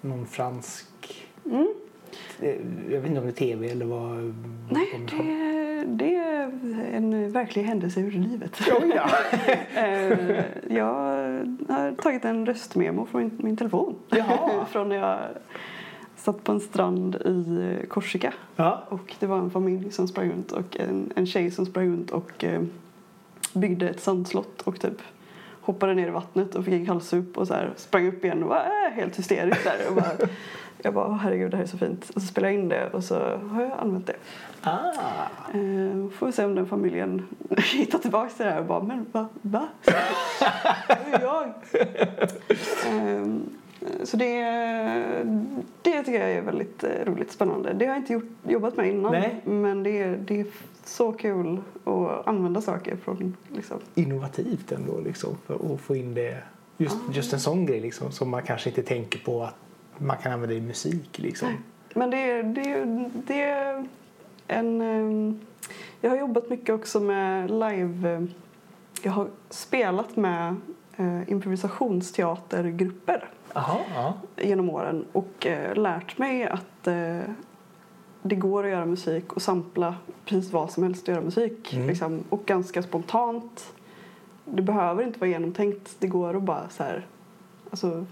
någon 0.00 0.26
fransk... 0.26 0.86
Mm. 1.44 1.68
eh, 2.40 2.54
Jag 2.90 3.00
vet 3.00 3.06
inte 3.06 3.20
om 3.20 3.26
det 3.26 3.32
är 3.32 3.32
tv 3.32 3.70
eller 3.70 3.86
vad... 3.86 4.34
Nej, 4.70 5.00
det, 5.10 5.84
det 5.86 6.14
är 6.14 6.50
en 6.92 7.32
verklig 7.32 7.62
händelse 7.62 8.00
ur 8.00 8.10
livet. 8.10 8.60
Oj, 8.80 8.92
ja. 8.94 9.10
Eh, 9.82 10.44
jag 10.68 10.94
har 11.68 12.02
tagit 12.02 12.24
en 12.24 12.46
röstmemo 12.46 13.06
från 13.06 13.20
min, 13.22 13.38
min 13.42 13.56
telefon. 13.56 13.94
Från 14.70 14.88
när 14.88 14.96
jag 14.96 15.18
satt 16.18 16.44
på 16.44 16.52
en 16.52 16.60
strand 16.60 17.14
i 17.14 17.76
Korsika. 17.88 18.32
ja. 18.56 18.82
Och 18.88 19.14
det 19.20 19.26
var 19.26 19.38
en 19.38 19.50
familj 19.50 19.92
som 19.92 20.08
sprang 20.08 20.30
runt 20.30 20.52
och 20.52 20.76
en, 20.80 21.12
en 21.16 21.26
tjej 21.26 21.50
som 21.50 21.66
sprang 21.66 21.88
runt 21.92 22.10
och 22.10 22.44
eh, 22.44 22.62
byggde 23.52 23.88
ett 23.88 24.00
sandslott 24.00 24.62
och 24.62 24.80
typ 24.80 25.02
hoppade 25.60 25.94
ner 25.94 26.08
i 26.08 26.10
vattnet 26.10 26.54
och 26.54 26.64
fick 26.64 26.74
en 26.74 26.86
kallsup 26.86 27.38
och 27.38 27.46
så 27.48 27.54
här 27.54 27.72
sprang 27.76 28.08
upp 28.08 28.24
igen 28.24 28.42
och 28.42 28.48
var 28.48 28.56
äh, 28.56 28.92
helt 28.94 29.18
hysterisk 29.18 29.64
där 29.64 29.88
och 29.88 29.94
bara 29.94 30.12
Jag 30.82 30.94
bara, 30.94 31.06
"Åh, 31.08 31.16
herregud 31.16 31.50
det 31.50 31.56
här 31.56 31.64
är 31.64 31.68
så 31.68 31.78
fint. 31.78 32.10
Och 32.14 32.22
så 32.22 32.28
spelade 32.28 32.52
jag 32.54 32.62
in 32.62 32.68
det 32.68 32.90
och 32.92 33.04
så 33.04 33.14
har 33.50 33.62
jag 33.62 33.72
använt 33.78 34.06
det. 34.06 34.16
Ah. 34.62 34.92
Eh, 35.54 36.08
får 36.10 36.26
vi 36.26 36.32
se 36.32 36.44
om 36.44 36.54
den 36.54 36.66
familjen 36.66 37.26
hittar 37.56 37.98
tillbaka 37.98 38.28
till 38.30 38.46
det 38.46 38.52
här 38.52 38.60
och 38.60 38.66
bara, 38.66 38.82
men 38.82 39.06
va? 39.12 39.28
va? 39.42 39.68
Det 40.88 41.12
är 41.12 41.20
jag. 41.22 41.52
Ehm, 42.88 43.42
så 44.04 44.16
det, 44.16 44.40
det 45.82 46.02
tycker 46.02 46.20
jag 46.20 46.30
är 46.32 46.42
väldigt 46.42 46.84
eh, 46.84 46.90
roligt 47.04 47.32
spännande. 47.32 47.72
Det 47.72 47.84
har 47.86 47.92
jag 47.94 48.02
inte 48.02 48.12
gjort, 48.12 48.28
jobbat 48.48 48.76
med 48.76 48.88
innan. 48.90 49.12
Nej. 49.12 49.40
Men 49.44 49.82
det 49.82 49.98
är, 50.02 50.16
det 50.16 50.40
är 50.40 50.46
så 50.84 51.12
kul 51.12 51.60
att 51.84 52.26
använda 52.26 52.60
saker 52.60 52.96
från 52.96 53.36
liksom, 53.54 53.76
Innovativt 53.94 54.72
ändå 54.72 55.00
liksom 55.00 55.36
för 55.46 55.74
att 55.74 55.80
få 55.80 55.96
in 55.96 56.14
det. 56.14 56.42
Just, 56.76 56.96
just 57.12 57.32
en 57.32 57.40
sån 57.40 57.66
grej 57.66 57.80
liksom 57.80 58.12
som 58.12 58.30
man 58.30 58.42
kanske 58.42 58.68
inte 58.68 58.82
tänker 58.82 59.18
på 59.18 59.42
att 59.42 59.54
man 59.98 60.16
kan 60.16 60.32
använda 60.32 60.54
i 60.54 60.60
musik 60.60 61.18
liksom. 61.18 61.48
Men 61.94 62.10
det, 62.10 62.30
är- 62.30 62.42
det, 62.42 62.84
det 63.26 63.40
är 63.42 63.86
en... 64.48 64.80
ehm, 64.80 65.40
Jag 66.00 66.10
har 66.10 66.16
jobbat 66.16 66.50
mycket 66.50 66.74
också 66.74 67.00
med 67.00 67.50
live... 67.50 68.12
eh, 68.14 68.22
Jag 69.02 69.12
har 69.12 69.28
spelat 69.50 70.16
med 70.16 70.56
improvisationsteatergrupper 71.26 73.28
Jaha, 73.54 73.78
ja. 73.94 74.14
genom 74.36 74.70
åren 74.70 75.04
och 75.12 75.46
eh, 75.46 75.74
lärt 75.74 76.18
mig 76.18 76.44
att 76.44 76.86
eh, 76.86 77.20
det 78.22 78.34
går 78.34 78.64
att 78.64 78.70
göra 78.70 78.86
musik 78.86 79.32
och 79.32 79.42
sampla 79.42 79.94
precis 80.24 80.52
vad 80.52 80.70
som 80.70 80.82
helst 80.82 81.02
att 81.02 81.08
göra 81.08 81.20
musik. 81.20 81.74
Mm. 81.74 81.88
Liksom, 81.88 82.24
och 82.28 82.46
ganska 82.46 82.82
spontant. 82.82 83.72
Det 84.44 84.62
behöver 84.62 85.02
inte 85.02 85.18
vara 85.18 85.30
genomtänkt. 85.30 85.96
Det 85.98 86.06
går 86.06 86.36
att 86.36 86.42
bara 86.42 86.68
så 86.68 86.82
här... 86.82 87.06
Alltså, 87.70 88.06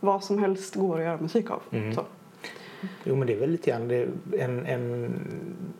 vad 0.00 0.24
som 0.24 0.38
helst 0.38 0.74
går 0.74 0.98
att 0.98 1.04
göra 1.04 1.20
musik 1.20 1.50
av. 1.50 1.62
Mm. 1.70 1.94
Så. 1.94 2.04
Jo 3.04 3.16
men 3.16 3.26
det 3.26 3.32
är 3.32 3.40
väl 3.40 3.50
lite 3.50 3.70
grann 3.70 3.90
en, 4.38 4.66
en 4.66 5.14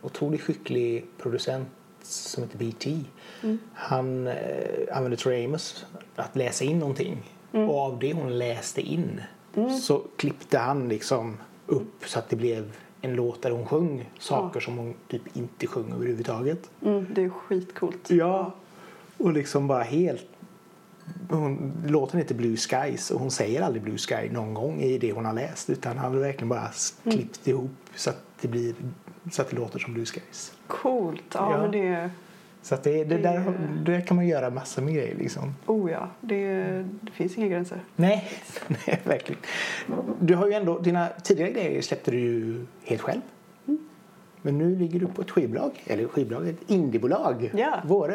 otroligt 0.02 0.40
skicklig 0.40 1.04
producent 1.18 1.68
som 2.06 2.42
heter 2.42 2.58
BT. 2.58 3.04
Mm. 3.42 3.58
Han 3.74 4.26
eh, 4.26 4.36
använde 4.92 5.16
Tori 5.16 5.44
Amos 5.44 5.86
att 6.16 6.36
läsa 6.36 6.64
in 6.64 6.78
någonting 6.78 7.32
Mm. 7.52 7.68
och 7.70 7.78
av 7.80 7.98
det 7.98 8.12
hon 8.12 8.38
läste 8.38 8.80
in 8.80 9.20
så 9.82 10.02
klippte 10.16 10.58
han 10.58 10.88
liksom 10.88 11.36
upp 11.66 12.04
så 12.06 12.18
att 12.18 12.28
det 12.28 12.36
blev 12.36 12.72
en 13.00 13.14
låt 13.14 13.42
där 13.42 13.50
hon 13.50 13.66
sjöng 13.66 14.10
saker 14.18 14.60
som 14.60 14.76
hon 14.78 14.94
typ 15.08 15.36
inte 15.36 15.66
sjöng 15.66 15.92
överhuvudtaget. 15.92 16.70
Mm, 16.82 17.06
det 17.14 17.24
är 17.24 17.28
skitcoolt. 17.28 18.10
Ja. 18.10 18.54
Och 19.18 19.32
liksom 19.32 19.66
bara 19.68 19.82
helt... 19.82 20.26
Hon, 21.30 21.72
låten 21.86 22.18
heter 22.20 22.34
Blue 22.34 22.56
Skies 22.56 23.10
och 23.10 23.20
hon 23.20 23.30
säger 23.30 23.62
aldrig 23.62 23.82
Blue 23.82 23.98
Sky 23.98 24.28
någon 24.30 24.54
gång 24.54 24.80
i 24.80 24.98
det 24.98 25.12
hon 25.12 25.24
har 25.24 25.32
läst 25.32 25.70
utan 25.70 25.98
han 25.98 26.12
har 26.14 26.20
verkligen 26.20 26.48
bara 26.48 26.68
s- 26.68 26.94
klippt 27.02 27.48
ihop 27.48 27.70
så 27.94 28.10
att 28.10 28.22
det 28.40 28.48
blir 28.48 28.74
så 29.32 29.42
att 29.42 29.50
det 29.50 29.56
låter 29.56 29.78
som 29.78 29.92
Blue 29.94 30.06
Skies. 30.06 30.52
Coolt. 30.66 31.22
Ja, 31.34 31.52
Ja. 31.52 31.58
men 31.62 31.70
det... 31.70 32.10
Så 32.62 32.74
att 32.74 32.82
det, 32.84 33.04
det, 33.04 33.16
Det- 33.16 33.22
där, 33.22 33.52
där 33.84 34.00
kan 34.00 34.16
man 34.16 34.26
göra 34.26 34.50
massor 34.50 34.82
med 34.82 34.94
grejer 34.94 35.14
liksom. 35.16 35.54
Oh 35.66 35.90
ja, 35.90 36.08
det, 36.20 36.54
det 37.00 37.10
finns 37.12 37.38
inga 37.38 37.46
gränser. 37.48 37.78
Nej, 37.96 38.28
nej, 38.68 39.00
verkligen. 39.04 39.40
Du 40.20 40.34
har 40.34 40.46
ju 40.46 40.52
ändå, 40.52 40.78
dina 40.78 41.08
tidigare 41.22 41.50
grejer 41.50 41.82
släppte 41.82 42.10
du 42.10 42.18
ju 42.20 42.66
helt 42.84 43.02
själv. 43.02 43.20
Men 44.42 44.58
nu 44.58 44.76
ligger 44.76 45.00
du 45.00 45.06
på 45.06 45.22
ett 45.22 45.30
skivbolag, 45.30 45.82
eller 45.86 46.08
skivbolag, 46.08 46.48
ett 46.48 46.70
indiebolag, 46.70 47.50
Ja. 47.54 47.80
Våre. 47.84 48.14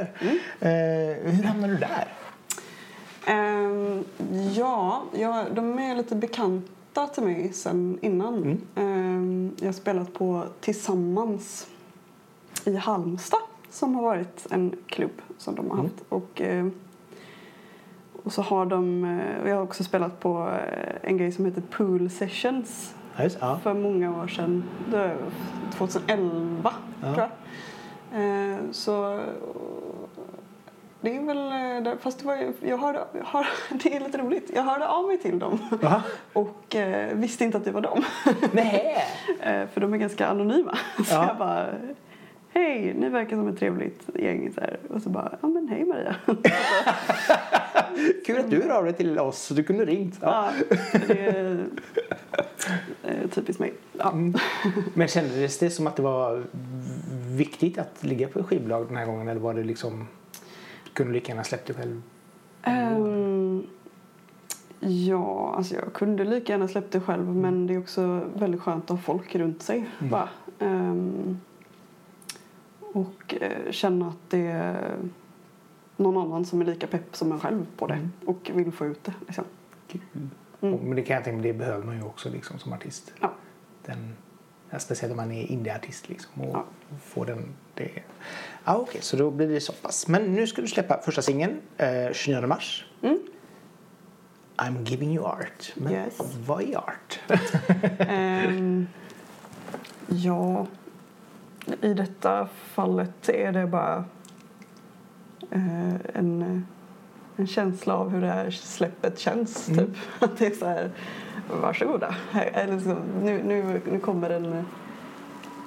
Eh, 0.59 0.69
hur 1.31 1.43
hamnade 1.43 1.73
du 1.73 1.79
där? 1.79 2.07
Ehm, 3.27 4.03
ja, 4.55 5.03
ja, 5.19 5.45
de 5.53 5.79
är 5.79 5.95
lite 5.95 6.15
bekanta 6.15 7.07
till 7.07 7.23
mig 7.23 7.53
sen 7.53 7.97
innan. 8.01 8.35
Mm. 8.43 8.61
Ehm, 8.75 9.51
jag 9.59 9.67
har 9.67 9.73
spelat 9.73 10.13
på 10.13 10.43
Tillsammans 10.61 11.67
i 12.67 12.75
Halmstad 12.75 13.39
som 13.69 13.95
har 13.95 14.01
varit 14.03 14.47
en 14.51 14.75
klubb 14.87 15.21
som 15.37 15.55
de 15.55 15.69
har 15.69 15.73
Mm. 15.77 15.85
haft. 15.85 16.03
Och, 16.09 16.41
eh, 16.41 16.67
och 18.23 18.33
så 18.33 18.41
har 18.41 18.65
de, 18.65 19.03
eh, 19.05 19.41
och 19.43 19.49
jag 19.49 19.55
har 19.55 19.63
också 19.63 19.83
spelat 19.83 20.19
på 20.19 20.49
eh, 20.49 20.95
en 21.09 21.17
grej 21.17 21.31
som 21.31 21.45
heter 21.45 21.61
Pool 21.61 22.09
Sessions 22.09 22.95
just, 23.23 23.37
ja. 23.41 23.59
för 23.63 23.73
många 23.73 24.21
år 24.23 24.27
sedan. 24.27 24.63
Det 24.91 24.97
var 24.97 25.15
2011 25.77 26.73
Ja. 27.01 27.13
tror 27.13 27.19
jag. 27.19 27.29
Så 28.71 29.21
det 31.01 31.15
är 31.17 31.21
väl, 31.21 31.97
fast 31.97 32.19
det 32.19 32.25
var, 32.25 32.53
jag 32.61 32.77
hörde, 32.77 32.99
jag 33.13 33.45
det 33.83 33.95
är 33.95 33.99
lite 33.99 34.17
roligt. 34.17 34.51
Jag 34.55 34.63
hörde 34.63 34.87
av 34.87 35.07
mig 35.07 35.17
till 35.17 35.39
dem 35.39 35.59
Va? 35.81 36.03
och 36.33 36.75
eh, 36.75 37.13
visste 37.15 37.43
inte 37.43 37.57
att 37.57 37.65
det 37.65 37.71
var 37.71 37.81
dem. 37.81 38.03
Nej. 38.51 38.97
För 39.73 39.79
de 39.81 39.93
är 39.93 39.97
ganska 39.97 40.27
anonyma. 40.27 40.77
Så 40.97 41.03
Ja. 41.13 41.27
jag 41.27 41.37
bara, 41.37 41.67
hej, 42.53 42.93
ni 42.93 43.09
verkar 43.09 43.35
som 43.35 43.47
ett 43.47 43.59
trevligt 43.59 44.09
gäng. 44.15 44.53
Så 44.53 44.61
här. 44.61 44.79
Och 44.89 45.01
så 45.01 45.09
bara, 45.09 45.37
ja 45.41 45.47
men 45.47 45.67
hej 45.67 45.85
Maria. 45.85 46.15
Kul 48.25 48.39
att 48.39 48.49
du 48.49 48.61
hör 48.61 48.69
av 48.69 48.83
dig 48.83 48.93
till 48.93 49.19
oss. 49.19 49.49
Du 49.49 49.63
kunde 49.63 49.85
ringt. 49.85 50.19
Ja. 50.21 50.51
ja, 50.91 50.99
det 51.07 51.19
är 51.19 51.65
eh, 53.03 53.29
typiskt 53.29 53.59
mig. 53.59 53.73
Ja. 53.97 54.11
Mm. 54.11 54.33
Men 54.93 55.07
kändes 55.07 55.59
det 55.59 55.69
som 55.69 55.87
att 55.87 55.95
det 55.95 56.01
var 56.01 56.43
viktigt 57.35 57.77
att 57.77 58.03
ligga 58.03 58.27
på 58.27 58.43
skivbolag 58.43 58.87
den 58.87 58.97
här 58.97 59.05
gången? 59.05 59.27
Eller 59.27 59.41
var 59.41 59.53
det 59.53 59.63
liksom... 59.63 60.07
Kunde 60.93 61.11
du 61.11 61.13
lika 61.13 61.31
gärna 61.31 61.43
släppt 61.43 61.67
det 61.67 61.73
själv? 61.73 62.01
Ehm, 62.63 63.63
ja, 64.79 65.53
alltså 65.57 65.75
jag 65.75 65.93
kunde 65.93 66.23
lika 66.23 66.53
gärna 66.53 66.67
släppt 66.67 66.91
det 66.91 66.99
själv 66.99 67.35
men 67.35 67.67
det 67.67 67.73
är 67.73 67.79
också 67.79 68.21
väldigt 68.35 68.61
skönt 68.61 68.83
att 68.83 68.89
ha 68.89 68.97
folk 68.97 69.35
runt 69.35 69.61
sig. 69.61 69.89
Bara. 69.99 70.29
Ehm, 70.59 71.39
och 72.93 73.35
eh, 73.41 73.71
känna 73.71 74.07
att 74.07 74.29
det 74.29 74.47
är 74.47 74.95
någon 75.97 76.17
annan 76.27 76.45
som 76.45 76.61
är 76.61 76.65
lika 76.65 76.87
pepp 76.87 77.15
som 77.15 77.31
en 77.31 77.39
själv 77.39 77.65
på 77.77 77.87
det 77.87 77.93
Mm. 77.93 78.11
och 78.25 78.51
vill 78.53 78.71
få 78.71 78.85
ut 78.85 79.03
det. 79.03 79.13
Liksom. 79.27 79.43
Mm. 80.13 80.29
Och- 80.59 80.83
Men 80.83 80.95
det 80.95 81.01
kan 81.01 81.15
jag 81.15 81.23
tänka 81.23 81.41
mig, 81.41 81.51
det 81.51 81.57
behöver 81.57 81.85
man 81.85 81.95
ju 81.97 82.03
också 82.03 82.29
liksom, 82.29 82.59
som 82.59 82.73
artist. 82.73 83.13
Ja. 83.21 83.31
Den, 83.85 84.15
speciellt 84.79 85.11
om 85.11 85.17
man 85.17 85.31
är 85.31 85.51
indieartist 85.51 86.09
liksom. 86.09 86.41
Och 86.41 86.55
Ja. 86.55 86.65
får 87.03 87.25
den... 87.25 87.45
Det. 87.73 87.91
Ja, 88.65 88.75
Okej, 88.77 89.01
så 89.01 89.17
då 89.17 89.31
blir 89.31 89.47
det 89.47 89.61
så 89.61 89.73
pass. 89.73 90.07
Men 90.07 90.33
nu 90.35 90.47
ska 90.47 90.61
du 90.61 90.67
släppa 90.67 91.01
första 91.01 91.21
singeln 91.21 91.61
eh, 91.77 92.11
29 92.13 92.47
mars. 92.47 92.85
Mm. 93.01 93.19
I'm 94.57 94.83
giving 94.89 95.15
you 95.15 95.25
art. 95.25 95.73
Men 95.75 95.93
Yes. 95.93 96.19
vad 96.47 96.61
är 96.61 96.77
art? 96.77 97.19
Ehm, 97.99 98.87
ja, 100.07 100.67
i 101.81 101.93
detta 101.93 102.47
fallet 102.63 103.29
är 103.29 103.51
det 103.51 103.67
bara 103.67 104.03
eh, 105.51 105.93
en, 106.13 106.65
en 107.35 107.47
känsla 107.47 107.93
av 107.95 108.09
hur 108.09 108.21
det 108.21 108.27
här 108.27 108.51
släppet 108.51 109.19
känns. 109.19 109.69
Mm. 109.69 109.85
Typ. 109.85 109.97
Att 110.19 110.37
det 110.37 110.45
är 110.45 110.51
så 110.51 110.65
här, 110.65 110.89
varsågoda. 111.61 112.15
Här, 112.31 112.45
eller 112.53 112.79
så, 112.79 112.95
nu, 113.23 113.43
nu, 113.43 113.81
nu 113.91 113.99
kommer 113.99 114.29
en... 114.29 114.65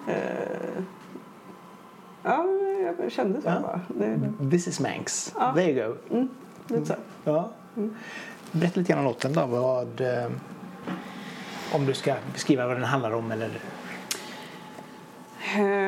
Eh, 0.08 0.82
ja, 2.22 2.46
jag 3.00 3.12
kände 3.12 3.40
så 3.42 3.48
Ja. 3.48 3.60
bara. 3.60 3.80
Det, 3.88 4.50
This 4.50 4.68
is 4.68 4.80
Manx. 4.80 5.34
Ja. 5.38 5.52
There 5.54 5.70
you 5.72 5.88
go. 5.88 5.96
mm, 6.14 6.28
lite 6.68 6.86
så. 6.86 6.94
Ja. 7.24 7.50
Mm. 7.76 7.94
Berätta 8.52 8.80
lite 8.80 8.92
grann 8.92 8.98
om 8.98 9.04
låten 9.04 9.32
då. 9.32 9.46
Vad, 9.46 10.00
eh, 10.00 10.30
om 11.74 11.86
du 11.86 11.94
ska 11.94 12.14
beskriva 12.32 12.66
vad 12.66 12.76
den 12.76 12.84
handlar 12.84 13.14
om 13.14 13.32
eller... 13.32 13.50
Ehm, 15.56 15.83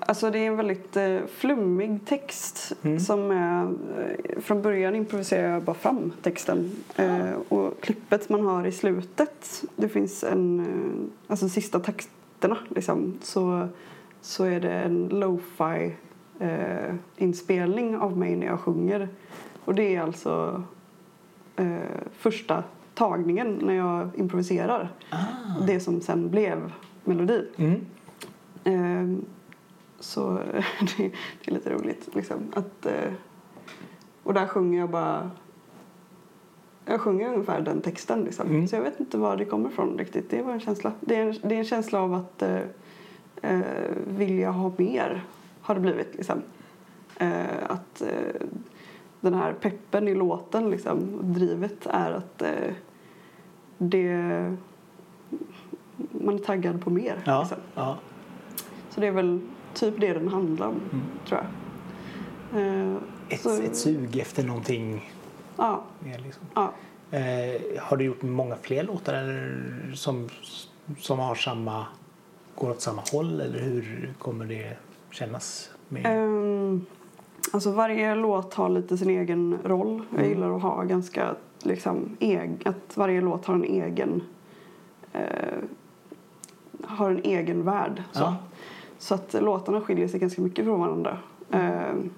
Alltså 0.00 0.30
det 0.30 0.38
är 0.38 0.46
en 0.46 0.56
väldigt 0.56 0.96
eh, 0.96 1.18
flummig 1.36 2.00
text 2.06 2.72
Mm. 2.82 3.00
som 3.00 3.30
är, 3.30 3.62
eh, 3.64 4.40
från 4.40 4.62
början 4.62 4.94
improviserar 4.94 5.52
jag 5.52 5.62
bara 5.62 5.74
fram 5.76 6.12
texten 6.22 6.70
eh, 6.96 7.30
och 7.48 7.80
klippet 7.80 8.28
man 8.28 8.46
har 8.46 8.66
i 8.66 8.72
slutet 8.72 9.62
det 9.76 9.88
finns 9.88 10.24
en, 10.24 10.66
alltså 11.26 11.48
sista 11.48 11.80
texterna 11.80 12.56
liksom 12.68 13.18
så, 13.22 13.68
så 14.20 14.44
är 14.44 14.60
det 14.60 14.72
en 14.72 15.08
lo-fi 15.08 15.92
eh, 16.38 16.94
inspelning 17.16 17.96
av 17.96 18.18
mig 18.18 18.36
när 18.36 18.46
jag 18.46 18.60
sjunger 18.60 19.08
och 19.64 19.74
det 19.74 19.94
är 19.96 20.00
alltså 20.02 20.62
eh, 21.56 21.76
första 22.18 22.62
tagningen 22.94 23.58
när 23.62 23.74
jag 23.74 24.08
improviserar 24.16 24.88
det 25.66 25.80
som 25.80 26.00
sen 26.00 26.30
blev 26.30 26.72
melodi. 27.04 27.46
Mm. 27.56 27.80
Ehm, 28.64 29.24
så 30.00 30.30
det, 30.96 31.04
är 31.44 31.50
lite 31.50 31.70
roligt. 31.70 32.14
Liksom, 32.14 32.38
att, 32.54 32.86
eh, 32.86 33.12
och 34.22 34.34
där 34.34 34.46
sjunger 34.46 34.78
jag 34.78 34.90
bara... 34.90 35.30
Jag 36.84 37.00
sjunger 37.00 37.28
ungefär 37.28 37.60
den 37.60 37.80
texten. 37.80 38.22
Liksom. 38.24 38.48
Mm. 38.48 38.68
Så 38.68 38.76
jag 38.76 38.82
vet 38.82 39.00
inte 39.00 39.18
var 39.18 39.36
det 39.36 39.44
kommer 39.44 39.68
ifrån 39.68 39.98
riktigt. 39.98 40.30
Det 40.30 40.42
var 40.42 40.52
en 40.52 40.60
känsla. 40.60 40.92
Det 41.00 41.16
är 41.16 41.26
en, 41.26 41.34
det 41.42 41.54
är 41.54 41.58
en 41.58 41.64
känsla 41.64 42.00
av 42.00 42.14
att 42.14 42.42
eh, 42.42 42.60
eh, 43.42 43.60
vilja 44.06 44.50
ha 44.50 44.72
mer, 44.76 45.24
har 45.60 45.74
det 45.74 45.80
blivit. 45.80 46.14
Liksom. 46.14 46.42
Eh, 47.18 47.70
att 47.70 48.02
eh, 48.02 48.46
den 49.20 49.34
här 49.34 49.52
peppen 49.52 50.08
i 50.08 50.14
låten, 50.14 50.70
liksom, 50.70 51.18
drivet, 51.22 51.86
är 51.86 52.10
att 52.10 52.42
eh, 52.42 52.72
det 53.78 54.56
man 55.96 56.34
är 56.34 56.38
taggad 56.38 56.80
på 56.80 56.90
mer. 56.90 57.22
Ja, 57.24 57.40
Liksom. 57.40 57.58
ja. 57.74 57.98
Så 58.90 59.00
det 59.00 59.06
är 59.06 59.10
väl 59.10 59.40
typ 59.74 59.94
det 60.00 60.12
den 60.12 60.28
handlar 60.28 60.66
om, 60.66 60.74
Mm. 60.92 61.04
tror 61.26 61.40
jag. 61.40 62.62
Eh, 62.62 62.96
Ett, 63.28 63.40
så- 63.40 63.62
ett 63.62 63.76
sug 63.76 64.16
efter 64.18 64.44
någonting 64.44 65.10
Ja, 65.56 65.82
mer 66.00 66.18
liksom. 66.18 66.42
ja. 66.54 66.72
Eh, 67.10 67.60
har 67.82 67.96
du 67.96 68.04
gjort 68.04 68.22
många 68.22 68.56
fler 68.62 68.84
låtar 68.84 69.14
eller 69.14 69.92
som, 69.94 70.28
som 70.98 71.18
har 71.18 71.34
samma, 71.34 71.86
går 72.54 72.70
åt 72.70 72.80
samma 72.80 73.02
håll 73.12 73.40
eller 73.40 73.58
hur 73.58 74.14
kommer 74.18 74.44
det 74.44 74.76
kännas? 75.10 75.70
Med? 75.88 76.06
Ehm, 76.06 76.86
alltså 77.52 77.70
varje 77.72 78.14
låt 78.14 78.54
har 78.54 78.68
lite 78.68 78.98
sin 78.98 79.10
egen 79.10 79.58
roll. 79.64 80.02
Jag 80.10 80.18
Mm. 80.18 80.30
gillar 80.30 80.56
att 80.56 80.62
ha 80.62 80.82
ganska 80.82 81.34
liksom 81.62 82.16
eg, 82.20 82.50
att 82.64 82.96
varje 82.96 83.20
låt 83.20 83.46
har 83.46 83.54
en 83.54 83.64
egen 83.64 84.22
eh, 85.12 85.58
har 86.84 87.10
en 87.10 87.20
egen 87.24 87.64
värld. 87.64 88.02
Så, 88.12 88.20
Ja. 88.20 88.36
Så 89.00 89.14
att 89.14 89.34
låtarna 89.34 89.80
skiljer 89.80 90.08
sig 90.08 90.20
ganska 90.20 90.42
mycket 90.42 90.64
från 90.64 90.80
varandra. 90.80 91.18
Ehm, 91.50 92.10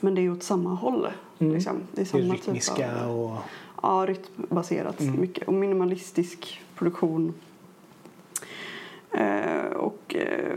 men 0.00 0.14
det 0.14 0.20
är 0.20 0.30
åt 0.30 0.42
samma 0.42 0.74
håll. 0.74 1.08
Mm. 1.38 1.54
Liksom. 1.54 1.76
Det 1.92 2.00
är 2.00 2.04
det 2.04 2.10
samma 2.10 2.24
är 2.24 2.30
rytmiska 2.30 2.74
typ 2.74 3.02
av, 3.02 3.20
och... 3.20 3.36
Ja, 3.82 4.04
rytmbaserat 4.08 5.00
Mm. 5.00 5.20
mycket. 5.20 5.48
Och 5.48 5.54
minimalistisk 5.54 6.60
produktion. 6.74 7.34
Eh, 9.10 9.72
och 9.76 10.14
eh, 10.14 10.56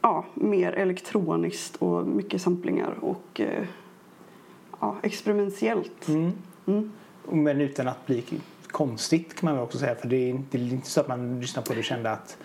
ja, 0.00 0.24
mer 0.34 0.72
elektroniskt 0.72 1.76
och 1.76 2.06
mycket 2.06 2.42
samplingar 2.42 2.94
och 3.00 3.40
eh, 3.40 3.64
ja, 4.80 4.96
experimentellt. 5.02 6.08
Mm. 6.08 6.32
Mm. 6.66 6.92
Men 7.30 7.60
utan 7.60 7.88
att 7.88 8.06
bli 8.06 8.24
konstigt 8.68 9.34
kan 9.34 9.46
man 9.46 9.54
väl 9.54 9.64
också 9.64 9.78
säga. 9.78 9.94
För 9.94 10.08
det 10.08 10.30
är 10.30 10.42
det 10.50 10.58
är 10.58 10.72
inte 10.72 10.90
så 10.90 11.00
att 11.00 11.08
man 11.08 11.40
lyssnar 11.40 11.62
på 11.62 11.72
det 11.72 11.78
och 11.78 11.84
kände 11.84 12.10
att 12.10 12.36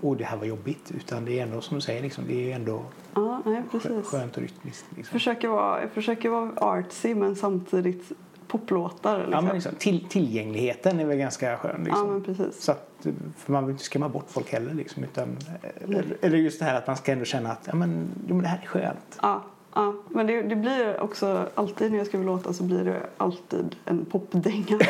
åh, 0.00 0.16
det 0.16 0.24
här 0.24 0.36
var 0.36 0.44
jobbigt. 0.46 0.90
Utan 0.96 1.24
det 1.24 1.38
är 1.38 1.42
ändå 1.42 1.60
som 1.60 1.74
du 1.74 1.80
säger, 1.80 2.02
liksom, 2.02 2.24
det 2.28 2.52
är 2.52 2.56
ändå 2.56 2.82
Ja, 3.14 3.42
nej, 3.44 3.62
skönt 4.04 4.36
och 4.36 4.42
rytmiskt. 4.42 4.84
Liksom. 4.96 5.12
Försöker 5.12 5.48
vara, 5.48 5.80
jag 5.80 5.90
försöker 5.90 6.28
vara 6.28 6.50
artsy 6.56 7.14
men 7.14 7.36
samtidigt 7.36 8.12
poplåtar. 8.48 9.16
Liksom. 9.18 9.32
Ja, 9.32 9.40
men 9.40 9.54
liksom, 9.54 9.72
till, 9.78 10.04
tillgängligheten 10.08 11.00
är 11.00 11.04
väl 11.04 11.18
ganska 11.18 11.56
skön. 11.56 11.84
Liksom. 11.84 12.06
Ja, 12.06 12.12
men 12.12 12.22
precis. 12.24 12.62
Så 12.64 12.72
att, 12.72 13.06
för 13.36 13.52
man 13.52 13.66
vill 13.66 13.72
inte 13.72 13.84
skrämma 13.84 14.08
bort 14.08 14.26
folk 14.28 14.52
heller. 14.52 14.74
Liksom, 14.74 15.04
utan, 15.04 15.24
Mm. 15.28 15.38
eller, 15.84 16.16
eller 16.20 16.38
just 16.38 16.58
det 16.58 16.64
här 16.64 16.74
att 16.74 16.86
man 16.86 16.96
ska 16.96 17.12
ändå 17.12 17.24
känna 17.24 17.50
att 17.52 17.64
ja, 17.66 17.74
men, 17.74 18.08
jo, 18.28 18.34
men 18.34 18.42
det 18.42 18.48
här 18.48 18.60
är 18.62 18.66
skönt. 18.66 19.18
Ja, 19.22 19.42
ja. 19.82 19.94
men 20.08 20.26
det, 20.26 20.42
det 20.42 20.56
blir 20.56 21.00
också 21.00 21.48
alltid 21.54 21.90
när 21.90 21.98
jag 21.98 22.06
skriver 22.06 22.24
låtar 22.24 22.52
så 22.52 22.62
blir 22.62 22.84
det 22.84 23.00
alltid 23.16 23.76
en 23.84 24.04
popdänga. 24.04 24.78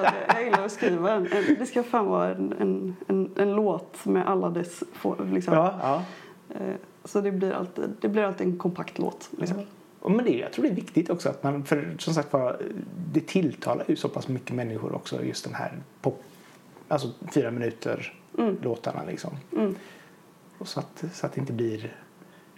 Jag, 0.00 0.12
jag 0.28 0.44
gillar 0.44 0.64
att 0.64 0.72
skriva 0.72 1.12
en, 1.12 1.26
en, 1.32 1.56
det 1.58 1.66
ska 1.66 1.82
fan 1.82 2.06
vara 2.06 2.34
en, 2.34 2.54
en, 2.60 2.96
en, 3.06 3.30
en 3.36 3.52
låt 3.52 4.04
med 4.04 4.28
alla 4.28 4.50
dess 4.50 4.82
få, 4.92 5.16
liksom. 5.24 5.54
Ja, 5.54 5.74
ja. 5.82 6.04
Eh, 6.54 6.74
Så 7.04 7.20
det 7.20 7.30
blir 7.32 7.52
alltid, 7.52 7.84
det 8.00 8.08
blir 8.08 8.22
alltid 8.22 8.46
en 8.46 8.58
kompakt 8.58 8.98
låt. 8.98 9.30
Liksom. 9.38 9.56
Och 10.00 10.10
Men 10.10 10.24
det, 10.24 10.30
jag 10.30 10.52
tror 10.52 10.62
det 10.62 10.70
är 10.70 10.74
viktigt 10.74 11.10
också 11.10 11.28
att 11.28 11.42
man, 11.42 11.64
för 11.64 11.94
som 11.98 12.14
sagt 12.14 12.32
var, 12.32 12.60
det 13.12 13.26
tilltalar 13.26 13.84
ju 13.88 13.96
så 13.96 14.08
pass 14.08 14.28
mycket 14.28 14.56
människor 14.56 14.94
också 14.94 15.24
just 15.24 15.44
den 15.44 15.54
här 15.54 15.72
pop, 16.00 16.22
alltså 16.88 17.08
fyra 17.34 17.50
minuter 17.50 18.14
Mm. 18.38 18.56
låtarna 18.62 19.04
liksom. 19.04 19.30
Mm. 19.56 19.74
Och 20.58 20.68
så 20.68 20.80
att, 20.80 21.04
så 21.12 21.26
att 21.26 21.32
det 21.32 21.40
inte 21.40 21.52
blir 21.52 21.96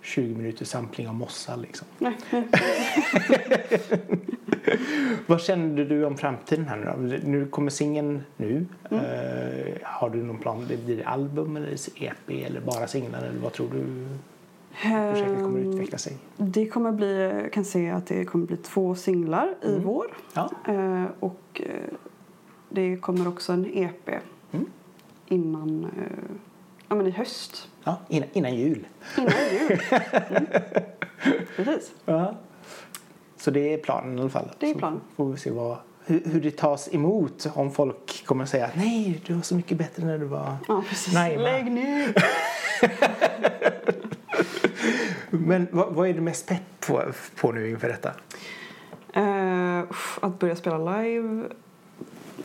20 0.03 0.35
minuter 0.35 0.65
sampling 0.65 1.09
av 1.09 1.15
mossa 1.15 1.57
liksom. 1.57 1.87
Vad 5.27 5.41
kände 5.41 5.85
du 5.85 6.05
om 6.05 6.17
framtiden 6.17 6.69
här 6.69 6.77
nu 6.77 7.19
då? 7.19 7.29
Nu 7.29 7.47
kommer 7.47 7.71
singeln 7.71 8.23
nu. 8.37 8.67
Mm. 8.91 9.05
Eh, 9.05 9.75
har 9.83 10.11
du 10.11 10.23
någon 10.23 10.39
plan? 10.39 10.67
Blir 10.67 10.97
det 10.97 11.05
album 11.05 11.57
eller 11.57 11.73
EP 11.97 12.31
eller 12.47 12.61
bara 12.61 12.87
singlar 12.87 13.19
eller 13.23 13.39
vad 13.41 13.53
tror 13.53 13.69
du 13.73 14.07
projektet 14.83 15.37
kommer 15.39 15.59
att 15.61 15.65
Ehm, 15.67 15.73
utveckla 15.73 15.99
sig? 15.99 16.17
Det 16.37 16.67
kommer 16.67 16.93
bli, 16.93 17.23
jag 17.43 17.53
kan 17.53 17.65
säga 17.65 17.95
att 17.97 18.07
det 18.07 18.25
kommer 18.25 18.47
bli 18.47 18.57
två 18.57 18.95
singlar 18.95 19.55
i 19.63 19.69
Mm. 19.69 19.83
vår. 19.83 20.07
Ja. 20.35 20.51
Eh, 20.69 21.05
och 21.21 21.63
eh, 21.67 21.93
det 22.69 22.97
kommer 22.97 23.29
också 23.29 23.53
en 23.53 23.67
EP 23.75 24.11
Mm. 24.53 24.67
innan, 25.27 25.85
eh, 25.85 26.37
ja 26.91 26.97
men 26.97 27.07
i 27.07 27.11
höst. 27.11 27.69
ja 27.85 27.97
innan, 28.09 28.29
innan 28.33 28.55
jul. 28.55 28.87
Innan 29.19 29.33
jul. 29.53 29.81
Mm. 30.31 30.47
Precis. 31.57 31.93
Ja. 32.05 32.35
Så 33.37 33.51
det 33.51 33.75
är 33.75 33.79
planen 33.79 34.19
i 34.19 34.21
alla 34.21 34.31
fall. 34.31 34.49
Det 34.59 34.67
är 34.71 34.73
Så 34.73 34.79
planen. 34.79 35.01
får 35.17 35.31
vi 35.33 35.39
se 35.39 35.51
vad, 35.51 35.79
hur, 36.07 36.23
hur 36.25 36.41
det 36.41 36.57
tas 36.57 36.95
emot 36.95 37.47
om 37.55 37.73
folk 37.73 38.27
kommer 38.27 38.45
att 38.45 38.51
säga 38.51 38.67
att 38.67 38.77
nej, 38.77 39.23
du 39.27 39.35
var 39.35 39.43
så 39.43 39.55
mycket 39.55 39.79
bättre 39.79 40.05
när 40.05 40.19
du 40.19 40.25
var... 40.27 40.57
Ja, 40.69 40.83
precis. 40.89 41.15
Va? 41.15 41.29
Lägg 41.29 41.71
ner! 41.73 42.15
Men 45.31 45.69
vad, 45.71 45.95
vad 45.95 46.09
är 46.09 46.15
du 46.15 46.21
mest 46.21 46.47
pepp 46.47 46.81
på, 46.87 47.03
på 47.41 47.53
nu 47.53 47.71
inför 47.71 47.89
detta? 47.89 48.13
Uff, 49.91 50.19
att 50.23 50.39
börja 50.39 50.57
spela 50.57 50.79
live 51.01 51.45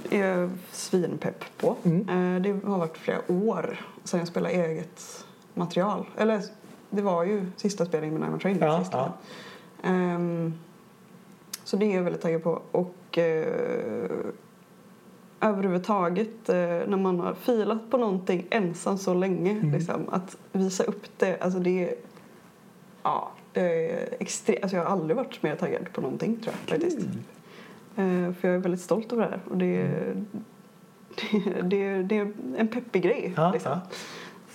är 0.09 0.25
jag 0.27 0.49
svinpepp 0.71 1.57
på. 1.57 1.75
Mm. 1.83 2.35
Eh, 2.35 2.41
det 2.41 2.67
har 2.67 2.77
varit 2.77 2.97
flera 2.97 3.31
år 3.31 3.77
sedan 4.05 4.19
jag 4.19 4.27
spelade 4.27 4.53
eget 4.55 5.25
material. 5.53 6.05
Eller 6.17 6.41
det 6.89 7.01
var 7.01 7.23
ju 7.23 7.45
sista 7.55 7.85
spelningen 7.85 8.19
med 8.19 8.29
Nine 8.29 8.39
Train. 8.39 8.57
Ja, 8.61 8.79
sista. 8.79 8.97
ja. 8.97 9.13
Ehm, 9.89 10.53
så 11.63 11.77
det 11.77 11.85
är 11.85 11.95
jag 11.95 12.03
väldigt 12.03 12.21
taggad 12.21 12.43
på. 12.43 12.61
Och 12.71 13.17
eh, 13.17 14.09
överhuvudtaget 15.41 16.49
eh, 16.49 16.55
när 16.87 16.97
man 16.97 17.19
har 17.19 17.33
filat 17.33 17.89
på 17.91 17.97
någonting 17.97 18.47
ensam 18.49 18.97
så 18.97 19.13
länge. 19.13 19.51
Mm. 19.51 19.71
Liksom, 19.71 20.09
att 20.09 20.37
visa 20.51 20.83
upp 20.83 21.05
det, 21.17 21.39
alltså 21.41 21.59
det 21.59 21.89
är... 21.89 21.95
Ja, 23.03 23.31
det 23.53 23.91
är 23.91 24.09
extremt. 24.19 24.59
Alltså 24.63 24.77
jag 24.77 24.83
har 24.83 24.91
aldrig 24.91 25.17
varit 25.17 25.43
mer 25.43 25.55
taggad 25.55 25.93
på 25.93 26.01
någonting 26.01 26.37
tror 26.37 26.53
jag 26.67 26.79
faktiskt. 26.79 26.99
Eh, 27.95 28.33
för 28.33 28.47
jag 28.47 28.55
är 28.55 28.57
väldigt 28.57 28.81
stolt 28.81 29.13
över 29.13 29.23
det 29.23 29.29
här. 29.29 29.39
Och 29.49 29.57
det, 29.57 29.75
är- 29.81 30.15
det, 31.15 31.61
det, 31.63 32.03
det 32.03 32.17
är 32.17 32.31
en 32.57 32.67
peppig 32.67 33.03
grej. 33.03 33.33
Ja, 33.37 33.51
liksom. 33.51 33.71
ja. 33.71 33.81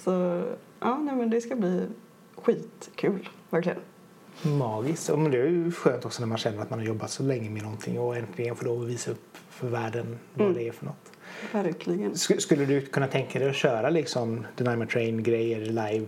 Så 0.04 0.42
ja, 0.80 0.98
nej, 0.98 1.16
men 1.16 1.30
det 1.30 1.40
ska 1.40 1.56
bli 1.56 1.86
skitkul, 2.36 3.28
verkligen. 3.50 3.78
Magiskt. 4.42 5.08
Ja, 5.08 5.16
Men 5.16 5.30
det 5.30 5.38
är 5.38 5.46
ju 5.46 5.72
skönt 5.72 6.04
också 6.04 6.20
när 6.22 6.26
man 6.26 6.38
känner 6.38 6.62
att 6.62 6.70
man 6.70 6.78
har 6.78 6.86
jobbat 6.86 7.10
så 7.10 7.22
länge 7.22 7.50
med 7.50 7.62
någonting 7.62 7.98
och 8.00 8.16
äntligen 8.16 8.56
får 8.56 8.64
lov 8.64 8.82
att 8.82 8.88
visa 8.88 9.10
upp 9.10 9.36
för 9.50 9.68
världen 9.68 10.18
vad 10.34 10.46
Mm. 10.46 10.58
det 10.58 10.68
är 10.68 10.72
för 10.72 10.86
något. 10.86 11.12
Verkligen. 11.52 12.12
Sk- 12.12 12.38
Skulle 12.38 12.64
du 12.64 12.80
kunna 12.80 13.06
tänka 13.06 13.38
dig 13.38 13.48
att 13.50 13.56
köra 13.56 13.90
liksom 13.90 14.46
Dynamo 14.56 14.86
Train-grejer 14.86 15.60
live 15.60 16.06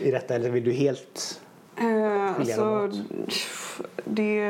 i 0.00 0.10
detta 0.10 0.34
eller 0.34 0.50
vill 0.50 0.64
du 0.64 0.72
helt... 0.72 1.40
Eh, 1.76 2.34
Skilja 2.34 2.56
dem 2.56 2.68
alltså, 2.82 3.02
det, 4.04 4.44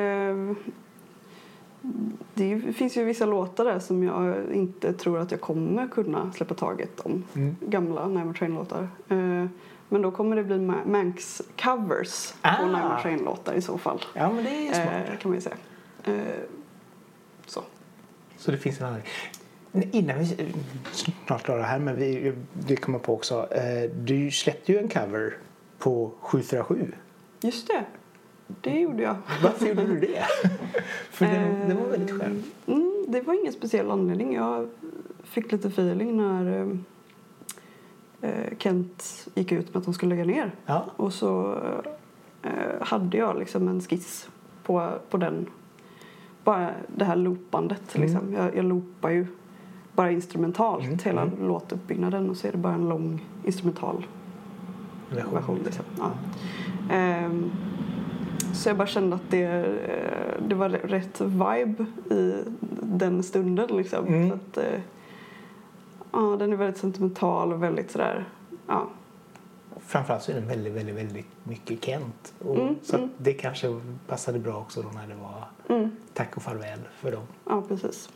det 2.35 2.61
finns 2.77 2.97
ju 2.97 3.05
vissa 3.05 3.27
låtar 3.27 3.65
där 3.65 3.79
som 3.79 4.03
jag 4.03 4.37
inte 4.53 4.93
tror 4.93 5.19
att 5.19 5.31
jag 5.31 5.41
kommer 5.41 5.89
kunna 5.89 6.33
släppa 6.33 6.55
taget 6.55 7.01
om. 7.01 7.25
Mm. 7.35 7.57
Gamla 7.61 8.09
Nine 8.09 8.35
Train-låtar. 8.35 8.89
Eh, 9.09 9.47
men 9.89 10.03
då 10.03 10.11
kommer 10.11 10.37
det 10.37 10.45
bli 10.45 10.57
Ma- 10.57 10.87
Manx 10.87 11.43
covers 11.63 12.35
Ah. 12.43 12.55
på 12.55 12.67
Nine 12.67 13.03
Train-låtar 13.03 13.55
i 13.55 13.63
så 13.63 13.79
fall. 13.79 14.01
Ja, 14.15 14.33
men 14.33 14.45
det 14.45 14.69
är 14.69 14.73
smart. 14.75 15.09
Eh, 15.13 15.19
kan 15.19 15.31
man 15.31 15.35
ju 15.35 15.41
säga. 15.41 15.57
Eh, 16.05 16.15
så. 17.47 17.63
Så 18.39 18.51
det 18.51 18.57
finns 18.59 18.81
en 18.81 18.87
anledning. 18.87 19.11
Innan 19.93 20.19
vi 20.19 20.49
snart 20.93 21.43
klara 21.43 21.63
här, 21.63 21.79
men 21.79 21.97
vi, 21.97 22.33
vi 22.67 22.77
kommer 22.77 22.99
på 22.99 23.15
också. 23.15 23.49
Du 23.95 24.31
släppte 24.31 24.73
ju 24.73 24.79
en 24.79 24.89
cover 24.89 25.37
på 25.79 26.13
747. 26.21 26.93
Just 27.41 27.67
det. 27.69 27.85
Det 28.61 28.81
gjorde 28.81 29.03
jag. 29.03 29.17
Varför 29.43 29.67
gjorde 29.67 29.87
du 29.87 30.01
det? 30.01 30.25
För 31.11 31.27
den, 31.27 31.69
den 31.69 31.77
var 31.77 31.87
väldigt 31.87 32.21
skön. 32.21 32.43
Mm, 32.67 33.05
det 33.09 33.21
var 33.21 33.41
ingen 33.41 33.53
speciell 33.53 33.91
anledning. 33.91 34.35
Jag 34.35 34.69
fick 35.23 35.53
lite 35.53 35.69
feeling 35.69 36.17
när 36.17 36.69
eh, 38.21 38.59
Kent 38.59 39.29
gick 39.35 39.53
ut 39.53 39.75
med 39.75 39.77
att 39.81 39.85
de 39.85 39.95
skulle 39.95 40.15
lägga 40.17 40.25
ner. 40.25 40.51
Ja. 40.67 40.85
Och 40.97 41.13
så 41.13 41.59
eh, 42.43 42.51
hade 42.87 43.17
jag 43.17 43.39
liksom 43.39 43.69
en 43.69 43.81
skiss 43.81 44.29
på, 44.63 44.91
på 45.11 45.17
den. 45.17 45.47
Bara 46.45 46.71
det 46.97 47.05
här 47.05 47.17
loopandet. 47.17 47.95
Mm. 47.97 48.09
Liksom. 48.09 48.33
Jag, 48.33 48.57
jag 48.57 48.65
loopar 48.65 49.11
ju 49.11 49.27
bara 49.95 50.11
instrumentalt 50.11 50.85
Mm, 50.85 50.99
hela 51.05 51.23
mm. 51.23 51.49
låtuppbyggnaden 51.49 52.31
och 52.31 52.37
så 52.37 52.47
är 52.49 52.53
det 52.53 52.59
bara 52.59 52.75
en 52.75 52.89
lång 52.89 53.27
instrumental 53.45 54.07
Version. 55.11 55.35
version. 55.35 55.59
Liksom. 55.65 55.85
Ja. 55.99 56.11
Ehm, 56.91 57.51
så 58.55 58.69
jag 58.69 58.77
bara 58.77 58.87
kände 58.89 59.17
att 59.17 59.31
det, 59.31 59.43
eh, 59.45 60.43
det 60.49 60.55
var 60.55 60.69
rätt 60.69 61.21
vibe 61.21 61.87
i 62.15 62.45
den 62.83 63.23
stunden. 63.23 63.77
Liksom. 63.77 64.07
Mm. 64.07 64.33
Att, 64.33 64.57
eh, 64.57 64.81
ja, 66.13 66.37
den 66.39 66.53
är 66.53 66.57
väldigt 66.57 66.81
sentimental 66.81 67.53
och 67.53 67.63
väldigt 67.63 67.91
sådär... 67.91 68.29
Ja. 68.67 68.89
Framförallt 69.87 70.23
så 70.23 70.31
är 70.31 70.35
den 70.35 70.49
väldigt, 70.49 70.73
väldigt, 70.73 70.95
väldigt 70.97 71.27
mycket 71.45 71.85
Kent. 71.85 72.35
Och, 72.39 72.57
Mm, 72.57 72.75
så 72.83 72.97
mm. 72.97 73.11
det 73.19 73.33
kanske 73.33 73.81
passade 74.07 74.39
bra 74.39 74.57
också 74.57 74.83
då 74.83 74.89
när 74.89 75.07
det 75.09 75.15
var 75.15 75.45
Mm, 75.77 75.91
tack 76.15 76.37
och 76.37 76.43
farväl 76.43 76.79
för 76.97 77.13
dem. 77.13 77.23
ja, 77.49 77.63
precis. 77.69 78.09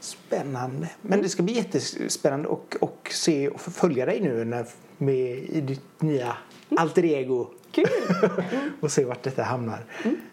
Spännande. 0.00 0.90
Men 1.02 1.22
det 1.22 1.28
ska 1.28 1.42
bli 1.42 1.54
jättespännande 1.54 2.48
att 2.48 2.74
och 2.74 3.10
se 3.12 3.48
och 3.48 3.60
följa 3.60 4.06
dig 4.06 4.20
nu 4.20 4.44
när, 4.44 4.66
med, 5.02 5.38
i 5.38 5.60
ditt 5.60 6.02
nya 6.02 6.36
alter 6.76 7.04
ego. 7.04 7.46
Kul! 7.72 7.86
och 8.80 8.90
se 8.92 9.04
vart 9.04 9.22
detta 9.22 9.42
hamnar. 9.42 9.84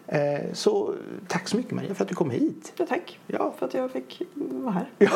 Eh, 0.06 0.52
så 0.52 0.94
tack 1.28 1.48
så 1.48 1.56
mycket 1.56 1.72
Maria 1.72 1.94
för 1.94 2.04
att 2.04 2.08
du 2.08 2.14
kom 2.14 2.30
hit. 2.30 2.72
Ja, 2.76 2.86
tack 2.88 3.18
Ja. 3.26 3.54
för 3.58 3.66
att 3.66 3.74
jag 3.74 3.90
fick 3.90 4.22
vara 4.34 4.72
här. 4.72 4.88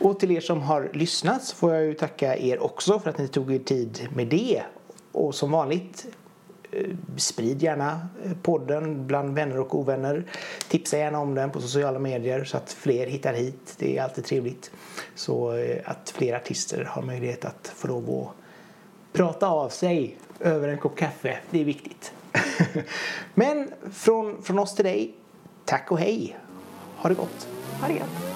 Och 0.00 0.20
till 0.20 0.30
er 0.30 0.40
som 0.40 0.60
har 0.62 0.90
lyssnat 0.92 1.44
så 1.44 1.56
får 1.56 1.74
jag 1.74 1.84
ju 1.84 1.94
tacka 1.94 2.36
er 2.36 2.62
också 2.62 2.98
för 3.00 3.10
att 3.10 3.18
ni 3.18 3.28
tog 3.28 3.52
er 3.52 3.58
tid 3.58 4.08
med 4.14 4.26
det. 4.26 4.62
Och 5.12 5.34
som 5.34 5.50
vanligt 5.50 6.06
Eh, 6.76 6.90
sprid 7.16 7.62
gärna 7.62 8.08
eh, 8.24 8.32
podden 8.42 9.06
bland 9.06 9.34
vänner 9.34 9.58
och 9.58 9.74
ovänner. 9.74 10.24
Tipsa 10.68 10.98
gärna 10.98 11.18
om 11.18 11.34
den 11.34 11.50
på 11.50 11.60
sociala 11.60 11.98
medier 11.98 12.44
så 12.44 12.56
att 12.56 12.72
fler 12.72 13.06
hittar 13.06 13.34
hit. 13.34 13.74
Det 13.78 13.98
är 13.98 14.02
alltid 14.02 14.24
trevligt. 14.24 14.70
Så 15.14 15.56
eh, 15.56 15.78
att 15.84 16.10
fler 16.10 16.36
artister 16.36 16.84
har 16.84 17.02
möjlighet 17.02 17.44
att 17.44 17.72
få 17.76 17.88
lov 17.88 18.10
att 18.10 19.16
prata 19.16 19.48
av 19.48 19.68
sig 19.68 20.16
över 20.40 20.68
en 20.68 20.78
kopp 20.78 20.96
kaffe. 20.96 21.38
Det 21.50 21.60
är 21.60 21.64
viktigt. 21.64 22.12
Men 23.34 23.72
från, 23.92 24.42
från 24.42 24.58
oss 24.58 24.74
till 24.74 24.84
dig, 24.84 25.14
tack 25.64 25.92
och 25.92 25.98
hej. 25.98 26.36
Ha 26.96 27.08
det 27.08 27.14
gott. 27.14 27.48
Ha 27.80 27.88
det 27.88 27.94
gott! 27.94 28.35